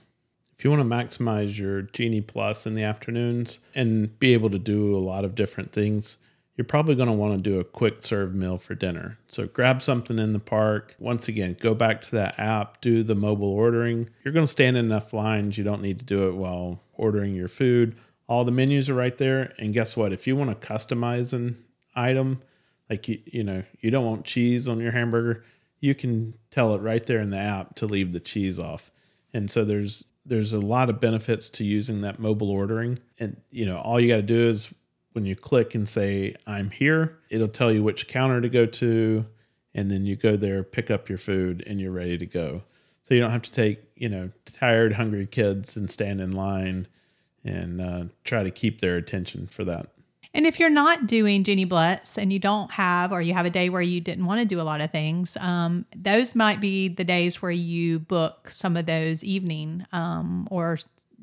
if 0.58 0.64
you 0.64 0.70
want 0.70 0.82
to 0.82 0.88
maximize 0.88 1.58
your 1.58 1.82
genie 1.82 2.20
plus 2.20 2.66
in 2.66 2.74
the 2.74 2.82
afternoons 2.82 3.60
and 3.74 4.18
be 4.18 4.32
able 4.32 4.50
to 4.50 4.58
do 4.58 4.96
a 4.96 4.98
lot 4.98 5.24
of 5.24 5.34
different 5.34 5.72
things 5.72 6.18
you're 6.56 6.64
probably 6.64 6.94
going 6.94 7.08
to 7.08 7.14
want 7.14 7.36
to 7.36 7.50
do 7.50 7.60
a 7.60 7.64
quick 7.64 7.98
serve 8.00 8.34
meal 8.34 8.58
for 8.58 8.74
dinner 8.74 9.18
so 9.28 9.46
grab 9.46 9.82
something 9.82 10.18
in 10.18 10.32
the 10.32 10.38
park 10.38 10.94
once 10.98 11.28
again 11.28 11.56
go 11.60 11.74
back 11.74 12.00
to 12.00 12.10
that 12.12 12.38
app 12.38 12.80
do 12.80 13.02
the 13.02 13.14
mobile 13.14 13.52
ordering 13.52 14.08
you're 14.24 14.34
going 14.34 14.46
to 14.46 14.52
stand 14.52 14.76
in 14.76 14.86
enough 14.86 15.12
lines 15.12 15.58
you 15.58 15.64
don't 15.64 15.82
need 15.82 15.98
to 15.98 16.04
do 16.04 16.28
it 16.28 16.34
while 16.34 16.80
ordering 16.96 17.34
your 17.34 17.48
food 17.48 17.96
all 18.28 18.44
the 18.44 18.52
menus 18.52 18.88
are 18.88 18.94
right 18.94 19.16
there. 19.16 19.52
And 19.58 19.72
guess 19.72 19.96
what? 19.96 20.12
If 20.12 20.26
you 20.26 20.36
want 20.36 20.60
to 20.60 20.66
customize 20.66 21.32
an 21.32 21.64
item, 21.94 22.42
like 22.90 23.08
you, 23.08 23.20
you 23.26 23.44
know, 23.44 23.62
you 23.80 23.90
don't 23.90 24.04
want 24.04 24.24
cheese 24.24 24.68
on 24.68 24.80
your 24.80 24.92
hamburger, 24.92 25.44
you 25.80 25.94
can 25.94 26.34
tell 26.50 26.74
it 26.74 26.80
right 26.80 27.04
there 27.04 27.20
in 27.20 27.30
the 27.30 27.38
app 27.38 27.74
to 27.76 27.86
leave 27.86 28.12
the 28.12 28.20
cheese 28.20 28.58
off. 28.58 28.90
And 29.32 29.50
so 29.50 29.64
there's 29.64 30.04
there's 30.24 30.52
a 30.52 30.58
lot 30.58 30.90
of 30.90 30.98
benefits 30.98 31.48
to 31.48 31.62
using 31.62 32.00
that 32.00 32.18
mobile 32.18 32.50
ordering. 32.50 32.98
And 33.20 33.40
you 33.50 33.64
know, 33.64 33.78
all 33.78 34.00
you 34.00 34.08
got 34.08 34.16
to 34.16 34.22
do 34.22 34.48
is 34.48 34.74
when 35.16 35.24
you 35.24 35.34
click 35.34 35.74
and 35.74 35.88
say 35.88 36.36
I'm 36.46 36.70
here, 36.70 37.18
it'll 37.30 37.48
tell 37.48 37.72
you 37.72 37.82
which 37.82 38.06
counter 38.06 38.42
to 38.42 38.50
go 38.50 38.66
to, 38.66 39.24
and 39.74 39.90
then 39.90 40.04
you 40.04 40.14
go 40.14 40.36
there, 40.36 40.62
pick 40.62 40.90
up 40.90 41.08
your 41.08 41.16
food, 41.16 41.64
and 41.66 41.80
you're 41.80 41.90
ready 41.90 42.18
to 42.18 42.26
go. 42.26 42.62
So 43.02 43.14
you 43.14 43.20
don't 43.20 43.30
have 43.30 43.42
to 43.42 43.52
take 43.52 43.80
you 43.96 44.10
know 44.10 44.30
tired, 44.44 44.92
hungry 44.92 45.26
kids 45.26 45.74
and 45.74 45.90
stand 45.90 46.20
in 46.20 46.32
line 46.32 46.86
and 47.44 47.80
uh, 47.80 48.04
try 48.24 48.44
to 48.44 48.50
keep 48.50 48.80
their 48.80 48.96
attention 48.96 49.46
for 49.46 49.64
that. 49.64 49.88
And 50.34 50.46
if 50.46 50.60
you're 50.60 50.68
not 50.68 51.06
doing 51.06 51.44
Genie 51.44 51.64
Plus 51.64 52.18
and 52.18 52.30
you 52.30 52.38
don't 52.38 52.70
have, 52.72 53.10
or 53.10 53.22
you 53.22 53.32
have 53.32 53.46
a 53.46 53.50
day 53.50 53.70
where 53.70 53.80
you 53.80 54.02
didn't 54.02 54.26
want 54.26 54.40
to 54.40 54.44
do 54.44 54.60
a 54.60 54.64
lot 54.64 54.82
of 54.82 54.92
things, 54.92 55.38
um, 55.38 55.86
those 55.96 56.34
might 56.34 56.60
be 56.60 56.88
the 56.88 57.04
days 57.04 57.40
where 57.40 57.50
you 57.50 58.00
book 58.00 58.50
some 58.50 58.76
of 58.76 58.84
those 58.84 59.24
evening 59.24 59.86
um, 59.92 60.46
or 60.50 60.76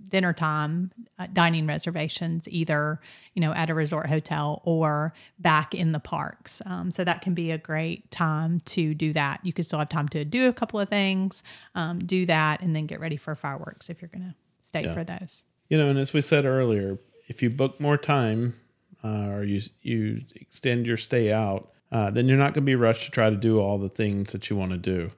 dinner 0.08 0.34
time 0.34 0.92
uh, 1.20 1.28
dining 1.32 1.68
reservations, 1.68 2.48
either 2.50 3.00
you 3.34 3.42
know 3.42 3.54
at 3.54 3.70
a 3.70 3.74
resort 3.74 4.08
hotel 4.08 4.62
or 4.66 5.14
back 5.40 5.74
in 5.74 5.92
the 5.92 6.00
parks. 6.00 6.62
Um, 6.66 6.92
so 6.92 7.04
that 7.04 7.22
can 7.22 7.34
be 7.34 7.52
a 7.52 7.58
great 7.58 8.10
time 8.12 8.60
to 8.62 8.94
do 8.94 9.14
that. 9.14 9.40
You 9.44 9.54
can 9.54 9.64
still 9.64 9.80
have 9.80 9.90
time 9.90 10.08
to 10.10 10.26
do 10.26 10.48
a 10.48 10.54
couple 10.54 10.80
of 10.80 10.90
things, 10.90 11.44
um, 11.76 12.00
do 12.00 12.26
that, 12.26 12.62
and 12.62 12.76
then 12.76 12.86
get 12.86 13.00
ready 13.00 13.18
for 13.18 13.36
fireworks 13.36 13.90
if 13.90 14.02
you're 14.02 14.10
going 14.10 14.24
to 14.24 14.36
stay 14.62 14.84
yeah. 14.84 14.94
for 14.94 15.04
those 15.04 15.44
you 15.74 15.80
know, 15.80 15.90
and 15.90 15.98
as 15.98 16.14
we 16.14 16.22
said 16.22 16.46
earlier, 16.46 17.00
if 17.28 17.42
you 17.42 17.50
book 17.50 17.80
more 17.80 17.98
time 17.98 18.56
uh, 19.04 19.30
or 19.30 19.44
you 19.44 19.60
you 19.82 20.22
extend 20.36 20.86
your 20.86 20.98
stay 20.98 21.32
out, 21.32 21.72
uh, 21.92 22.12
then 22.12 22.28
you're 22.28 22.38
not 22.38 22.54
going 22.54 22.64
to 22.64 22.70
be 22.70 22.76
rushed 22.76 23.06
to 23.06 23.12
try 23.12 23.32
to 23.32 23.36
do 23.36 23.60
all 23.60 23.80
the 23.80 23.90
things 23.90 24.34
that 24.34 24.52
you 24.52 24.56
want 24.56 24.72
to 24.72 24.78
do. 24.78 25.12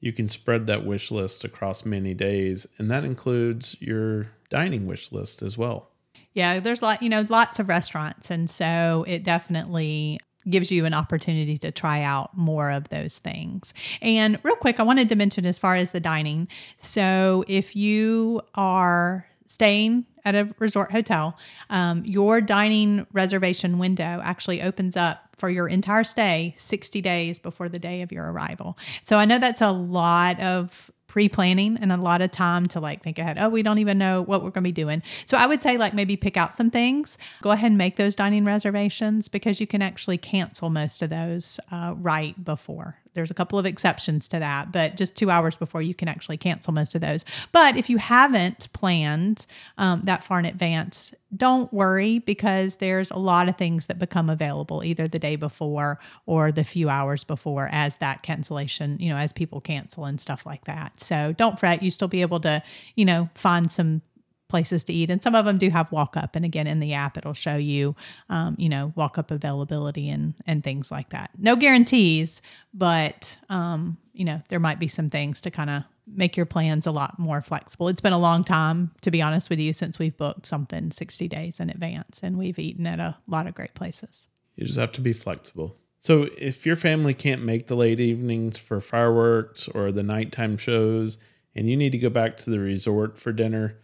You 0.00 0.12
can 0.12 0.28
spread 0.28 0.66
that 0.66 0.84
wish 0.84 1.10
list 1.10 1.44
across 1.44 1.84
many 1.84 2.14
days, 2.14 2.66
and 2.78 2.90
that 2.90 3.04
includes 3.04 3.76
your 3.80 4.28
dining 4.50 4.86
wish 4.86 5.10
list 5.12 5.42
as 5.42 5.56
well. 5.56 5.90
Yeah, 6.32 6.60
there's 6.60 6.82
lot, 6.82 7.02
you 7.02 7.08
know, 7.08 7.24
lots 7.28 7.58
of 7.58 7.68
restaurants, 7.68 8.30
and 8.30 8.48
so 8.48 9.04
it 9.08 9.24
definitely 9.24 10.20
gives 10.48 10.70
you 10.70 10.84
an 10.84 10.94
opportunity 10.94 11.56
to 11.58 11.72
try 11.72 12.02
out 12.02 12.36
more 12.36 12.70
of 12.70 12.88
those 12.88 13.18
things. 13.18 13.74
And 14.00 14.38
real 14.42 14.56
quick, 14.56 14.78
I 14.78 14.84
wanted 14.84 15.08
to 15.08 15.16
mention 15.16 15.46
as 15.46 15.58
far 15.58 15.74
as 15.74 15.90
the 15.90 16.00
dining. 16.00 16.48
So 16.76 17.44
if 17.48 17.74
you 17.74 18.42
are 18.54 19.26
staying 19.46 20.06
at 20.24 20.34
a 20.34 20.54
resort 20.58 20.92
hotel, 20.92 21.36
um, 21.70 22.04
your 22.04 22.40
dining 22.40 23.06
reservation 23.12 23.78
window 23.78 24.20
actually 24.22 24.62
opens 24.62 24.96
up 24.96 25.25
for 25.36 25.50
your 25.50 25.68
entire 25.68 26.04
stay 26.04 26.54
60 26.56 27.00
days 27.00 27.38
before 27.38 27.68
the 27.68 27.78
day 27.78 28.02
of 28.02 28.12
your 28.12 28.30
arrival. 28.30 28.76
So 29.04 29.18
I 29.18 29.24
know 29.24 29.38
that's 29.38 29.60
a 29.60 29.70
lot 29.70 30.40
of 30.40 30.90
pre-planning 31.16 31.78
and 31.80 31.92
a 31.92 31.96
lot 31.96 32.20
of 32.20 32.30
time 32.30 32.66
to 32.66 32.78
like 32.78 33.02
think 33.02 33.18
ahead. 33.18 33.38
Oh, 33.38 33.48
we 33.48 33.62
don't 33.62 33.78
even 33.78 33.96
know 33.96 34.20
what 34.20 34.42
we're 34.42 34.50
going 34.50 34.64
to 34.64 34.68
be 34.68 34.72
doing. 34.72 35.02
So 35.24 35.38
I 35.38 35.46
would 35.46 35.62
say 35.62 35.78
like 35.78 35.94
maybe 35.94 36.14
pick 36.14 36.36
out 36.36 36.52
some 36.52 36.70
things. 36.70 37.16
Go 37.40 37.52
ahead 37.52 37.70
and 37.70 37.78
make 37.78 37.96
those 37.96 38.14
dining 38.14 38.44
reservations 38.44 39.28
because 39.28 39.58
you 39.58 39.66
can 39.66 39.80
actually 39.80 40.18
cancel 40.18 40.68
most 40.68 41.00
of 41.00 41.08
those 41.08 41.58
uh, 41.70 41.94
right 41.96 42.44
before 42.44 42.98
there's 43.16 43.30
a 43.30 43.34
couple 43.34 43.58
of 43.58 43.66
exceptions 43.66 44.28
to 44.28 44.38
that, 44.38 44.70
but 44.70 44.96
just 44.96 45.16
two 45.16 45.30
hours 45.30 45.56
before 45.56 45.82
you 45.82 45.94
can 45.94 46.06
actually 46.06 46.36
cancel 46.36 46.72
most 46.72 46.94
of 46.94 47.00
those. 47.00 47.24
But 47.50 47.76
if 47.76 47.90
you 47.90 47.96
haven't 47.96 48.72
planned 48.72 49.46
um, 49.78 50.02
that 50.02 50.22
far 50.22 50.38
in 50.38 50.44
advance, 50.44 51.12
don't 51.34 51.72
worry 51.72 52.20
because 52.20 52.76
there's 52.76 53.10
a 53.10 53.18
lot 53.18 53.48
of 53.48 53.56
things 53.56 53.86
that 53.86 53.98
become 53.98 54.30
available 54.30 54.84
either 54.84 55.08
the 55.08 55.18
day 55.18 55.34
before 55.34 55.98
or 56.26 56.52
the 56.52 56.62
few 56.62 56.88
hours 56.88 57.24
before 57.24 57.68
as 57.72 57.96
that 57.96 58.22
cancellation, 58.22 58.98
you 59.00 59.08
know, 59.08 59.16
as 59.16 59.32
people 59.32 59.60
cancel 59.60 60.04
and 60.04 60.20
stuff 60.20 60.46
like 60.46 60.64
that. 60.66 61.00
So 61.00 61.32
don't 61.32 61.58
fret. 61.58 61.82
You 61.82 61.90
still 61.90 62.08
be 62.08 62.20
able 62.20 62.40
to, 62.40 62.62
you 62.94 63.04
know, 63.04 63.30
find 63.34 63.72
some 63.72 64.02
places 64.48 64.84
to 64.84 64.92
eat. 64.92 65.10
And 65.10 65.22
some 65.22 65.34
of 65.34 65.44
them 65.44 65.58
do 65.58 65.70
have 65.70 65.90
walk 65.90 66.16
up. 66.16 66.36
And 66.36 66.44
again 66.44 66.66
in 66.66 66.80
the 66.80 66.94
app 66.94 67.16
it'll 67.16 67.34
show 67.34 67.56
you 67.56 67.94
um, 68.28 68.56
you 68.58 68.68
know 68.68 68.92
walk 68.96 69.18
up 69.18 69.30
availability 69.30 70.08
and 70.08 70.34
and 70.46 70.62
things 70.62 70.90
like 70.90 71.10
that. 71.10 71.30
No 71.38 71.56
guarantees 71.56 72.42
but 72.72 73.38
um, 73.48 73.98
you 74.12 74.24
know 74.24 74.42
there 74.48 74.60
might 74.60 74.78
be 74.78 74.88
some 74.88 75.10
things 75.10 75.40
to 75.42 75.50
kind 75.50 75.70
of 75.70 75.84
make 76.06 76.36
your 76.36 76.46
plans 76.46 76.86
a 76.86 76.92
lot 76.92 77.18
more 77.18 77.42
flexible. 77.42 77.88
It's 77.88 78.00
been 78.00 78.12
a 78.12 78.18
long 78.18 78.44
time 78.44 78.92
to 79.00 79.10
be 79.10 79.20
honest 79.20 79.50
with 79.50 79.58
you 79.58 79.72
since 79.72 79.98
we've 79.98 80.16
booked 80.16 80.46
something 80.46 80.90
60 80.90 81.28
days 81.28 81.60
in 81.60 81.70
advance 81.70 82.20
and 82.22 82.38
we've 82.38 82.58
eaten 82.58 82.86
at 82.86 83.00
a 83.00 83.18
lot 83.26 83.46
of 83.46 83.54
great 83.54 83.74
places. 83.74 84.28
You 84.54 84.66
just 84.66 84.78
have 84.78 84.92
to 84.92 85.00
be 85.00 85.12
flexible. 85.12 85.76
So 86.00 86.28
if 86.38 86.64
your 86.64 86.76
family 86.76 87.14
can't 87.14 87.42
make 87.42 87.66
the 87.66 87.74
late 87.74 87.98
evenings 87.98 88.58
for 88.58 88.80
fireworks 88.80 89.66
or 89.68 89.90
the 89.90 90.04
nighttime 90.04 90.56
shows 90.56 91.18
and 91.54 91.68
you 91.68 91.76
need 91.76 91.90
to 91.92 91.98
go 91.98 92.10
back 92.10 92.36
to 92.38 92.50
the 92.50 92.60
resort 92.60 93.18
for 93.18 93.32
dinner 93.32 93.78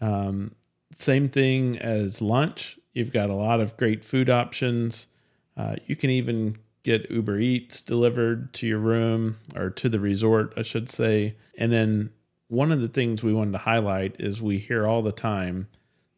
um, 0.00 0.54
same 0.94 1.28
thing 1.28 1.78
as 1.78 2.22
lunch. 2.22 2.78
You've 2.92 3.12
got 3.12 3.30
a 3.30 3.34
lot 3.34 3.60
of 3.60 3.76
great 3.76 4.04
food 4.04 4.30
options. 4.30 5.06
Uh, 5.56 5.76
you 5.86 5.96
can 5.96 6.10
even 6.10 6.58
get 6.82 7.10
Uber 7.10 7.38
Eats 7.38 7.80
delivered 7.80 8.52
to 8.54 8.66
your 8.66 8.78
room 8.78 9.38
or 9.56 9.70
to 9.70 9.88
the 9.88 10.00
resort, 10.00 10.52
I 10.56 10.62
should 10.62 10.90
say. 10.90 11.36
And 11.58 11.72
then 11.72 12.10
one 12.48 12.70
of 12.70 12.80
the 12.80 12.88
things 12.88 13.22
we 13.22 13.32
wanted 13.32 13.52
to 13.52 13.58
highlight 13.58 14.16
is 14.18 14.40
we 14.40 14.58
hear 14.58 14.86
all 14.86 15.02
the 15.02 15.12
time 15.12 15.68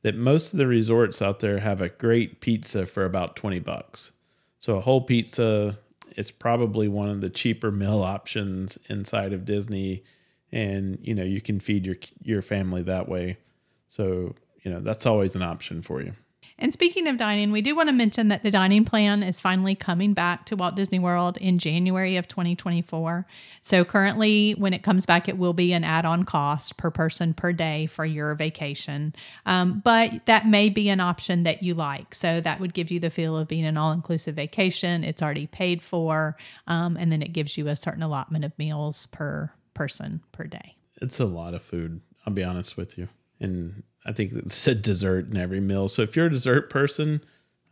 that 0.02 0.16
most 0.16 0.52
of 0.52 0.58
the 0.58 0.66
resorts 0.66 1.22
out 1.22 1.40
there 1.40 1.60
have 1.60 1.80
a 1.80 1.88
great 1.88 2.40
pizza 2.40 2.86
for 2.86 3.04
about 3.04 3.36
20 3.36 3.60
bucks. 3.60 4.12
So 4.58 4.76
a 4.76 4.80
whole 4.80 5.00
pizza, 5.00 5.78
it's 6.10 6.30
probably 6.30 6.88
one 6.88 7.08
of 7.08 7.20
the 7.20 7.30
cheaper 7.30 7.70
meal 7.70 8.02
options 8.02 8.78
inside 8.88 9.32
of 9.32 9.44
Disney 9.44 10.04
and 10.52 10.98
you 11.02 11.14
know, 11.14 11.24
you 11.24 11.40
can 11.40 11.60
feed 11.60 11.86
your 11.86 11.96
your 12.22 12.42
family 12.42 12.82
that 12.82 13.08
way. 13.08 13.38
So, 13.88 14.34
you 14.62 14.70
know, 14.70 14.80
that's 14.80 15.06
always 15.06 15.36
an 15.36 15.42
option 15.42 15.82
for 15.82 16.02
you. 16.02 16.12
And 16.58 16.72
speaking 16.72 17.06
of 17.06 17.18
dining, 17.18 17.52
we 17.52 17.60
do 17.60 17.76
want 17.76 17.90
to 17.90 17.92
mention 17.92 18.28
that 18.28 18.42
the 18.42 18.50
dining 18.50 18.86
plan 18.86 19.22
is 19.22 19.40
finally 19.40 19.74
coming 19.74 20.14
back 20.14 20.46
to 20.46 20.56
Walt 20.56 20.74
Disney 20.74 20.98
World 20.98 21.36
in 21.36 21.58
January 21.58 22.16
of 22.16 22.28
2024. 22.28 23.26
So 23.60 23.84
currently, 23.84 24.52
when 24.52 24.72
it 24.72 24.82
comes 24.82 25.04
back, 25.04 25.28
it 25.28 25.36
will 25.36 25.52
be 25.52 25.74
an 25.74 25.84
add 25.84 26.06
on 26.06 26.24
cost 26.24 26.78
per 26.78 26.90
person 26.90 27.34
per 27.34 27.52
day 27.52 27.84
for 27.84 28.06
your 28.06 28.34
vacation. 28.34 29.14
Um, 29.44 29.82
but 29.84 30.24
that 30.24 30.46
may 30.46 30.70
be 30.70 30.88
an 30.88 31.00
option 31.00 31.42
that 31.42 31.62
you 31.62 31.74
like. 31.74 32.14
So 32.14 32.40
that 32.40 32.58
would 32.58 32.72
give 32.72 32.90
you 32.90 33.00
the 33.00 33.10
feel 33.10 33.36
of 33.36 33.48
being 33.48 33.66
an 33.66 33.76
all 33.76 33.92
inclusive 33.92 34.34
vacation. 34.34 35.04
It's 35.04 35.22
already 35.22 35.46
paid 35.46 35.82
for. 35.82 36.38
Um, 36.66 36.96
and 36.96 37.12
then 37.12 37.20
it 37.20 37.34
gives 37.34 37.58
you 37.58 37.68
a 37.68 37.76
certain 37.76 38.02
allotment 38.02 38.46
of 38.46 38.58
meals 38.58 39.06
per 39.06 39.52
person 39.74 40.22
per 40.32 40.44
day. 40.44 40.76
It's 41.02 41.20
a 41.20 41.26
lot 41.26 41.52
of 41.52 41.60
food 41.60 42.00
I'll 42.26 42.34
be 42.34 42.44
honest 42.44 42.76
with 42.76 42.98
you. 42.98 43.08
And 43.40 43.82
I 44.04 44.12
think 44.12 44.32
it 44.32 44.50
said 44.50 44.82
dessert 44.82 45.28
in 45.30 45.36
every 45.36 45.60
meal. 45.60 45.88
So 45.88 46.02
if 46.02 46.16
you're 46.16 46.26
a 46.26 46.30
dessert 46.30 46.70
person, 46.70 47.22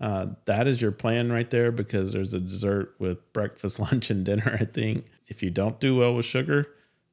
uh, 0.01 0.27
that 0.47 0.67
is 0.67 0.83
your 0.83 0.93
plan 0.93 1.31
right 1.31 1.49
there 1.49 1.71
because 1.71 2.13
there's 2.13 2.35
a 2.35 2.41
dessert 2.41 2.95
with 2.99 3.33
breakfast, 3.33 3.79
lunch, 3.79 4.11
and 4.11 4.25
dinner. 4.25 4.57
I 4.61 4.65
think 4.65 5.07
if 5.29 5.43
you 5.43 5.51
don't 5.51 5.81
do 5.81 5.97
well 5.97 6.15
with 6.15 6.27
sugar, 6.27 6.69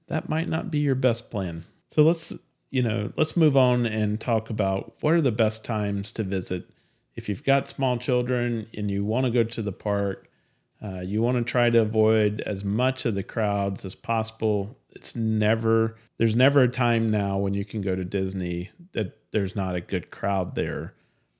that 0.08 0.30
might 0.30 0.49
not 0.49 0.72
be 0.72 0.80
your 0.80 0.95
best 0.95 1.32
plan. 1.32 1.66
So 1.89 2.04
let's 2.04 2.34
you 2.70 2.82
know 2.82 3.12
let's 3.18 3.38
move 3.38 3.58
on 3.58 3.86
and 3.86 4.20
talk 4.20 4.49
about 4.49 4.95
what 5.02 5.14
are 5.14 5.22
the 5.22 5.32
best 5.32 5.64
times 5.66 6.12
to 6.14 6.24
visit 6.24 6.70
if 7.16 7.28
you've 7.30 7.43
got 7.43 7.68
small 7.68 7.97
children 7.97 8.68
and 8.76 8.89
you 8.89 9.04
want 9.04 9.26
to 9.26 9.32
go 9.32 9.43
to 9.43 9.62
the 9.62 9.72
park. 9.72 10.30
Uh, 10.84 11.00
you 11.00 11.22
want 11.22 11.38
to 11.38 11.44
try 11.44 11.70
to 11.70 11.82
avoid 11.82 12.42
as 12.42 12.66
much 12.66 13.06
of 13.06 13.14
the 13.14 13.24
crowds 13.24 13.86
as 13.86 13.94
possible. 13.94 14.78
It's 14.90 15.16
never 15.16 15.96
there's 16.18 16.36
never 16.36 16.62
a 16.62 16.68
time 16.68 17.12
now 17.12 17.38
when 17.38 17.54
you 17.54 17.66
can 17.66 17.82
go 17.82 17.96
to 17.96 18.04
Disney 18.04 18.70
that 18.94 19.18
there's 19.32 19.56
not 19.56 19.76
a 19.76 19.82
good 19.82 20.12
crowd 20.12 20.56
there, 20.56 20.94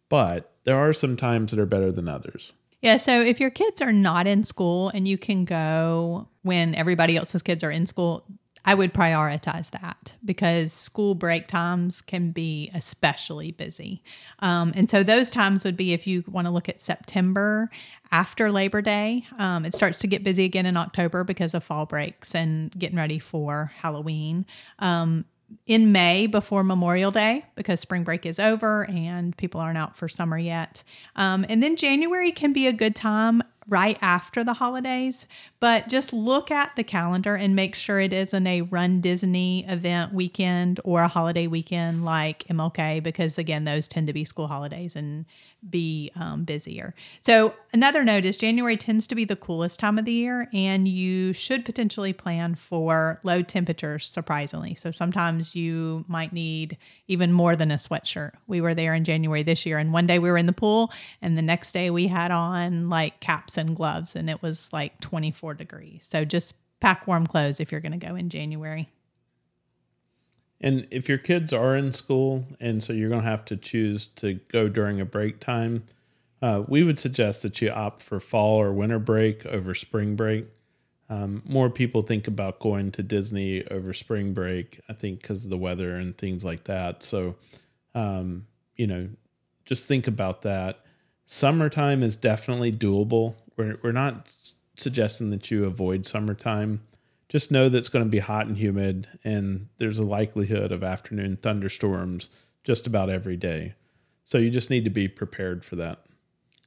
but 0.10 0.54
there 0.64 0.78
are 0.78 0.94
some 0.94 1.18
times 1.18 1.52
that 1.52 1.60
are 1.60 1.66
better 1.66 1.92
than 1.92 2.08
others. 2.08 2.54
Yeah, 2.82 2.98
so 2.98 3.22
if 3.22 3.40
your 3.40 3.52
kids 3.52 3.82
are 3.82 3.92
not 3.92 4.26
in 4.26 4.44
school 4.44 4.90
and 4.90 5.08
you 5.08 5.18
can 5.18 5.46
go 5.46 6.28
when 6.42 6.74
everybody 6.74 7.16
else's 7.16 7.44
kids 7.44 7.64
are 7.64 7.70
in 7.70 7.86
school, 7.86 8.26
I 8.64 8.76
would 8.76 8.94
prioritize 8.94 9.72
that 9.72 10.16
because 10.24 10.72
school 10.72 11.16
break 11.16 11.48
times 11.48 12.02
can 12.02 12.32
be 12.32 12.70
especially 12.74 13.52
busy. 13.52 14.04
Um, 14.40 14.72
and 14.76 14.90
so 14.90 15.04
those 15.04 15.32
times 15.32 15.66
would 15.66 15.78
be 15.78 15.94
if 15.94 16.06
you 16.06 16.24
want 16.28 16.46
to 16.46 16.52
look 16.52 16.70
at 16.70 16.80
September 16.80 17.70
after 18.12 18.52
Labor 18.52 18.82
Day. 18.82 19.26
Um, 19.40 19.66
it 19.66 19.74
starts 19.74 20.00
to 20.00 20.08
get 20.08 20.24
busy 20.24 20.46
again 20.46 20.66
in 20.66 20.78
October 20.78 21.24
because 21.24 21.54
of 21.54 21.64
fall 21.64 21.86
breaks 21.86 22.36
and 22.36 22.72
getting 22.78 22.98
ready 22.98 23.20
for 23.20 23.72
Halloween. 23.78 24.46
Um, 24.80 25.26
in 25.68 25.92
May 25.92 26.28
before 26.28 26.64
Memorial 26.64 27.12
Day 27.12 27.46
because 27.56 27.80
spring 27.80 28.04
break 28.04 28.26
is 28.26 28.40
over 28.40 28.90
and 28.90 29.36
people 29.36 29.60
aren't 29.60 29.78
out 29.78 29.98
for 29.98 30.08
summer 30.08 30.38
yet. 30.38 30.84
Um, 31.16 31.46
and 31.50 31.62
then 31.62 31.76
January 31.76 32.32
can 32.32 32.54
be 32.54 32.68
a 32.68 32.74
good 32.74 32.96
time 32.96 33.44
right 33.72 33.98
after 34.02 34.44
the 34.44 34.54
holidays, 34.54 35.26
but 35.62 35.88
just 35.88 36.12
look 36.12 36.52
at 36.52 36.76
the 36.76 36.84
calendar 36.84 37.36
and 37.36 37.56
make 37.56 37.74
sure 37.74 38.02
it 38.02 38.12
isn't 38.12 38.46
a 38.46 38.62
Run 38.64 39.00
Disney 39.00 39.66
event 39.66 40.14
weekend 40.14 40.82
or 40.84 41.02
a 41.02 41.08
holiday 41.08 41.48
weekend 41.48 42.04
like 42.04 42.44
MLK, 42.50 43.02
because 43.02 43.38
again, 43.38 43.64
those 43.64 43.88
tend 43.88 44.08
to 44.08 44.14
be 44.14 44.26
school 44.26 44.48
holidays 44.48 44.96
and 44.96 45.26
be 45.70 46.12
um, 46.16 46.44
busier. 46.44 46.94
So, 47.22 47.54
another 47.72 48.04
note 48.04 48.26
is 48.26 48.36
January 48.36 48.78
tends 48.78 49.08
to 49.08 49.16
be 49.16 49.26
the 49.26 49.36
coolest 49.36 49.80
time 49.80 50.00
of 50.00 50.06
the 50.06 50.12
year, 50.12 50.50
and 50.54 50.88
you 50.88 51.34
should 51.34 51.66
potentially 51.66 52.14
plan 52.14 52.56
for 52.56 53.20
low 53.24 53.42
temperatures, 53.44 54.08
surprisingly. 54.08 54.76
So, 54.76 54.92
sometimes 54.92 55.56
you 55.56 56.04
might 56.08 56.34
need 56.34 56.78
even 57.08 57.32
more 57.32 57.56
than 57.56 57.72
a 57.72 57.76
sweatshirt. 57.76 58.32
We 58.48 58.60
were 58.60 58.74
there 58.74 58.94
in 58.96 59.04
January 59.04 59.44
this 59.44 59.66
year, 59.66 59.78
and 59.78 59.94
one 59.94 60.08
day 60.08 60.18
we 60.18 60.32
were 60.32 60.38
in 60.38 60.48
the 60.48 60.54
pool, 60.54 60.92
and 61.22 61.38
the 61.38 61.44
next 61.44 61.74
day 61.74 61.90
we 61.90 62.08
had 62.08 62.32
on 62.32 62.90
like 62.90 63.20
caps 63.20 63.58
and 63.62 63.76
gloves, 63.76 64.16
and 64.16 64.30
it 64.30 64.42
was 64.42 64.72
like 64.74 65.00
24 65.00 65.54
degrees. 65.54 66.06
So, 66.06 66.26
just 66.26 66.56
pack 66.82 67.08
warm 67.08 67.26
clothes 67.26 67.62
if 67.62 67.72
you're 67.72 67.82
going 67.82 67.98
to 67.98 68.06
go 68.06 68.16
in 68.16 68.30
January. 68.30 68.90
And 70.60 70.88
if 70.92 71.08
your 71.08 71.18
kids 71.18 71.54
are 71.54 71.76
in 71.76 71.94
school, 71.94 72.46
and 72.60 72.84
so 72.84 72.94
you're 72.94 73.10
going 73.10 73.22
to 73.22 73.28
have 73.28 73.46
to 73.46 73.58
choose 73.58 74.08
to 74.08 74.36
go 74.50 74.68
during 74.68 75.02
a 75.02 75.06
break 75.06 75.40
time, 75.40 75.84
uh, 76.42 76.64
we 76.68 76.84
would 76.84 77.00
suggest 77.00 77.42
that 77.44 77.62
you 77.62 77.70
opt 77.70 78.02
for 78.02 78.20
fall 78.20 78.60
or 78.60 78.72
winter 78.72 79.00
break 79.00 79.46
over 79.46 79.74
spring 79.74 80.16
break. 80.16 80.46
Um, 81.10 81.42
more 81.46 81.70
people 81.70 82.04
think 82.04 82.28
about 82.28 82.60
going 82.60 82.92
to 82.94 83.04
Disney 83.04 83.68
over 83.68 83.92
spring 83.94 84.34
break, 84.34 84.80
I 84.88 84.94
think, 84.94 85.22
because 85.22 85.44
of 85.44 85.52
the 85.52 85.58
weather 85.58 85.96
and 85.96 86.18
things 86.18 86.44
like 86.44 86.64
that. 86.66 87.04
So, 87.04 87.36
um, 87.94 88.48
you 88.76 88.88
know, 88.88 89.10
just 89.66 89.88
think 89.88 90.08
about 90.08 90.44
that. 90.44 90.80
Summertime 91.26 92.02
is 92.02 92.16
definitely 92.16 92.72
doable. 92.72 93.36
We're, 93.62 93.78
we're 93.84 93.92
not 93.92 94.34
suggesting 94.78 95.30
that 95.32 95.52
you 95.52 95.66
avoid 95.66 96.06
summertime 96.06 96.82
just 97.32 97.50
know 97.50 97.70
that 97.70 97.78
it's 97.78 97.88
going 97.88 98.04
to 98.04 98.12
be 98.12 98.20
hot 98.20 98.48
and 98.48 98.58
humid, 98.58 99.08
and 99.24 99.70
there's 99.78 99.98
a 99.98 100.04
likelihood 100.04 100.74
of 100.74 100.84
afternoon 100.84 101.38
thunderstorms 101.38 102.28
just 102.66 102.86
about 102.86 103.10
every 103.10 103.38
day. 103.38 103.74
So 104.26 104.38
you 104.38 104.50
just 104.50 104.70
need 104.70 104.84
to 104.84 104.90
be 104.90 105.08
prepared 105.08 105.64
for 105.64 105.78
that. 105.78 106.00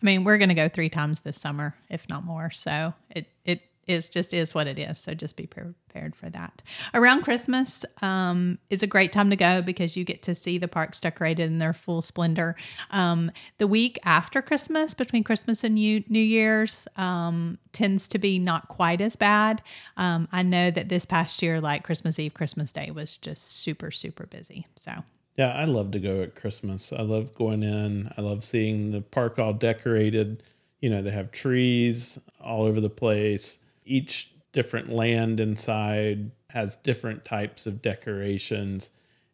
I 0.00 0.04
mean, 0.06 0.24
we're 0.24 0.38
going 0.38 0.48
to 0.48 0.54
go 0.54 0.70
three 0.70 0.88
times 0.88 1.20
this 1.20 1.38
summer, 1.38 1.76
if 1.90 2.08
not 2.08 2.24
more. 2.24 2.50
So 2.50 2.94
it 3.10 3.26
it 3.44 3.60
is 3.86 4.08
just 4.08 4.34
is 4.34 4.54
what 4.54 4.66
it 4.66 4.78
is. 4.78 4.98
So 4.98 5.14
just 5.14 5.36
be 5.36 5.46
prepared 5.46 6.16
for 6.16 6.30
that. 6.30 6.62
Around 6.92 7.22
Christmas 7.22 7.84
um, 8.02 8.58
is 8.70 8.82
a 8.82 8.86
great 8.86 9.12
time 9.12 9.30
to 9.30 9.36
go 9.36 9.62
because 9.62 9.96
you 9.96 10.04
get 10.04 10.22
to 10.22 10.34
see 10.34 10.58
the 10.58 10.68
parks 10.68 11.00
decorated 11.00 11.46
in 11.46 11.58
their 11.58 11.72
full 11.72 12.02
splendor. 12.02 12.56
Um, 12.90 13.30
the 13.58 13.66
week 13.66 13.98
after 14.04 14.42
Christmas, 14.42 14.94
between 14.94 15.24
Christmas 15.24 15.64
and 15.64 15.74
New, 15.74 16.02
Year's, 16.08 16.88
um, 16.96 17.58
tends 17.72 18.08
to 18.08 18.18
be 18.18 18.38
not 18.38 18.68
quite 18.68 19.00
as 19.00 19.16
bad. 19.16 19.62
Um, 19.96 20.28
I 20.32 20.42
know 20.42 20.70
that 20.70 20.88
this 20.88 21.04
past 21.04 21.42
year, 21.42 21.60
like 21.60 21.84
Christmas 21.84 22.18
Eve, 22.18 22.34
Christmas 22.34 22.72
Day 22.72 22.90
was 22.90 23.16
just 23.16 23.50
super, 23.50 23.90
super 23.90 24.26
busy. 24.26 24.66
So 24.76 25.04
yeah, 25.36 25.52
I 25.52 25.64
love 25.64 25.90
to 25.92 26.00
go 26.00 26.22
at 26.22 26.36
Christmas. 26.36 26.92
I 26.92 27.02
love 27.02 27.34
going 27.34 27.62
in. 27.62 28.12
I 28.16 28.20
love 28.20 28.44
seeing 28.44 28.92
the 28.92 29.00
park 29.00 29.38
all 29.38 29.52
decorated. 29.52 30.42
You 30.80 30.90
know, 30.90 31.02
they 31.02 31.10
have 31.10 31.32
trees 31.32 32.18
all 32.40 32.64
over 32.64 32.80
the 32.80 32.90
place 32.90 33.58
each 33.84 34.32
different 34.52 34.88
land 34.88 35.40
inside 35.40 36.30
has 36.50 36.76
different 36.76 37.24
types 37.24 37.66
of 37.66 37.82
decorations. 37.82 38.88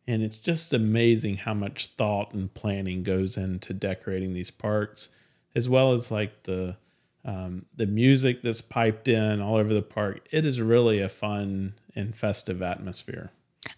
And 0.07 0.23
it's 0.23 0.37
just 0.37 0.73
amazing 0.73 1.37
how 1.39 1.55
much 1.55 1.89
thought 1.89 2.33
and 2.33 2.53
planning 2.53 3.03
goes 3.03 3.37
into 3.37 3.73
decorating 3.75 4.33
these 4.33 4.51
parks, 4.51 5.11
as 5.55 5.69
well 5.69 5.93
as 5.93 6.11
like 6.11 6.45
the 6.45 6.77
um, 7.23 7.67
the 7.77 7.87
music 7.87 8.41
that's 8.41 8.63
piped 8.63 9.07
in 9.07 9.43
all 9.43 9.57
over 9.57 9.75
the 9.75 9.83
park. 9.83 10.27
It 10.31 10.47
is 10.47 10.61
really 10.61 11.01
a 11.01 11.09
fun 11.11 11.75
and 11.95 12.17
festive 12.17 12.63
atmosphere. 12.63 13.31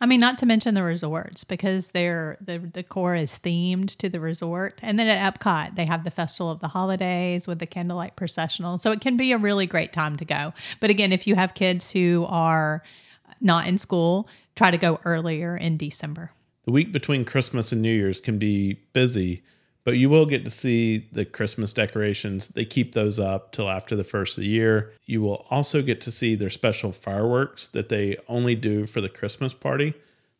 I 0.02 0.06
mean, 0.06 0.18
not 0.18 0.36
to 0.38 0.46
mention 0.46 0.74
the 0.74 0.82
resorts 0.82 1.44
because 1.44 1.90
their 1.90 2.36
the 2.40 2.58
decor 2.58 3.14
is 3.14 3.38
themed 3.38 3.96
to 3.98 4.08
the 4.08 4.18
resort. 4.18 4.80
And 4.82 4.98
then 4.98 5.06
at 5.06 5.34
Epcot, 5.34 5.76
they 5.76 5.84
have 5.84 6.02
the 6.02 6.10
Festival 6.10 6.50
of 6.50 6.58
the 6.58 6.66
Holidays 6.66 7.46
with 7.46 7.60
the 7.60 7.68
candlelight 7.68 8.16
processional. 8.16 8.78
So 8.78 8.90
it 8.90 9.00
can 9.00 9.16
be 9.16 9.30
a 9.30 9.38
really 9.38 9.64
great 9.64 9.92
time 9.92 10.16
to 10.16 10.24
go. 10.24 10.54
But 10.80 10.90
again, 10.90 11.12
if 11.12 11.28
you 11.28 11.36
have 11.36 11.54
kids 11.54 11.92
who 11.92 12.26
are 12.28 12.82
not 13.40 13.68
in 13.68 13.78
school, 13.78 14.28
try 14.56 14.72
to 14.72 14.76
go 14.76 14.98
earlier 15.04 15.56
in 15.56 15.76
December. 15.76 16.32
The 16.64 16.72
week 16.72 16.90
between 16.90 17.24
Christmas 17.24 17.70
and 17.70 17.80
New 17.80 17.94
Year's 17.94 18.20
can 18.20 18.38
be 18.38 18.80
busy 18.92 19.44
but 19.84 19.96
you 19.96 20.08
will 20.08 20.26
get 20.26 20.44
to 20.44 20.50
see 20.50 21.08
the 21.12 21.24
Christmas 21.24 21.72
decorations. 21.72 22.48
They 22.48 22.64
keep 22.64 22.92
those 22.92 23.18
up 23.18 23.52
till 23.52 23.68
after 23.68 23.96
the 23.96 24.04
first 24.04 24.38
of 24.38 24.42
the 24.42 24.48
year. 24.48 24.92
You 25.06 25.22
will 25.22 25.46
also 25.50 25.82
get 25.82 26.00
to 26.02 26.12
see 26.12 26.34
their 26.34 26.50
special 26.50 26.92
fireworks 26.92 27.68
that 27.68 27.88
they 27.88 28.16
only 28.28 28.54
do 28.54 28.86
for 28.86 29.00
the 29.00 29.08
Christmas 29.08 29.54
party. 29.54 29.94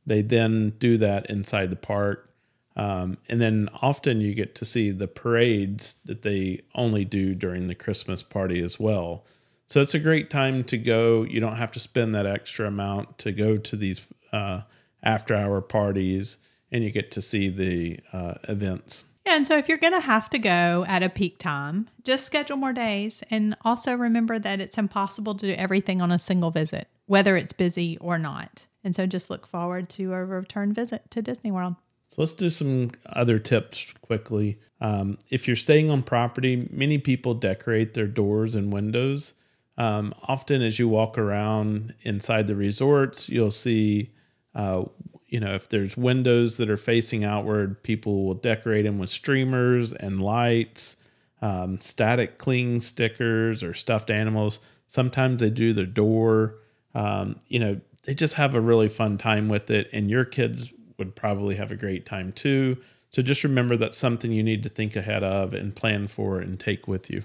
They 0.07 0.23
then 0.23 0.71
do 0.79 0.97
that 0.99 1.27
inside 1.27 1.71
the 1.71 1.77
park. 1.77 2.29
Um, 2.77 3.19
and 3.29 3.41
then 3.41 3.69
often 3.83 4.21
you 4.21 4.35
get 4.35 4.55
to 4.57 4.65
see 4.65 4.91
the 4.91 5.09
parades 5.09 5.97
that 6.05 6.23
they 6.23 6.63
only 6.75 7.05
do 7.05 7.35
during 7.35 7.67
the 7.67 7.75
Christmas 7.75 8.23
party 8.23 8.63
as 8.63 8.81
well. 8.81 9.25
So 9.67 9.81
it's 9.81 9.95
a 9.95 9.99
great 9.99 10.31
time 10.31 10.65
to 10.65 10.79
go. 10.79 11.23
You 11.23 11.41
don't 11.41 11.57
have 11.57 11.73
to 11.73 11.81
spend 11.81 12.15
that 12.15 12.27
extra 12.27 12.69
amount 12.69 13.19
to 13.19 13.33
go 13.33 13.59
to 13.59 13.77
these 13.77 14.01
uh, 14.33 14.63
after 15.03 15.35
hour 15.35 15.61
parties 15.61 16.37
and 16.71 16.83
you 16.83 16.91
get 16.91 17.11
to 17.13 17.23
see 17.23 17.49
the 17.49 18.01
uh, 18.13 18.35
events. 18.49 19.05
Yeah, 19.25 19.37
and 19.37 19.47
so 19.47 19.57
if 19.57 19.69
you're 19.69 19.79
going 19.79 19.93
to 19.93 20.01
have 20.01 20.29
to 20.31 20.39
go 20.39 20.85
at 20.89 21.03
a 21.03 21.09
peak 21.09 21.39
time, 21.39 21.89
just 22.03 22.25
schedule 22.25 22.57
more 22.57 22.73
days. 22.73 23.23
And 23.31 23.57
also 23.65 23.95
remember 23.95 24.39
that 24.39 24.61
it's 24.61 24.79
impossible 24.79 25.35
to 25.37 25.47
do 25.47 25.55
everything 25.55 26.03
on 26.03 26.11
a 26.11 26.19
single 26.19 26.51
visit, 26.51 26.89
whether 27.07 27.37
it's 27.37 27.53
busy 27.53 27.97
or 27.99 28.19
not. 28.19 28.67
And 28.83 28.97
so 28.97 29.07
just 29.07 29.31
look 29.31 29.47
forward 29.47 29.89
to 29.91 30.13
a 30.13 30.25
return 30.25 30.73
visit 30.73 31.11
to 31.13 31.23
Disney 31.23 31.53
World. 31.53 31.77
So 32.09 32.21
let's 32.21 32.35
do 32.35 32.51
some 32.51 32.91
other 33.07 33.39
tips 33.39 33.95
quickly. 34.03 34.59
Um, 34.81 35.19
if 35.31 35.47
you're 35.47 35.57
staying 35.57 35.89
on 35.89 36.03
property, 36.03 36.69
many 36.71 36.99
people 36.99 37.35
decorate 37.35 37.95
their 37.95 38.09
doors 38.09 38.55
and 38.55 38.73
windows. 38.73 39.33
Um, 39.79 40.13
often, 40.25 40.61
as 40.61 40.79
you 40.79 40.89
walk 40.89 41.17
around 41.17 41.95
inside 42.03 42.49
the 42.49 42.57
resorts, 42.57 43.29
you'll 43.29 43.51
see 43.51 44.11
uh, 44.55 44.85
you 45.33 45.41
know, 45.41 45.55
if 45.55 45.67
there's 45.71 45.97
windows 45.97 46.59
that 46.59 46.69
are 46.69 46.77
facing 46.77 47.25
outward, 47.25 47.83
people 47.83 48.27
will 48.27 48.35
decorate 48.35 48.85
them 48.85 48.99
with 48.99 49.09
streamers 49.09 49.95
and 49.95 50.21
lights, 50.21 50.97
um, 51.41 51.81
static 51.81 52.37
cling 52.37 52.83
stickers 52.83 53.63
or 53.63 53.73
stuffed 53.73 54.11
animals. 54.11 54.61
Sometimes 54.89 55.41
they 55.41 55.49
do 55.49 55.73
the 55.73 55.87
door. 55.87 56.57
Um, 56.95 57.41
you 57.49 57.59
know, 57.59 57.81
they 58.05 58.13
just 58.15 58.35
have 58.35 58.55
a 58.55 58.61
really 58.61 58.91
fun 58.91 59.17
time 59.17 59.49
with 59.49 59.71
it, 59.71 59.89
and 59.91 60.11
your 60.11 60.27
kids 60.27 60.71
would 60.99 61.17
probably 61.17 61.55
have 61.55 61.73
a 61.73 61.77
great 61.77 62.05
time 62.05 62.33
too. 62.33 62.77
So 63.09 63.23
just 63.23 63.43
remember 63.43 63.79
that's 63.79 63.97
something 63.97 64.33
you 64.33 64.43
need 64.43 64.63
to 64.65 64.69
think 64.69 64.97
ahead 64.97 65.25
of 65.25 65.55
and 65.55 65.75
plan 65.75 66.09
for 66.09 66.41
and 66.41 66.61
take 66.61 66.87
with 66.87 67.09
you. 67.09 67.25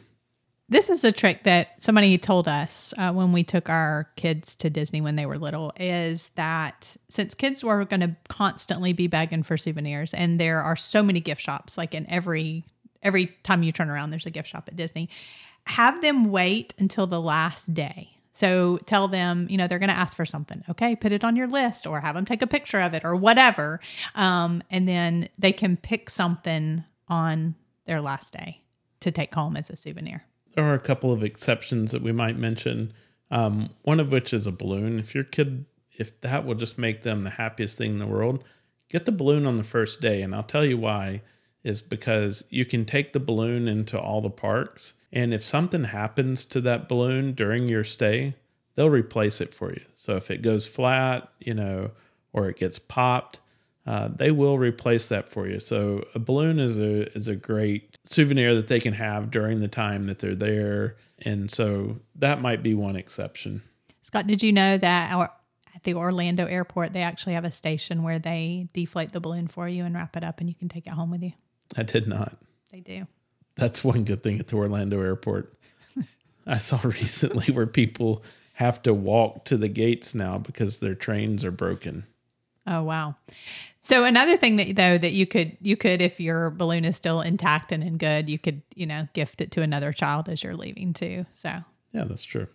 This 0.70 0.90
is 0.90 1.04
a 1.04 1.12
trick 1.12 1.44
that 1.44 1.82
somebody 1.82 2.18
told 2.18 2.48
us 2.48 2.94
uh, 2.98 3.12
when 3.12 3.32
we 3.32 3.44
took 3.44 3.70
our 3.70 4.10
kids 4.16 4.56
to 4.58 4.70
Disney 4.70 5.02
when 5.02 5.16
they 5.16 5.26
were 5.26 5.38
little 5.38 5.72
is 5.80 6.30
that 6.36 6.98
since 7.10 7.34
kids 7.34 7.64
were 7.64 7.86
going 7.86 8.02
to 8.02 8.16
constantly 8.28 8.94
be 8.94 9.08
begging 9.08 9.44
for 9.44 9.58
souvenirs 9.58 10.14
and 10.14 10.40
there 10.40 10.62
are 10.62 10.76
so 10.76 11.02
many 11.02 11.20
gift 11.20 11.42
shops 11.42 11.78
like 11.78 11.94
in 11.94 12.10
every 12.10 12.66
every 13.02 13.28
time 13.44 13.64
you 13.64 13.72
turn 13.72 13.90
around 13.90 14.10
there's 14.10 14.26
a 14.26 14.32
gift 14.32 14.50
shop 14.50 14.66
at 14.68 14.76
Disney 14.76 15.10
have 15.68 16.02
them 16.02 16.32
wait 16.32 16.74
until 16.78 17.08
the 17.08 17.22
last 17.22 17.74
day 17.74 18.18
so 18.38 18.78
tell 18.86 19.08
them, 19.08 19.48
you 19.50 19.58
know, 19.58 19.66
they're 19.66 19.80
going 19.80 19.90
to 19.90 19.98
ask 19.98 20.16
for 20.16 20.24
something. 20.24 20.64
Okay, 20.70 20.96
put 20.96 21.12
it 21.12 21.24
on 21.24 21.36
your 21.36 21.48
list 21.48 21.88
or 21.88 22.02
have 22.02 22.14
them 22.14 22.24
take 22.24 22.44
a 22.44 22.48
picture 22.48 22.80
of 22.80 22.94
it 22.94 23.04
or 23.04 23.16
whatever. 23.16 23.80
Um, 24.14 24.62
and 24.70 24.88
then 24.88 25.30
they 25.40 25.52
can 25.52 25.76
pick 25.76 26.08
something 26.08 26.84
on 27.08 27.56
their 27.88 28.00
last 28.00 28.34
day 28.34 28.62
to 29.00 29.10
take 29.10 29.34
home 29.34 29.58
as 29.58 29.72
a 29.72 29.76
souvenir. 29.76 30.24
There 30.58 30.66
are 30.66 30.74
a 30.74 30.80
couple 30.80 31.14
of 31.14 31.24
exceptions 31.24 31.92
that 31.94 32.02
we 32.02 32.12
might 32.12 32.38
mention. 32.38 32.92
Um, 33.32 33.70
one 33.84 34.02
of 34.02 34.12
which 34.12 34.34
is 34.34 34.46
a 34.46 34.52
balloon. 34.52 35.00
If 35.00 35.16
your 35.16 35.24
kid, 35.24 35.64
if 35.98 36.20
that 36.22 36.46
will 36.46 36.56
just 36.56 36.78
make 36.78 37.04
them 37.04 37.24
the 37.24 37.30
happiest 37.30 37.78
thing 37.78 37.92
in 37.92 38.00
the 38.00 38.06
world, 38.08 38.44
get 38.90 39.06
the 39.06 39.14
balloon 39.14 39.46
on 39.46 39.56
the 39.56 39.64
first 39.64 40.02
day. 40.02 40.22
And 40.22 40.36
I'll 40.36 40.44
tell 40.44 40.66
you 40.66 40.78
why 40.78 41.22
is 41.64 41.82
because 41.82 42.44
you 42.50 42.66
can 42.66 42.84
take 42.84 43.14
the 43.14 43.20
balloon 43.22 43.70
into 43.70 43.98
all 43.98 44.20
the 44.20 44.30
parks 44.30 44.94
and 45.12 45.34
if 45.34 45.44
something 45.44 45.86
happens 45.86 46.46
to 46.46 46.62
that 46.62 46.90
balloon 46.90 47.34
during 47.34 47.68
your 47.70 47.84
stay, 47.84 48.36
they'll 48.76 48.90
replace 48.90 49.40
it 49.40 49.54
for 49.54 49.72
you. 49.72 49.82
So 49.96 50.16
if 50.16 50.30
it 50.30 50.42
goes 50.42 50.68
flat, 50.68 51.30
you 51.40 51.54
know, 51.54 51.92
or 52.34 52.50
it 52.50 52.58
gets 52.58 52.80
popped, 52.80 53.40
uh, 53.86 54.10
they 54.10 54.32
will 54.32 54.58
replace 54.58 55.08
that 55.08 55.30
for 55.30 55.48
you. 55.48 55.60
So 55.60 56.06
a 56.14 56.20
balloon 56.20 56.60
is 56.60 56.78
a 56.78 57.12
is 57.18 57.28
a 57.28 57.36
great 57.36 57.97
souvenir 58.08 58.56
that 58.56 58.68
they 58.68 58.80
can 58.80 58.94
have 58.94 59.32
during 59.32 59.60
the 59.60 59.68
time 59.68 60.08
that 60.08 60.20
they're 60.20 60.36
there, 60.36 60.98
and 61.20 61.50
so 61.50 62.00
that 62.16 62.42
might 62.42 62.64
be 62.64 62.74
one 62.74 62.96
exception. 62.96 63.62
Scott, 64.04 64.28
did 64.28 64.42
you 64.42 64.54
know 64.54 64.78
that 64.78 65.12
our, 65.12 65.32
at 65.76 65.84
the 65.84 65.94
Orlando 65.94 66.46
airport 66.46 66.94
they 66.94 67.02
actually 67.02 67.34
have 67.34 67.46
a 67.46 67.52
station 67.52 68.04
where 68.04 68.20
they 68.20 68.68
deflate 68.74 69.12
the 69.12 69.20
balloon 69.20 69.48
for 69.48 69.68
you 69.68 69.84
and 69.84 69.96
wrap 69.96 70.16
it 70.16 70.24
up, 70.24 70.40
and 70.40 70.50
you 70.50 70.56
can 70.56 70.70
take 70.70 70.88
it 70.88 70.94
home 70.94 71.12
with 71.12 71.24
you? 71.24 71.34
I 71.76 71.84
did 71.84 72.08
not. 72.08 72.38
They 72.72 72.80
do. 72.80 73.08
That's 73.56 73.84
one 73.84 74.04
good 74.04 74.22
thing 74.22 74.40
at 74.40 74.48
the 74.48 74.56
Orlando 74.56 75.02
airport. 75.02 75.54
I 76.48 76.60
saw 76.60 76.80
recently 76.84 77.54
where 77.54 77.68
people 77.68 78.24
have 78.54 78.82
to 78.84 78.94
walk 78.94 79.46
to 79.46 79.58
the 79.58 79.68
gates 79.68 80.16
now 80.16 80.38
because 80.38 80.80
their 80.80 80.96
trains 80.96 81.44
are 81.44 81.52
broken. 81.52 82.06
Oh 82.68 82.84
wow. 82.84 83.16
So 83.80 84.04
another 84.04 84.36
thing 84.36 84.58
that 84.58 84.76
though 84.76 84.98
that 84.98 85.14
you 85.14 85.26
could 85.26 85.58
you 85.62 85.78
could 85.78 86.02
if 86.02 86.20
your 86.20 86.50
balloon 86.50 86.84
is 86.84 86.98
still 86.98 87.22
intact 87.22 87.72
and 87.72 87.82
in 87.84 87.98
good, 87.98 88.30
you 88.30 88.38
could, 88.38 88.62
you 88.76 88.86
know, 88.86 89.08
gift 89.14 89.40
it 89.40 89.52
to 89.52 89.62
another 89.62 89.94
child 89.94 90.28
as 90.28 90.44
you're 90.44 90.56
leaving 90.56 90.94
too. 90.94 91.26
So 91.32 91.50
Yeah, 91.94 92.04
that's 92.04 92.24
true. 92.24 92.48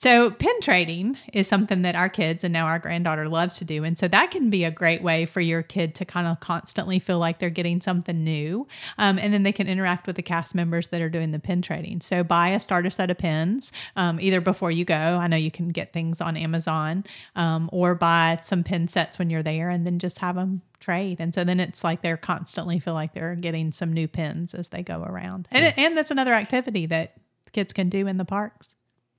So, 0.00 0.30
pin 0.30 0.62
trading 0.62 1.18
is 1.30 1.46
something 1.46 1.82
that 1.82 1.94
our 1.94 2.08
kids 2.08 2.42
and 2.42 2.54
now 2.54 2.64
our 2.64 2.78
granddaughter 2.78 3.28
loves 3.28 3.58
to 3.58 3.66
do. 3.66 3.84
And 3.84 3.98
so, 3.98 4.08
that 4.08 4.30
can 4.30 4.48
be 4.48 4.64
a 4.64 4.70
great 4.70 5.02
way 5.02 5.26
for 5.26 5.42
your 5.42 5.62
kid 5.62 5.94
to 5.96 6.06
kind 6.06 6.26
of 6.26 6.40
constantly 6.40 6.98
feel 6.98 7.18
like 7.18 7.38
they're 7.38 7.50
getting 7.50 7.82
something 7.82 8.24
new. 8.24 8.66
Um, 8.96 9.18
and 9.18 9.34
then 9.34 9.42
they 9.42 9.52
can 9.52 9.68
interact 9.68 10.06
with 10.06 10.16
the 10.16 10.22
cast 10.22 10.54
members 10.54 10.88
that 10.88 11.02
are 11.02 11.10
doing 11.10 11.32
the 11.32 11.38
pin 11.38 11.60
trading. 11.60 12.00
So, 12.00 12.24
buy 12.24 12.48
a 12.48 12.60
starter 12.60 12.88
set 12.88 13.10
of 13.10 13.18
pins 13.18 13.74
um, 13.94 14.18
either 14.22 14.40
before 14.40 14.70
you 14.70 14.86
go. 14.86 14.94
I 14.94 15.26
know 15.26 15.36
you 15.36 15.50
can 15.50 15.68
get 15.68 15.92
things 15.92 16.22
on 16.22 16.34
Amazon 16.34 17.04
um, 17.36 17.68
or 17.70 17.94
buy 17.94 18.38
some 18.40 18.64
pin 18.64 18.88
sets 18.88 19.18
when 19.18 19.28
you're 19.28 19.42
there 19.42 19.68
and 19.68 19.86
then 19.86 19.98
just 19.98 20.20
have 20.20 20.36
them 20.36 20.62
trade. 20.78 21.18
And 21.20 21.34
so 21.34 21.44
then 21.44 21.60
it's 21.60 21.84
like 21.84 22.00
they're 22.00 22.16
constantly 22.16 22.78
feel 22.78 22.94
like 22.94 23.12
they're 23.12 23.34
getting 23.34 23.70
some 23.70 23.92
new 23.92 24.08
pins 24.08 24.54
as 24.54 24.70
they 24.70 24.82
go 24.82 25.02
around. 25.02 25.46
And, 25.50 25.74
and 25.76 25.94
that's 25.94 26.10
another 26.10 26.32
activity 26.32 26.86
that 26.86 27.18
kids 27.52 27.74
can 27.74 27.90
do 27.90 28.06
in 28.06 28.16
the 28.16 28.24
parks 28.24 28.76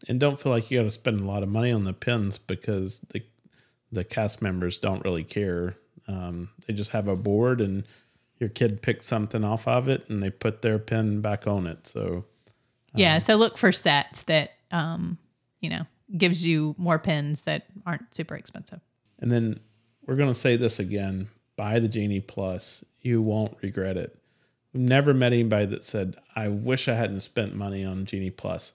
and 0.08 0.20
don't 0.20 0.39
feel 0.39 0.52
like 0.52 0.72
you 0.72 0.80
got 0.80 0.86
to 0.86 0.91
spend 0.91 1.20
a 1.20 1.26
lot 1.26 1.43
of 1.43 1.49
money 1.49 1.72
on 1.72 1.84
the 1.84 1.93
pins 1.93 2.38
because 2.38 2.99
the 3.12 3.24
the 3.91 4.04
cast 4.04 4.41
members 4.41 4.78
don't 4.78 5.04
really 5.04 5.24
care. 5.24 5.76
Um, 6.08 6.49
they 6.66 6.74
just 6.74 6.91
have 6.91 7.08
a 7.08 7.16
board 7.16 7.60
and 7.60 7.86
your 8.39 8.49
kid 8.49 8.82
picks 8.82 9.06
something 9.06 9.43
off 9.43 9.68
of 9.68 9.89
it 9.89 10.10
and 10.10 10.24
they 10.24 10.30
put 10.30 10.62
their 10.62 10.80
pin 10.80 11.22
back 11.22 11.45
on 11.45 11.68
it. 11.68 11.88
So 11.88 12.26
um, 12.93 12.99
yeah, 12.99 13.20
so 13.20 13.36
look 13.36 13.58
for 13.58 13.72
sets 13.72 14.24
that 14.24 14.54
um, 14.72 15.18
you 15.60 15.70
know 15.70 15.86
gives 16.18 16.45
you 16.45 16.76
more 16.78 16.99
pins 16.99 17.43
that 17.43 17.66
aren't 17.86 18.14
super 18.14 18.36
expensive. 18.36 18.82
And 19.20 19.32
then 19.32 19.60
we're 20.06 20.16
going 20.16 20.30
to 20.30 20.36
say 20.36 20.58
this 20.58 20.80
again: 20.80 21.30
buy 21.56 21.80
the 21.80 21.88
Genie 21.88 22.20
Plus. 22.22 22.84
You 23.02 23.22
won't 23.22 23.58
regret 23.62 23.97
it. 23.97 24.18
We've 24.74 24.84
never 24.84 25.14
met 25.14 25.34
anybody 25.34 25.66
that 25.68 25.84
said, 25.84 26.16
"I 26.36 26.47
wish 26.47 26.88
I 26.88 26.95
hadn't 26.95 27.22
spent 27.22 27.56
money 27.56 27.86
on 27.86 28.06
Genie 28.06 28.32
Plus." 28.32 28.74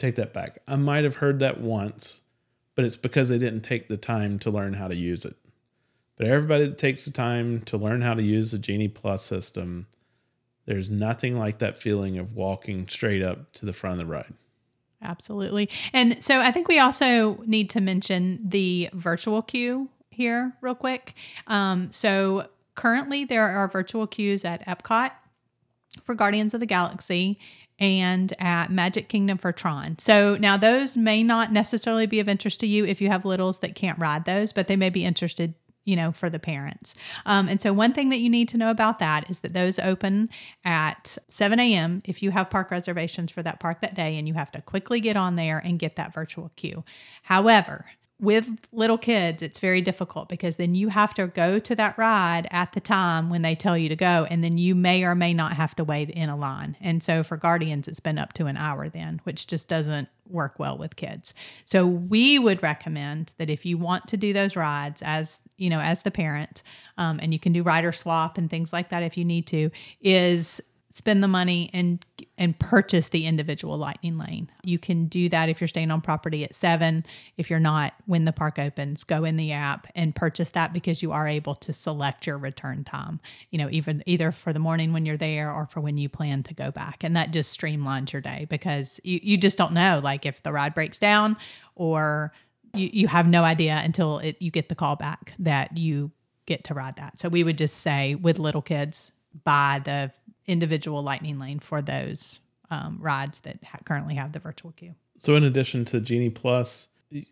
Take 0.00 0.16
that 0.16 0.32
back. 0.32 0.58
I 0.66 0.76
might 0.76 1.04
have 1.04 1.16
heard 1.16 1.38
that 1.40 1.60
once, 1.60 2.20
but 2.74 2.84
it's 2.84 2.96
because 2.96 3.28
they 3.28 3.38
didn't 3.38 3.62
take 3.62 3.88
the 3.88 3.96
time 3.96 4.38
to 4.40 4.50
learn 4.50 4.74
how 4.74 4.88
to 4.88 4.96
use 4.96 5.24
it. 5.24 5.36
But 6.16 6.26
everybody 6.26 6.66
that 6.66 6.78
takes 6.78 7.04
the 7.04 7.12
time 7.12 7.62
to 7.62 7.78
learn 7.78 8.02
how 8.02 8.14
to 8.14 8.22
use 8.22 8.50
the 8.50 8.58
Genie 8.58 8.88
Plus 8.88 9.24
system, 9.24 9.86
there's 10.66 10.90
nothing 10.90 11.38
like 11.38 11.58
that 11.58 11.78
feeling 11.78 12.18
of 12.18 12.34
walking 12.34 12.86
straight 12.88 13.22
up 13.22 13.52
to 13.54 13.66
the 13.66 13.72
front 13.72 14.00
of 14.00 14.06
the 14.06 14.12
ride. 14.12 14.34
Absolutely. 15.02 15.70
And 15.92 16.22
so 16.22 16.40
I 16.40 16.50
think 16.50 16.68
we 16.68 16.78
also 16.78 17.42
need 17.46 17.70
to 17.70 17.80
mention 17.80 18.38
the 18.44 18.90
virtual 18.92 19.40
queue 19.40 19.88
here, 20.10 20.52
real 20.60 20.74
quick. 20.74 21.14
Um, 21.46 21.90
so 21.90 22.48
currently, 22.74 23.24
there 23.24 23.48
are 23.48 23.66
virtual 23.66 24.06
queues 24.06 24.44
at 24.44 24.66
Epcot 24.66 25.12
for 26.02 26.14
Guardians 26.14 26.52
of 26.52 26.60
the 26.60 26.66
Galaxy 26.66 27.38
and 27.80 28.32
at 28.38 28.70
Magic 28.70 29.08
Kingdom 29.08 29.38
for 29.38 29.52
Tron. 29.52 29.98
So 29.98 30.36
now 30.36 30.56
those 30.56 30.96
may 30.96 31.22
not 31.22 31.52
necessarily 31.52 32.06
be 32.06 32.20
of 32.20 32.28
interest 32.28 32.60
to 32.60 32.66
you 32.66 32.84
if 32.84 33.00
you 33.00 33.08
have 33.08 33.24
littles 33.24 33.60
that 33.60 33.74
can't 33.74 33.98
ride 33.98 34.26
those, 34.26 34.52
but 34.52 34.66
they 34.66 34.76
may 34.76 34.90
be 34.90 35.04
interested 35.04 35.54
you 35.86 35.96
know, 35.96 36.12
for 36.12 36.28
the 36.28 36.38
parents. 36.38 36.94
Um, 37.24 37.48
and 37.48 37.60
so, 37.60 37.72
one 37.72 37.92
thing 37.92 38.10
that 38.10 38.18
you 38.18 38.28
need 38.28 38.48
to 38.50 38.58
know 38.58 38.70
about 38.70 38.98
that 38.98 39.28
is 39.30 39.40
that 39.40 39.54
those 39.54 39.78
open 39.78 40.28
at 40.64 41.16
7 41.28 41.58
a.m. 41.58 42.02
if 42.04 42.22
you 42.22 42.30
have 42.32 42.50
park 42.50 42.70
reservations 42.70 43.32
for 43.32 43.42
that 43.42 43.60
park 43.60 43.80
that 43.80 43.94
day, 43.94 44.16
and 44.18 44.28
you 44.28 44.34
have 44.34 44.52
to 44.52 44.60
quickly 44.60 45.00
get 45.00 45.16
on 45.16 45.36
there 45.36 45.58
and 45.58 45.78
get 45.78 45.96
that 45.96 46.12
virtual 46.12 46.52
queue. 46.54 46.84
However, 47.24 47.86
with 48.20 48.48
little 48.70 48.98
kids, 48.98 49.42
it's 49.42 49.58
very 49.58 49.80
difficult 49.80 50.28
because 50.28 50.56
then 50.56 50.74
you 50.74 50.88
have 50.88 51.14
to 51.14 51.26
go 51.26 51.58
to 51.58 51.74
that 51.74 51.96
ride 51.96 52.46
at 52.50 52.72
the 52.72 52.80
time 52.80 53.30
when 53.30 53.42
they 53.42 53.54
tell 53.54 53.78
you 53.78 53.88
to 53.88 53.96
go, 53.96 54.26
and 54.28 54.44
then 54.44 54.58
you 54.58 54.74
may 54.74 55.02
or 55.04 55.14
may 55.14 55.32
not 55.32 55.54
have 55.54 55.74
to 55.76 55.84
wait 55.84 56.10
in 56.10 56.28
a 56.28 56.36
line. 56.36 56.76
And 56.80 57.02
so 57.02 57.22
for 57.22 57.36
Guardians, 57.36 57.88
it's 57.88 58.00
been 58.00 58.18
up 58.18 58.34
to 58.34 58.46
an 58.46 58.58
hour 58.58 58.88
then, 58.88 59.20
which 59.24 59.46
just 59.46 59.68
doesn't 59.68 60.08
work 60.28 60.58
well 60.58 60.76
with 60.76 60.96
kids. 60.96 61.34
So 61.64 61.86
we 61.86 62.38
would 62.38 62.62
recommend 62.62 63.32
that 63.38 63.50
if 63.50 63.64
you 63.66 63.78
want 63.78 64.06
to 64.08 64.16
do 64.16 64.32
those 64.32 64.54
rides 64.54 65.02
as 65.02 65.40
you 65.56 65.70
know 65.70 65.80
as 65.80 66.02
the 66.02 66.10
parent, 66.10 66.62
um, 66.98 67.18
and 67.22 67.32
you 67.32 67.38
can 67.38 67.52
do 67.52 67.62
rider 67.62 67.92
swap 67.92 68.38
and 68.38 68.48
things 68.48 68.72
like 68.72 68.90
that 68.90 69.02
if 69.02 69.16
you 69.16 69.24
need 69.24 69.46
to, 69.48 69.70
is 70.00 70.60
spend 70.90 71.22
the 71.22 71.28
money 71.28 71.70
and 71.72 72.04
and 72.36 72.58
purchase 72.58 73.10
the 73.10 73.26
individual 73.26 73.78
lightning 73.78 74.18
lane. 74.18 74.50
You 74.62 74.78
can 74.78 75.06
do 75.06 75.28
that 75.28 75.48
if 75.48 75.60
you're 75.60 75.68
staying 75.68 75.90
on 75.90 76.00
property 76.00 76.42
at 76.42 76.54
7. 76.54 77.04
If 77.36 77.48
you're 77.48 77.60
not 77.60 77.94
when 78.06 78.24
the 78.24 78.32
park 78.32 78.58
opens, 78.58 79.04
go 79.04 79.24
in 79.24 79.36
the 79.36 79.52
app 79.52 79.86
and 79.94 80.14
purchase 80.14 80.50
that 80.50 80.72
because 80.72 81.02
you 81.02 81.12
are 81.12 81.28
able 81.28 81.54
to 81.56 81.72
select 81.72 82.26
your 82.26 82.38
return 82.38 82.84
time. 82.84 83.20
You 83.50 83.58
know, 83.58 83.68
even 83.70 84.02
either 84.06 84.32
for 84.32 84.52
the 84.52 84.58
morning 84.58 84.92
when 84.92 85.06
you're 85.06 85.16
there 85.16 85.52
or 85.52 85.66
for 85.66 85.80
when 85.80 85.96
you 85.96 86.08
plan 86.08 86.42
to 86.44 86.54
go 86.54 86.70
back. 86.70 87.04
And 87.04 87.14
that 87.16 87.32
just 87.32 87.58
streamlines 87.58 88.12
your 88.12 88.22
day 88.22 88.46
because 88.50 89.00
you 89.04 89.20
you 89.22 89.36
just 89.36 89.56
don't 89.56 89.72
know 89.72 90.00
like 90.02 90.26
if 90.26 90.42
the 90.42 90.52
ride 90.52 90.74
breaks 90.74 90.98
down 90.98 91.36
or 91.76 92.32
you, 92.74 92.90
you 92.92 93.08
have 93.08 93.28
no 93.28 93.44
idea 93.44 93.80
until 93.84 94.18
it, 94.18 94.36
you 94.40 94.50
get 94.50 94.68
the 94.68 94.74
call 94.74 94.96
back 94.96 95.34
that 95.38 95.76
you 95.76 96.10
get 96.46 96.64
to 96.64 96.74
ride 96.74 96.96
that. 96.96 97.18
So 97.20 97.28
we 97.28 97.44
would 97.44 97.58
just 97.58 97.78
say 97.78 98.16
with 98.16 98.38
little 98.38 98.62
kids, 98.62 99.12
buy 99.44 99.80
the 99.84 100.10
individual 100.50 101.02
lightning 101.02 101.38
lane 101.38 101.60
for 101.60 101.80
those 101.80 102.40
um, 102.70 102.98
rides 103.00 103.40
that 103.40 103.62
ha- 103.64 103.78
currently 103.84 104.14
have 104.14 104.32
the 104.32 104.38
virtual 104.38 104.72
queue. 104.72 104.94
So, 105.18 105.36
in 105.36 105.44
addition 105.44 105.84
to 105.86 106.00
Genie 106.00 106.30
Plus, 106.30 106.88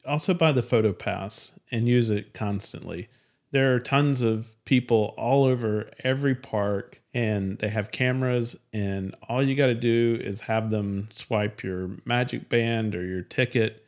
also 0.07 0.35
buy 0.35 0.53
the 0.53 0.63
Photo 0.63 0.93
Pass 0.93 1.59
and 1.71 1.89
use 1.89 2.11
it 2.11 2.35
constantly. 2.35 3.09
There 3.51 3.75
are 3.75 3.81
tons 3.81 4.21
of 4.21 4.63
people 4.65 5.15
all 5.17 5.45
over 5.45 5.91
every 6.05 6.35
park, 6.35 7.01
and 7.15 7.59
they 7.59 7.69
have 7.69 7.91
cameras, 7.91 8.57
and 8.73 9.15
all 9.27 9.43
you 9.43 9.55
got 9.55 9.69
to 9.69 9.75
do 9.75 10.19
is 10.23 10.41
have 10.43 10.71
them 10.71 11.09
swipe 11.11 11.63
your 11.63 11.93
Magic 12.05 12.49
Band 12.51 12.95
or 12.95 13.05
your 13.05 13.23
ticket. 13.23 13.87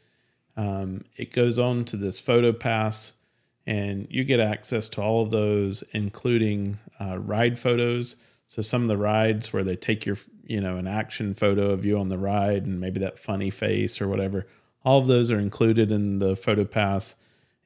Um, 0.57 1.05
it 1.17 1.33
goes 1.33 1.59
on 1.59 1.85
to 1.87 1.97
this 1.97 2.19
Photo 2.19 2.53
Pass, 2.53 3.13
and 3.67 4.07
you 4.11 4.25
get 4.25 4.41
access 4.41 4.89
to 4.91 5.03
all 5.03 5.23
of 5.23 5.31
those, 5.31 5.85
including 5.93 6.79
uh, 6.99 7.19
ride 7.19 7.59
photos. 7.59 8.17
So 8.51 8.63
some 8.63 8.83
of 8.83 8.89
the 8.89 8.97
rides 8.97 9.53
where 9.53 9.63
they 9.63 9.77
take 9.77 10.05
your, 10.05 10.17
you 10.43 10.61
know, 10.61 10.77
an 10.77 10.89
action 10.89 11.35
photo 11.35 11.71
of 11.71 11.85
you 11.85 11.97
on 11.97 12.09
the 12.09 12.19
ride 12.19 12.67
and 12.67 12.81
maybe 12.81 12.99
that 12.99 13.17
funny 13.17 13.49
face 13.49 14.01
or 14.01 14.09
whatever, 14.09 14.49
all 14.85 14.99
of 14.99 15.07
those 15.07 15.31
are 15.31 15.39
included 15.39 15.93
in 15.93 16.19
the 16.19 16.35
photo 16.35 16.65
pass. 16.65 17.15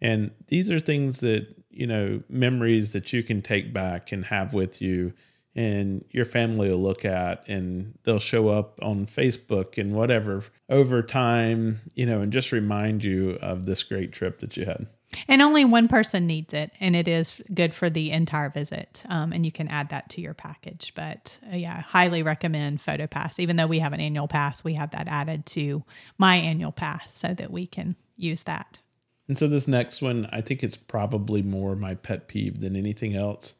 And 0.03 0.31
these 0.49 0.71
are 0.71 0.79
things 0.79 1.21
that, 1.21 1.47
you 1.71 1.87
know, 1.87 2.23
memories 2.29 2.93
that 2.93 3.15
you 3.15 3.23
can 3.23 3.41
take 3.41 3.73
back 3.73 4.13
and 4.13 4.27
have 4.27 4.53
with 4.53 4.83
you 4.83 5.15
and 5.57 6.05
your 6.11 6.27
family 6.27 6.69
will 6.69 6.83
look 6.83 7.07
at 7.07 7.49
and 7.49 7.99
they'll 8.03 8.19
show 8.19 8.49
up 8.49 8.79
on 8.83 9.07
Facebook 9.07 9.79
and 9.79 9.95
whatever 9.95 10.45
over 10.69 11.01
time, 11.01 11.81
you 11.95 12.05
know, 12.05 12.21
and 12.21 12.31
just 12.31 12.53
remind 12.53 13.03
you 13.03 13.39
of 13.41 13.65
this 13.65 13.83
great 13.85 14.13
trip 14.13 14.41
that 14.41 14.55
you 14.59 14.67
had. 14.67 14.87
And 15.29 15.43
only 15.43 15.65
one 15.65 15.89
person 15.89 16.27
needs 16.27 16.55
it, 16.55 16.73
and 16.81 16.95
it 16.95 17.09
is 17.09 17.43
good 17.53 17.75
for 17.75 17.89
the 17.89 18.11
entire 18.11 18.51
visit. 18.51 19.05
Um, 19.09 19.33
and 19.33 19.45
you 19.45 19.53
can 19.53 19.69
add 19.69 19.91
that 19.91 20.09
to 20.11 20.21
your 20.21 20.35
package. 20.35 20.93
But 20.95 21.39
uh, 21.53 21.57
yeah, 21.57 21.81
highly 21.83 22.23
recommend 22.23 22.81
PhotoPass. 22.81 23.39
Even 23.39 23.57
though 23.57 23.67
we 23.67 23.79
have 23.79 23.93
an 23.93 24.01
annual 24.01 24.29
pass, 24.29 24.65
we 24.65 24.75
have 24.75 24.91
that 24.91 25.09
added 25.09 25.47
to 25.47 25.85
my 26.19 26.37
annual 26.37 26.73
pass 26.73 27.17
so 27.17 27.35
that 27.35 27.51
we 27.51 27.67
can 27.67 27.97
use 28.17 28.43
that. 28.45 28.81
And 29.29 29.39
so 29.39 29.49
this 29.49 29.67
next 29.67 30.03
one, 30.03 30.29
I 30.33 30.41
think 30.41 30.63
it's 30.63 30.77
probably 30.77 31.43
more 31.43 31.75
my 31.75 31.95
pet 31.95 32.29
peeve 32.29 32.61
than 32.61 32.77
anything 32.77 33.15
else. 33.15 33.55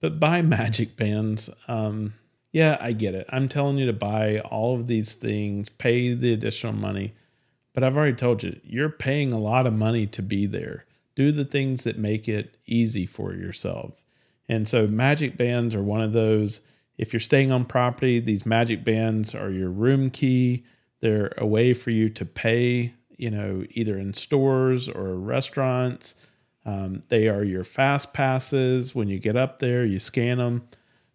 But 0.00 0.18
buy 0.18 0.42
magic 0.42 0.96
bands. 0.96 1.50
Um, 1.68 2.14
yeah, 2.52 2.76
I 2.80 2.92
get 2.92 3.14
it. 3.14 3.26
I'm 3.30 3.48
telling 3.48 3.78
you 3.78 3.86
to 3.86 3.92
buy 3.92 4.38
all 4.38 4.74
of 4.74 4.86
these 4.86 5.14
things, 5.14 5.68
pay 5.68 6.14
the 6.14 6.32
additional 6.32 6.72
money. 6.72 7.14
But 7.72 7.82
I've 7.82 7.96
already 7.96 8.14
told 8.14 8.44
you, 8.44 8.60
you're 8.62 8.90
paying 8.90 9.32
a 9.32 9.40
lot 9.40 9.66
of 9.66 9.74
money 9.74 10.06
to 10.06 10.22
be 10.22 10.46
there. 10.46 10.84
Do 11.14 11.32
the 11.32 11.44
things 11.44 11.84
that 11.84 11.98
make 11.98 12.28
it 12.28 12.56
easy 12.66 13.06
for 13.06 13.32
yourself. 13.32 14.04
And 14.48 14.68
so 14.68 14.86
magic 14.86 15.36
bands 15.36 15.74
are 15.74 15.82
one 15.82 16.00
of 16.00 16.12
those. 16.12 16.60
If 16.98 17.12
you're 17.12 17.20
staying 17.20 17.50
on 17.50 17.64
property, 17.64 18.20
these 18.20 18.44
magic 18.44 18.84
bands 18.84 19.34
are 19.34 19.50
your 19.50 19.70
room 19.70 20.10
key. 20.10 20.64
They're 21.00 21.32
a 21.38 21.46
way 21.46 21.74
for 21.74 21.90
you 21.90 22.08
to 22.10 22.24
pay 22.24 22.94
you 23.16 23.30
know, 23.30 23.64
either 23.70 23.98
in 23.98 24.14
stores 24.14 24.88
or 24.88 25.14
restaurants. 25.14 26.14
Um, 26.66 27.02
they 27.08 27.28
are 27.28 27.44
your 27.44 27.64
fast 27.64 28.12
passes. 28.12 28.94
When 28.94 29.08
you 29.08 29.18
get 29.18 29.36
up 29.36 29.58
there, 29.58 29.84
you 29.84 29.98
scan 29.98 30.38
them. 30.38 30.68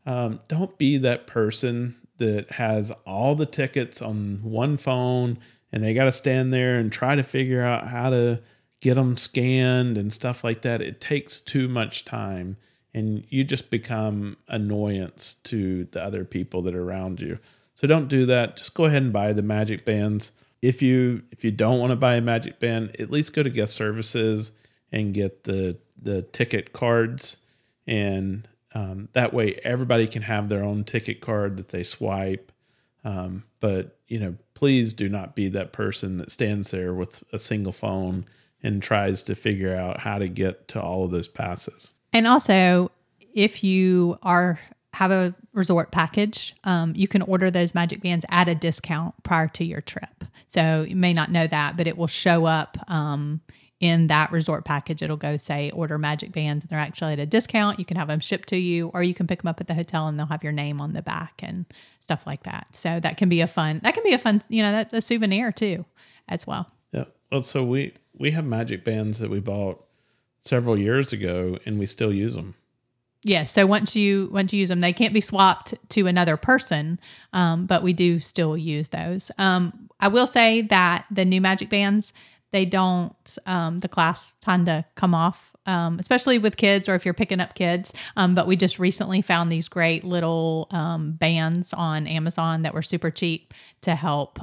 Um, 0.05 0.39
don't 0.47 0.77
be 0.77 0.97
that 0.99 1.27
person 1.27 1.95
that 2.17 2.51
has 2.51 2.91
all 3.05 3.35
the 3.35 3.45
tickets 3.45 4.01
on 4.01 4.39
one 4.43 4.77
phone 4.77 5.39
and 5.71 5.83
they 5.83 5.93
got 5.93 6.05
to 6.05 6.11
stand 6.11 6.53
there 6.53 6.77
and 6.77 6.91
try 6.91 7.15
to 7.15 7.23
figure 7.23 7.61
out 7.61 7.87
how 7.87 8.09
to 8.09 8.41
get 8.79 8.95
them 8.95 9.17
scanned 9.17 9.97
and 9.97 10.11
stuff 10.13 10.43
like 10.43 10.61
that. 10.61 10.81
It 10.81 11.01
takes 11.01 11.39
too 11.39 11.67
much 11.67 12.05
time 12.05 12.57
and 12.93 13.25
you 13.29 13.43
just 13.43 13.69
become 13.69 14.37
annoyance 14.47 15.35
to 15.43 15.85
the 15.85 16.03
other 16.03 16.25
people 16.25 16.61
that 16.63 16.75
are 16.75 16.83
around 16.83 17.21
you. 17.21 17.39
So 17.73 17.87
don't 17.87 18.07
do 18.07 18.25
that. 18.25 18.57
Just 18.57 18.73
go 18.73 18.85
ahead 18.85 19.03
and 19.03 19.13
buy 19.13 19.33
the 19.33 19.43
magic 19.43 19.85
bands 19.85 20.31
if 20.61 20.81
you 20.81 21.23
if 21.31 21.43
you 21.43 21.51
don't 21.51 21.79
want 21.79 21.91
to 21.91 21.95
buy 21.95 22.15
a 22.15 22.21
magic 22.21 22.59
band, 22.59 22.95
at 22.99 23.11
least 23.11 23.33
go 23.33 23.43
to 23.43 23.49
guest 23.49 23.73
services 23.73 24.51
and 24.91 25.13
get 25.13 25.43
the 25.43 25.77
the 26.01 26.21
ticket 26.21 26.73
cards, 26.73 27.37
and 27.87 28.47
um, 28.73 29.09
that 29.13 29.33
way 29.33 29.59
everybody 29.63 30.07
can 30.07 30.23
have 30.23 30.49
their 30.49 30.63
own 30.63 30.83
ticket 30.83 31.21
card 31.21 31.57
that 31.57 31.69
they 31.69 31.83
swipe. 31.83 32.51
Um, 33.03 33.43
but 33.59 33.97
you 34.07 34.19
know, 34.19 34.35
please 34.53 34.93
do 34.93 35.07
not 35.07 35.35
be 35.35 35.49
that 35.49 35.71
person 35.71 36.17
that 36.17 36.31
stands 36.31 36.71
there 36.71 36.93
with 36.93 37.23
a 37.31 37.39
single 37.39 37.71
phone 37.71 38.25
and 38.63 38.81
tries 38.83 39.23
to 39.23 39.35
figure 39.35 39.75
out 39.75 39.99
how 40.01 40.17
to 40.17 40.27
get 40.27 40.67
to 40.69 40.81
all 40.81 41.05
of 41.05 41.11
those 41.11 41.27
passes. 41.27 41.93
And 42.11 42.27
also, 42.27 42.91
if 43.33 43.63
you 43.63 44.17
are 44.23 44.59
have 44.93 45.11
a 45.11 45.35
resort 45.53 45.91
package, 45.91 46.55
um, 46.63 46.93
you 46.95 47.07
can 47.07 47.21
order 47.21 47.51
those 47.51 47.75
magic 47.75 48.01
bands 48.01 48.25
at 48.29 48.49
a 48.49 48.55
discount 48.55 49.13
prior 49.23 49.47
to 49.47 49.63
your 49.63 49.81
trip. 49.81 50.23
So 50.47 50.81
you 50.81 50.95
may 50.95 51.13
not 51.13 51.31
know 51.31 51.45
that, 51.45 51.77
but 51.77 51.85
it 51.85 51.95
will 51.95 52.07
show 52.07 52.45
up 52.45 52.75
um, 52.89 53.41
in 53.79 54.07
that 54.07 54.31
resort 54.31 54.65
package. 54.65 55.03
It'll 55.03 55.15
go 55.15 55.37
say 55.37 55.69
order 55.71 55.99
magic 55.99 56.31
bands, 56.31 56.63
and 56.63 56.69
they're 56.69 56.79
actually 56.79 57.13
at 57.13 57.19
a 57.19 57.25
discount. 57.25 57.77
You 57.77 57.85
can 57.85 57.97
have 57.97 58.07
them 58.07 58.19
shipped 58.19 58.49
to 58.49 58.57
you, 58.57 58.89
or 58.93 59.03
you 59.03 59.13
can 59.13 59.27
pick 59.27 59.43
them 59.43 59.47
up 59.47 59.61
at 59.61 59.67
the 59.67 59.75
hotel, 59.75 60.07
and 60.07 60.17
they'll 60.17 60.25
have 60.25 60.43
your 60.43 60.53
name 60.53 60.81
on 60.81 60.93
the 60.93 61.03
back 61.03 61.41
and 61.43 61.65
stuff 61.99 62.25
like 62.25 62.43
that. 62.43 62.75
So 62.75 62.99
that 62.99 63.15
can 63.15 63.29
be 63.29 63.41
a 63.41 63.47
fun. 63.47 63.79
That 63.83 63.93
can 63.93 64.03
be 64.03 64.13
a 64.13 64.17
fun, 64.17 64.41
you 64.49 64.63
know, 64.63 64.71
that's 64.71 64.93
a 64.93 65.01
souvenir 65.01 65.51
too, 65.51 65.85
as 66.27 66.47
well. 66.47 66.67
Well, 67.31 67.43
so 67.43 67.63
we 67.63 67.93
we 68.17 68.31
have 68.31 68.45
magic 68.45 68.83
bands 68.83 69.19
that 69.19 69.29
we 69.29 69.39
bought 69.39 69.83
several 70.41 70.77
years 70.77 71.13
ago, 71.13 71.57
and 71.65 71.79
we 71.79 71.85
still 71.85 72.13
use 72.13 72.35
them. 72.35 72.55
Yeah. 73.23 73.43
So 73.43 73.65
once 73.65 73.95
you 73.95 74.29
once 74.31 74.53
you 74.53 74.59
use 74.59 74.69
them, 74.69 74.79
they 74.79 74.93
can't 74.93 75.13
be 75.13 75.21
swapped 75.21 75.73
to 75.89 76.07
another 76.07 76.37
person, 76.37 76.99
um, 77.33 77.65
but 77.65 77.83
we 77.83 77.93
do 77.93 78.19
still 78.19 78.57
use 78.57 78.89
those. 78.89 79.29
Um, 79.37 79.89
I 79.99 80.07
will 80.07 80.27
say 80.27 80.61
that 80.63 81.05
the 81.11 81.25
new 81.25 81.41
Magic 81.41 81.69
Bands 81.69 82.13
they 82.51 82.65
don't 82.65 83.37
um, 83.45 83.79
the 83.79 83.87
clasp 83.87 84.35
tend 84.41 84.65
to 84.65 84.85
come 84.95 85.13
off, 85.13 85.55
um, 85.65 85.99
especially 85.99 86.39
with 86.39 86.57
kids 86.57 86.89
or 86.89 86.95
if 86.95 87.05
you're 87.05 87.13
picking 87.13 87.39
up 87.39 87.53
kids. 87.53 87.93
Um, 88.17 88.33
but 88.33 88.47
we 88.47 88.55
just 88.55 88.79
recently 88.79 89.21
found 89.21 89.51
these 89.51 89.69
great 89.69 90.03
little 90.03 90.67
um, 90.71 91.11
bands 91.11 91.73
on 91.73 92.07
Amazon 92.07 92.63
that 92.63 92.73
were 92.73 92.81
super 92.81 93.11
cheap 93.11 93.53
to 93.81 93.95
help 93.95 94.39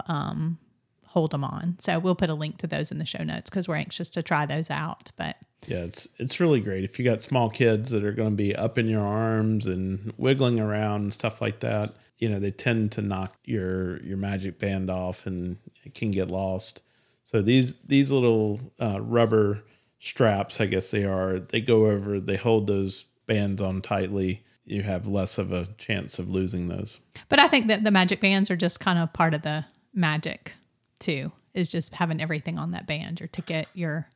hold 1.16 1.30
them 1.30 1.44
on. 1.44 1.74
So 1.78 1.98
we'll 1.98 2.14
put 2.14 2.28
a 2.28 2.34
link 2.34 2.58
to 2.58 2.66
those 2.66 2.92
in 2.92 2.98
the 2.98 3.06
show 3.06 3.24
notes 3.24 3.48
because 3.48 3.66
we're 3.66 3.76
anxious 3.76 4.10
to 4.10 4.22
try 4.22 4.44
those 4.44 4.68
out. 4.68 5.12
But 5.16 5.36
yeah, 5.66 5.78
it's 5.78 6.06
it's 6.18 6.40
really 6.40 6.60
great 6.60 6.84
if 6.84 6.98
you 6.98 7.06
got 7.06 7.22
small 7.22 7.48
kids 7.48 7.90
that 7.92 8.04
are 8.04 8.12
going 8.12 8.32
to 8.32 8.36
be 8.36 8.54
up 8.54 8.76
in 8.76 8.86
your 8.86 9.00
arms 9.00 9.64
and 9.64 10.12
wiggling 10.18 10.60
around 10.60 11.04
and 11.04 11.14
stuff 11.14 11.40
like 11.40 11.60
that. 11.60 11.94
You 12.18 12.28
know, 12.28 12.38
they 12.38 12.50
tend 12.50 12.92
to 12.92 13.00
knock 13.00 13.34
your 13.46 14.02
your 14.02 14.18
magic 14.18 14.58
band 14.58 14.90
off 14.90 15.24
and 15.24 15.56
it 15.86 15.94
can 15.94 16.10
get 16.10 16.28
lost. 16.28 16.82
So 17.24 17.40
these 17.40 17.76
these 17.76 18.12
little 18.12 18.60
uh, 18.78 19.00
rubber 19.00 19.64
straps, 19.98 20.60
I 20.60 20.66
guess 20.66 20.90
they 20.90 21.04
are, 21.04 21.38
they 21.38 21.62
go 21.62 21.86
over, 21.86 22.20
they 22.20 22.36
hold 22.36 22.66
those 22.66 23.06
bands 23.26 23.62
on 23.62 23.80
tightly. 23.80 24.44
You 24.66 24.82
have 24.82 25.06
less 25.06 25.38
of 25.38 25.50
a 25.50 25.68
chance 25.78 26.18
of 26.18 26.28
losing 26.28 26.68
those. 26.68 27.00
But 27.30 27.40
I 27.40 27.48
think 27.48 27.68
that 27.68 27.84
the 27.84 27.90
magic 27.90 28.20
bands 28.20 28.50
are 28.50 28.56
just 28.56 28.80
kind 28.80 28.98
of 28.98 29.14
part 29.14 29.32
of 29.32 29.40
the 29.40 29.64
magic 29.94 30.52
too. 30.98 31.32
Is 31.54 31.70
just 31.70 31.94
having 31.94 32.20
everything 32.20 32.58
on 32.58 32.72
that 32.72 32.86
band, 32.86 33.20
your 33.20 33.28
ticket, 33.28 33.68
your 33.72 34.08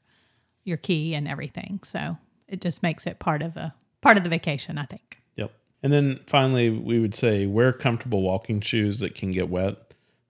your 0.65 0.77
key 0.77 1.15
and 1.15 1.27
everything. 1.27 1.81
So 1.83 2.19
it 2.49 2.61
just 2.61 2.83
makes 2.83 3.07
it 3.07 3.19
part 3.19 3.43
of 3.43 3.57
a 3.57 3.75
part 4.01 4.17
of 4.17 4.25
the 4.25 4.31
vacation, 4.31 4.79
I 4.79 4.85
think. 4.85 5.21
Yep. 5.37 5.53
And 5.83 5.93
then 5.93 6.21
finally, 6.27 6.71
we 6.71 7.01
would 7.01 7.15
say 7.15 7.47
wear 7.47 7.73
comfortable 7.73 8.23
walking 8.23 8.61
shoes 8.61 9.01
that 9.01 9.15
can 9.15 9.31
get 9.31 9.49
wet. 9.49 9.77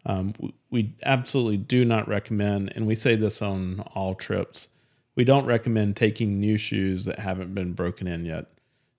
Um, 0.06 0.34
we 0.70 0.94
absolutely 1.04 1.58
do 1.58 1.84
not 1.84 2.08
recommend, 2.08 2.72
and 2.74 2.86
we 2.86 2.94
say 2.94 3.16
this 3.16 3.42
on 3.42 3.80
all 3.94 4.14
trips, 4.14 4.68
we 5.14 5.24
don't 5.24 5.44
recommend 5.44 5.96
taking 5.96 6.40
new 6.40 6.56
shoes 6.56 7.04
that 7.04 7.18
haven't 7.18 7.54
been 7.54 7.74
broken 7.74 8.06
in 8.06 8.24
yet. 8.24 8.46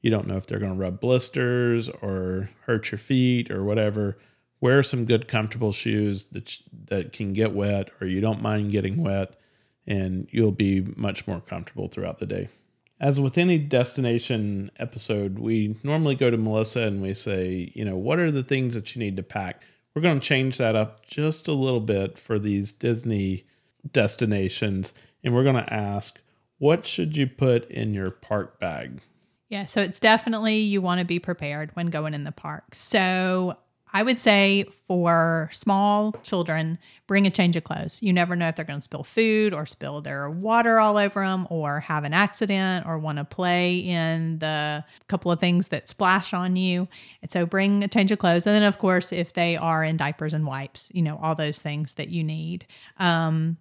You 0.02 0.12
don't 0.12 0.28
know 0.28 0.38
if 0.38 0.46
they're 0.46 0.60
going 0.60 0.74
to 0.74 0.78
rub 0.78 1.00
blisters 1.00 1.90
or 1.90 2.50
hurt 2.66 2.92
your 2.92 3.00
feet 3.00 3.50
or 3.50 3.64
whatever. 3.64 4.18
Wear 4.62 4.84
some 4.84 5.06
good, 5.06 5.28
comfortable 5.28 5.74
shoes 5.74 6.26
that 6.26 6.58
that 6.86 7.12
can 7.12 7.34
get 7.34 7.54
wet, 7.54 7.90
or 8.00 8.08
you 8.08 8.22
don't 8.22 8.42
mind 8.42 8.72
getting 8.72 9.04
wet 9.04 9.36
and 9.88 10.28
you'll 10.32 10.52
be 10.52 10.82
much 10.96 11.28
more 11.28 11.42
comfortable 11.42 11.88
throughout 11.88 12.20
the 12.20 12.26
day. 12.26 12.50
As 13.00 13.20
with 13.20 13.38
any 13.38 13.58
destination 13.58 14.70
episode, 14.78 15.40
we 15.40 15.76
normally 15.84 16.16
go 16.16 16.30
to 16.30 16.38
Melissa 16.38 16.82
and 16.82 17.02
we 17.02 17.16
say, 17.16 17.72
you 17.74 17.84
know, 17.84 17.96
what 17.96 18.20
are 18.20 18.30
the 18.30 18.44
things 18.44 18.76
that 18.76 18.96
you 18.96 19.00
need 19.00 19.18
to 19.18 19.24
pack? 19.24 19.64
We're 19.94 20.04
going 20.04 20.20
to 20.20 20.26
change 20.26 20.58
that 20.60 20.76
up 20.76 21.06
just 21.06 21.48
a 21.48 21.54
little 21.54 21.80
bit 21.80 22.18
for 22.18 22.38
these 22.38 22.72
Disney 22.72 23.46
destinations. 23.92 24.94
And 25.24 25.34
we're 25.34 25.44
going 25.44 25.56
to 25.56 25.74
ask, 25.74 26.22
what 26.60 26.86
should 26.86 27.18
you 27.18 27.26
put 27.26 27.70
in 27.72 27.96
your 27.96 28.12
park 28.12 28.60
bag? 28.60 29.02
Yeah, 29.50 29.66
so 29.66 29.82
it's 29.82 30.00
definitely 30.00 30.60
you 30.60 30.80
want 30.80 31.00
to 31.00 31.06
be 31.06 31.20
prepared 31.20 31.76
when 31.76 31.88
going 31.88 32.14
in 32.14 32.24
the 32.24 32.32
park. 32.32 32.76
So 32.76 33.58
I 33.94 34.04
would 34.04 34.18
say 34.20 34.64
for 34.88 35.50
small 35.52 36.14
children, 36.24 36.78
bring 37.08 37.28
a 37.28 37.30
change 37.30 37.58
of 37.58 37.66
clothes. 37.66 38.02
You 38.02 38.14
never 38.14 38.36
know 38.38 38.48
if 38.48 38.56
they're 38.56 38.64
going 38.64 38.80
to 38.80 38.84
spill 38.84 39.04
food 39.04 39.54
or 39.54 39.66
spill 39.66 40.00
their 40.00 40.30
water 40.30 40.80
all 40.80 40.98
over 40.98 41.22
them 41.22 41.46
or 41.50 41.82
have 41.82 42.06
an 42.06 42.14
accident 42.14 42.86
or 42.86 42.98
want 42.98 43.18
to 43.18 43.26
play 43.26 43.80
in 43.80 44.40
the 44.40 44.86
couple 45.08 45.30
of 45.32 45.40
things 45.40 45.68
that 45.70 45.90
splash 45.90 46.34
on 46.34 46.56
you. 46.56 46.88
And 47.22 47.30
so 47.30 47.46
bring 47.46 47.84
a 47.84 47.88
change 47.90 48.12
of 48.12 48.20
clothes. 48.20 48.48
And 48.48 48.56
then, 48.56 48.64
of 48.64 48.80
course, 48.80 49.12
if 49.12 49.34
they 49.34 49.58
are 49.58 49.84
in 49.84 49.98
diapers 49.98 50.34
and 50.34 50.46
wipes, 50.46 50.90
you 50.94 51.02
know, 51.02 51.20
all 51.22 51.36
those 51.36 51.60
things 51.60 51.96
that 51.96 52.10
you 52.10 52.24
need. 52.24 52.66
Um, 52.98 53.58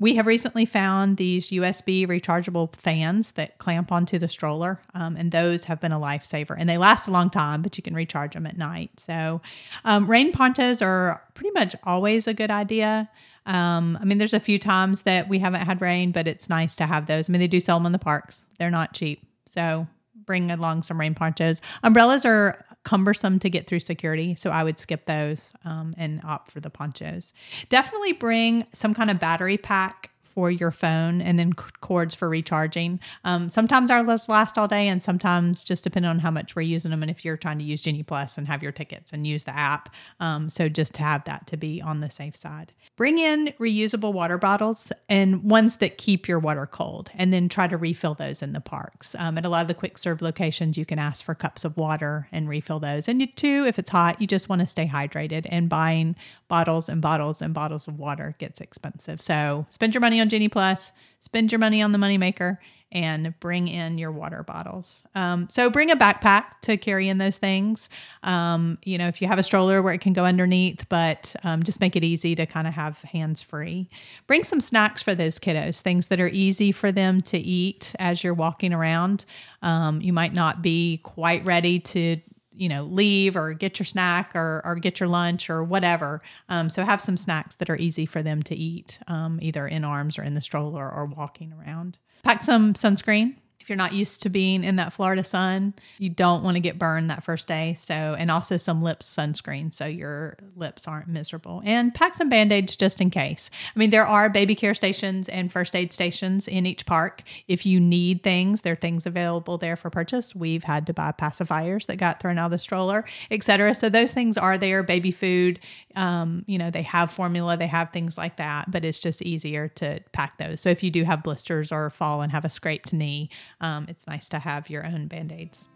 we 0.00 0.14
have 0.14 0.26
recently 0.26 0.64
found 0.64 1.16
these 1.16 1.50
USB 1.50 2.06
rechargeable 2.06 2.74
fans 2.76 3.32
that 3.32 3.58
clamp 3.58 3.90
onto 3.90 4.18
the 4.18 4.28
stroller, 4.28 4.80
um, 4.94 5.16
and 5.16 5.32
those 5.32 5.64
have 5.64 5.80
been 5.80 5.92
a 5.92 5.98
lifesaver. 5.98 6.54
And 6.56 6.68
they 6.68 6.78
last 6.78 7.08
a 7.08 7.10
long 7.10 7.30
time, 7.30 7.62
but 7.62 7.76
you 7.76 7.82
can 7.82 7.94
recharge 7.94 8.34
them 8.34 8.46
at 8.46 8.56
night. 8.56 9.00
So, 9.00 9.40
um, 9.84 10.08
rain 10.08 10.32
ponchos 10.32 10.80
are 10.80 11.22
pretty 11.34 11.50
much 11.50 11.74
always 11.82 12.28
a 12.28 12.34
good 12.34 12.50
idea. 12.50 13.10
Um, 13.46 13.98
I 14.00 14.04
mean, 14.04 14.18
there's 14.18 14.34
a 14.34 14.40
few 14.40 14.58
times 14.58 15.02
that 15.02 15.28
we 15.28 15.40
haven't 15.40 15.62
had 15.62 15.80
rain, 15.80 16.12
but 16.12 16.28
it's 16.28 16.48
nice 16.48 16.76
to 16.76 16.86
have 16.86 17.06
those. 17.06 17.28
I 17.28 17.32
mean, 17.32 17.40
they 17.40 17.48
do 17.48 17.60
sell 17.60 17.78
them 17.78 17.86
in 17.86 17.92
the 17.92 17.98
parks, 17.98 18.44
they're 18.58 18.70
not 18.70 18.94
cheap. 18.94 19.26
So, 19.46 19.88
bring 20.26 20.50
along 20.50 20.82
some 20.82 21.00
rain 21.00 21.14
ponchos. 21.14 21.60
Umbrellas 21.82 22.24
are 22.24 22.64
cumbersome 22.84 23.38
to 23.40 23.50
get 23.50 23.66
through 23.66 23.80
security. 23.80 24.34
So 24.34 24.50
I 24.50 24.64
would 24.64 24.78
skip 24.78 25.06
those 25.06 25.52
um, 25.64 25.94
and 25.98 26.20
opt 26.24 26.50
for 26.50 26.60
the 26.60 26.70
ponchos. 26.70 27.32
Definitely 27.68 28.12
bring 28.12 28.66
some 28.72 28.94
kind 28.94 29.10
of 29.10 29.18
battery 29.18 29.58
pack 29.58 30.10
for 30.38 30.52
your 30.52 30.70
phone 30.70 31.20
and 31.20 31.36
then 31.36 31.52
cords 31.52 32.14
for 32.14 32.28
recharging. 32.28 33.00
Um, 33.24 33.48
sometimes 33.48 33.90
ours 33.90 34.28
last 34.28 34.56
all 34.56 34.68
day, 34.68 34.86
and 34.86 35.02
sometimes 35.02 35.64
just 35.64 35.82
depending 35.82 36.08
on 36.08 36.20
how 36.20 36.30
much 36.30 36.54
we're 36.54 36.62
using 36.62 36.92
them. 36.92 37.02
And 37.02 37.10
if 37.10 37.24
you're 37.24 37.36
trying 37.36 37.58
to 37.58 37.64
use 37.64 37.82
Genie 37.82 38.04
Plus 38.04 38.38
and 38.38 38.46
have 38.46 38.62
your 38.62 38.70
tickets 38.70 39.12
and 39.12 39.26
use 39.26 39.42
the 39.42 39.56
app, 39.56 39.92
um, 40.20 40.48
so 40.48 40.68
just 40.68 40.94
to 40.94 41.02
have 41.02 41.24
that 41.24 41.48
to 41.48 41.56
be 41.56 41.82
on 41.82 42.02
the 42.02 42.08
safe 42.08 42.36
side. 42.36 42.72
Bring 42.94 43.18
in 43.18 43.52
reusable 43.58 44.12
water 44.12 44.38
bottles 44.38 44.92
and 45.08 45.42
ones 45.42 45.76
that 45.76 45.98
keep 45.98 46.28
your 46.28 46.38
water 46.38 46.66
cold, 46.66 47.10
and 47.16 47.32
then 47.32 47.48
try 47.48 47.66
to 47.66 47.76
refill 47.76 48.14
those 48.14 48.40
in 48.40 48.52
the 48.52 48.60
parks. 48.60 49.16
Um, 49.18 49.38
at 49.38 49.44
a 49.44 49.48
lot 49.48 49.62
of 49.62 49.68
the 49.68 49.74
quick 49.74 49.98
serve 49.98 50.22
locations, 50.22 50.78
you 50.78 50.86
can 50.86 51.00
ask 51.00 51.24
for 51.24 51.34
cups 51.34 51.64
of 51.64 51.76
water 51.76 52.28
and 52.30 52.48
refill 52.48 52.78
those. 52.78 53.08
And 53.08 53.20
you 53.20 53.26
too, 53.26 53.64
if 53.66 53.76
it's 53.76 53.90
hot, 53.90 54.20
you 54.20 54.28
just 54.28 54.48
want 54.48 54.60
to 54.60 54.68
stay 54.68 54.86
hydrated. 54.86 55.48
And 55.50 55.68
buying 55.68 56.14
bottles 56.48 56.88
and 56.88 57.00
bottles 57.00 57.40
and 57.42 57.54
bottles 57.54 57.86
of 57.88 57.98
water 57.98 58.34
gets 58.38 58.60
expensive. 58.60 59.20
So 59.20 59.66
spend 59.68 59.94
your 59.94 60.00
money 60.00 60.20
on 60.20 60.28
Genie 60.28 60.48
Plus, 60.48 60.92
spend 61.20 61.52
your 61.52 61.58
money 61.58 61.82
on 61.82 61.92
the 61.92 61.98
Memory 61.98 62.18
Maker, 62.18 62.60
and 62.90 63.38
bring 63.38 63.68
in 63.68 63.98
your 63.98 64.10
water 64.10 64.42
bottles. 64.42 65.04
Um, 65.14 65.48
so 65.50 65.68
bring 65.68 65.90
a 65.90 65.96
backpack 65.96 66.60
to 66.62 66.76
carry 66.78 67.08
in 67.08 67.18
those 67.18 67.36
things. 67.36 67.90
Um, 68.22 68.78
you 68.82 68.96
know, 68.96 69.08
if 69.08 69.20
you 69.20 69.28
have 69.28 69.38
a 69.38 69.42
stroller 69.42 69.82
where 69.82 69.92
it 69.92 70.00
can 70.00 70.14
go 70.14 70.24
underneath, 70.24 70.88
but 70.88 71.36
um, 71.44 71.62
just 71.62 71.80
make 71.80 71.96
it 71.96 72.04
easy 72.04 72.34
to 72.34 72.46
kind 72.46 72.66
of 72.66 72.74
have 72.74 73.02
hands 73.02 73.42
free. 73.42 73.90
Bring 74.26 74.42
some 74.42 74.60
snacks 74.60 75.02
for 75.02 75.14
those 75.14 75.38
kiddos, 75.38 75.82
things 75.82 76.06
that 76.06 76.20
are 76.20 76.28
easy 76.28 76.72
for 76.72 76.90
them 76.90 77.20
to 77.22 77.38
eat 77.38 77.94
as 77.98 78.24
you're 78.24 78.34
walking 78.34 78.72
around. 78.72 79.26
Um, 79.60 80.00
you 80.00 80.14
might 80.14 80.32
not 80.32 80.62
be 80.62 81.00
quite 81.02 81.44
ready 81.44 81.80
to 81.80 82.16
you 82.58 82.68
know 82.68 82.84
leave 82.84 83.36
or 83.36 83.52
get 83.52 83.78
your 83.78 83.86
snack 83.86 84.32
or, 84.34 84.60
or 84.64 84.76
get 84.76 85.00
your 85.00 85.08
lunch 85.08 85.48
or 85.48 85.62
whatever. 85.62 86.20
Um, 86.48 86.68
so 86.68 86.84
have 86.84 87.00
some 87.00 87.16
snacks 87.16 87.54
that 87.56 87.70
are 87.70 87.76
easy 87.76 88.06
for 88.06 88.22
them 88.22 88.42
to 88.44 88.54
eat 88.54 88.98
um, 89.06 89.38
either 89.40 89.66
in 89.66 89.84
arms 89.84 90.18
or 90.18 90.22
in 90.22 90.34
the 90.34 90.42
stroller 90.42 90.90
or 90.90 91.06
walking 91.06 91.52
around. 91.52 91.98
Pack 92.22 92.44
some 92.44 92.74
sunscreen 92.74 93.36
you're 93.68 93.76
not 93.76 93.92
used 93.92 94.22
to 94.22 94.28
being 94.28 94.64
in 94.64 94.76
that 94.76 94.92
Florida 94.92 95.24
sun, 95.24 95.74
you 95.98 96.10
don't 96.10 96.42
want 96.42 96.56
to 96.56 96.60
get 96.60 96.78
burned 96.78 97.10
that 97.10 97.22
first 97.22 97.48
day. 97.48 97.74
So, 97.74 97.94
and 97.94 98.30
also 98.30 98.56
some 98.56 98.82
lip 98.82 99.00
sunscreen 99.00 99.72
so 99.72 99.86
your 99.86 100.36
lips 100.56 100.86
aren't 100.86 101.08
miserable. 101.08 101.62
And 101.64 101.94
pack 101.94 102.14
some 102.14 102.28
band 102.28 102.52
aids 102.52 102.76
just 102.76 103.00
in 103.00 103.10
case. 103.10 103.50
I 103.74 103.78
mean, 103.78 103.90
there 103.90 104.06
are 104.06 104.28
baby 104.28 104.54
care 104.54 104.74
stations 104.74 105.28
and 105.28 105.50
first 105.50 105.74
aid 105.74 105.92
stations 105.92 106.48
in 106.48 106.66
each 106.66 106.86
park. 106.86 107.22
If 107.46 107.66
you 107.66 107.80
need 107.80 108.22
things, 108.22 108.62
there 108.62 108.72
are 108.72 108.76
things 108.76 109.06
available 109.06 109.58
there 109.58 109.76
for 109.76 109.90
purchase. 109.90 110.34
We've 110.34 110.64
had 110.64 110.86
to 110.86 110.92
buy 110.92 111.12
pacifiers 111.12 111.86
that 111.86 111.96
got 111.96 112.20
thrown 112.20 112.38
out 112.38 112.46
of 112.46 112.50
the 112.52 112.58
stroller, 112.58 113.04
etc. 113.30 113.74
So, 113.74 113.88
those 113.88 114.12
things 114.12 114.36
are 114.36 114.58
there, 114.58 114.82
baby 114.82 115.10
food. 115.10 115.60
Um, 115.96 116.44
you 116.46 116.58
know, 116.58 116.70
they 116.70 116.82
have 116.82 117.10
formula, 117.10 117.56
they 117.56 117.66
have 117.66 117.90
things 117.90 118.16
like 118.16 118.36
that, 118.36 118.70
but 118.70 118.84
it's 118.84 119.00
just 119.00 119.22
easier 119.22 119.68
to 119.68 120.00
pack 120.12 120.38
those. 120.38 120.60
So, 120.60 120.70
if 120.70 120.82
you 120.82 120.90
do 120.90 121.04
have 121.04 121.22
blisters 121.22 121.72
or 121.72 121.90
fall 121.90 122.22
and 122.22 122.32
have 122.32 122.44
a 122.44 122.50
scraped 122.50 122.92
knee, 122.92 123.30
um, 123.60 123.86
it's 123.88 124.06
nice 124.06 124.28
to 124.30 124.38
have 124.38 124.70
your 124.70 124.86
own 124.86 125.06
band 125.06 125.32
aids. 125.32 125.68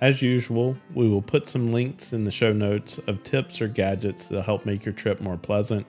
As 0.00 0.22
usual, 0.22 0.76
we 0.94 1.08
will 1.08 1.20
put 1.20 1.46
some 1.46 1.72
links 1.72 2.14
in 2.14 2.24
the 2.24 2.30
show 2.30 2.54
notes 2.54 2.98
of 3.06 3.22
tips 3.22 3.60
or 3.60 3.68
gadgets 3.68 4.28
that 4.28 4.42
help 4.42 4.64
make 4.64 4.84
your 4.84 4.94
trip 4.94 5.20
more 5.20 5.36
pleasant. 5.36 5.86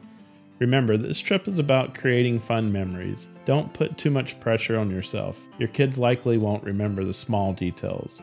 Remember, 0.59 0.97
this 0.97 1.19
trip 1.19 1.47
is 1.47 1.59
about 1.59 1.97
creating 1.97 2.39
fun 2.39 2.71
memories. 2.71 3.27
Don't 3.45 3.73
put 3.73 3.97
too 3.97 4.11
much 4.11 4.39
pressure 4.41 4.77
on 4.77 4.91
yourself. 4.91 5.41
Your 5.57 5.69
kids 5.69 5.97
likely 5.97 6.37
won't 6.37 6.63
remember 6.63 7.05
the 7.05 7.13
small 7.13 7.53
details. 7.53 8.21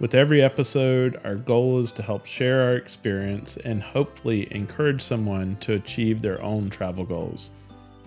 With 0.00 0.16
every 0.16 0.42
episode, 0.42 1.20
our 1.22 1.36
goal 1.36 1.78
is 1.78 1.92
to 1.92 2.02
help 2.02 2.26
share 2.26 2.62
our 2.62 2.74
experience 2.74 3.58
and 3.58 3.80
hopefully 3.80 4.48
encourage 4.50 5.02
someone 5.02 5.56
to 5.60 5.74
achieve 5.74 6.22
their 6.22 6.42
own 6.42 6.70
travel 6.70 7.04
goals. 7.04 7.52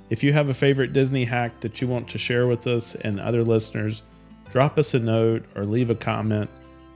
If 0.10 0.24
you 0.24 0.32
have 0.34 0.50
a 0.50 0.54
favorite 0.54 0.94
Disney 0.94 1.26
hack 1.26 1.60
that 1.62 1.82
you 1.82 1.88
want 1.88 2.08
to 2.10 2.20
share 2.20 2.48
with 2.48 2.68
us 2.68 2.94
and 2.94 3.20
other 3.20 3.44
listeners, 3.44 4.04
drop 4.52 4.78
us 4.78 4.94
a 4.94 5.00
note 5.00 5.44
or 5.56 5.66
leave 5.66 5.90
a 5.90 5.96
comment. 5.96 6.50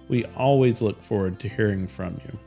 We 0.10 0.26
always 0.38 0.82
look 0.82 1.02
forward 1.02 1.40
to 1.40 1.50
hearing 1.50 1.88
from 1.88 2.14
you. 2.26 2.38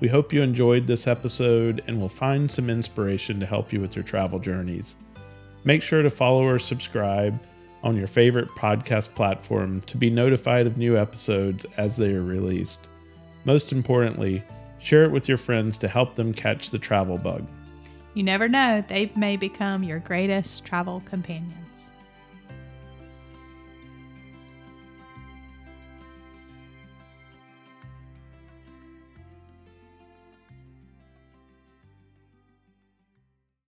We 0.00 0.08
hope 0.08 0.32
you 0.32 0.42
enjoyed 0.42 0.86
this 0.86 1.06
episode 1.06 1.82
and 1.86 2.00
will 2.00 2.08
find 2.08 2.50
some 2.50 2.70
inspiration 2.70 3.38
to 3.40 3.46
help 3.46 3.70
you 3.72 3.80
with 3.80 3.96
your 3.96 4.04
travel 4.04 4.38
journeys. 4.38 4.94
Make 5.64 5.82
sure 5.82 6.02
to 6.02 6.10
follow 6.10 6.44
or 6.44 6.58
subscribe 6.58 7.38
on 7.82 7.96
your 7.96 8.06
favorite 8.06 8.48
podcast 8.48 9.14
platform 9.14 9.82
to 9.82 9.96
be 9.98 10.08
notified 10.08 10.66
of 10.66 10.78
new 10.78 10.96
episodes 10.96 11.66
as 11.76 11.96
they 11.96 12.14
are 12.14 12.22
released. 12.22 12.86
Most 13.44 13.72
importantly, 13.72 14.42
share 14.78 15.04
it 15.04 15.10
with 15.10 15.28
your 15.28 15.38
friends 15.38 15.76
to 15.78 15.88
help 15.88 16.14
them 16.14 16.32
catch 16.32 16.70
the 16.70 16.78
travel 16.78 17.18
bug. 17.18 17.46
You 18.18 18.24
never 18.24 18.48
know, 18.48 18.80
they 18.80 19.12
may 19.14 19.36
become 19.36 19.84
your 19.84 20.00
greatest 20.00 20.64
travel 20.64 21.04
companion. 21.06 21.67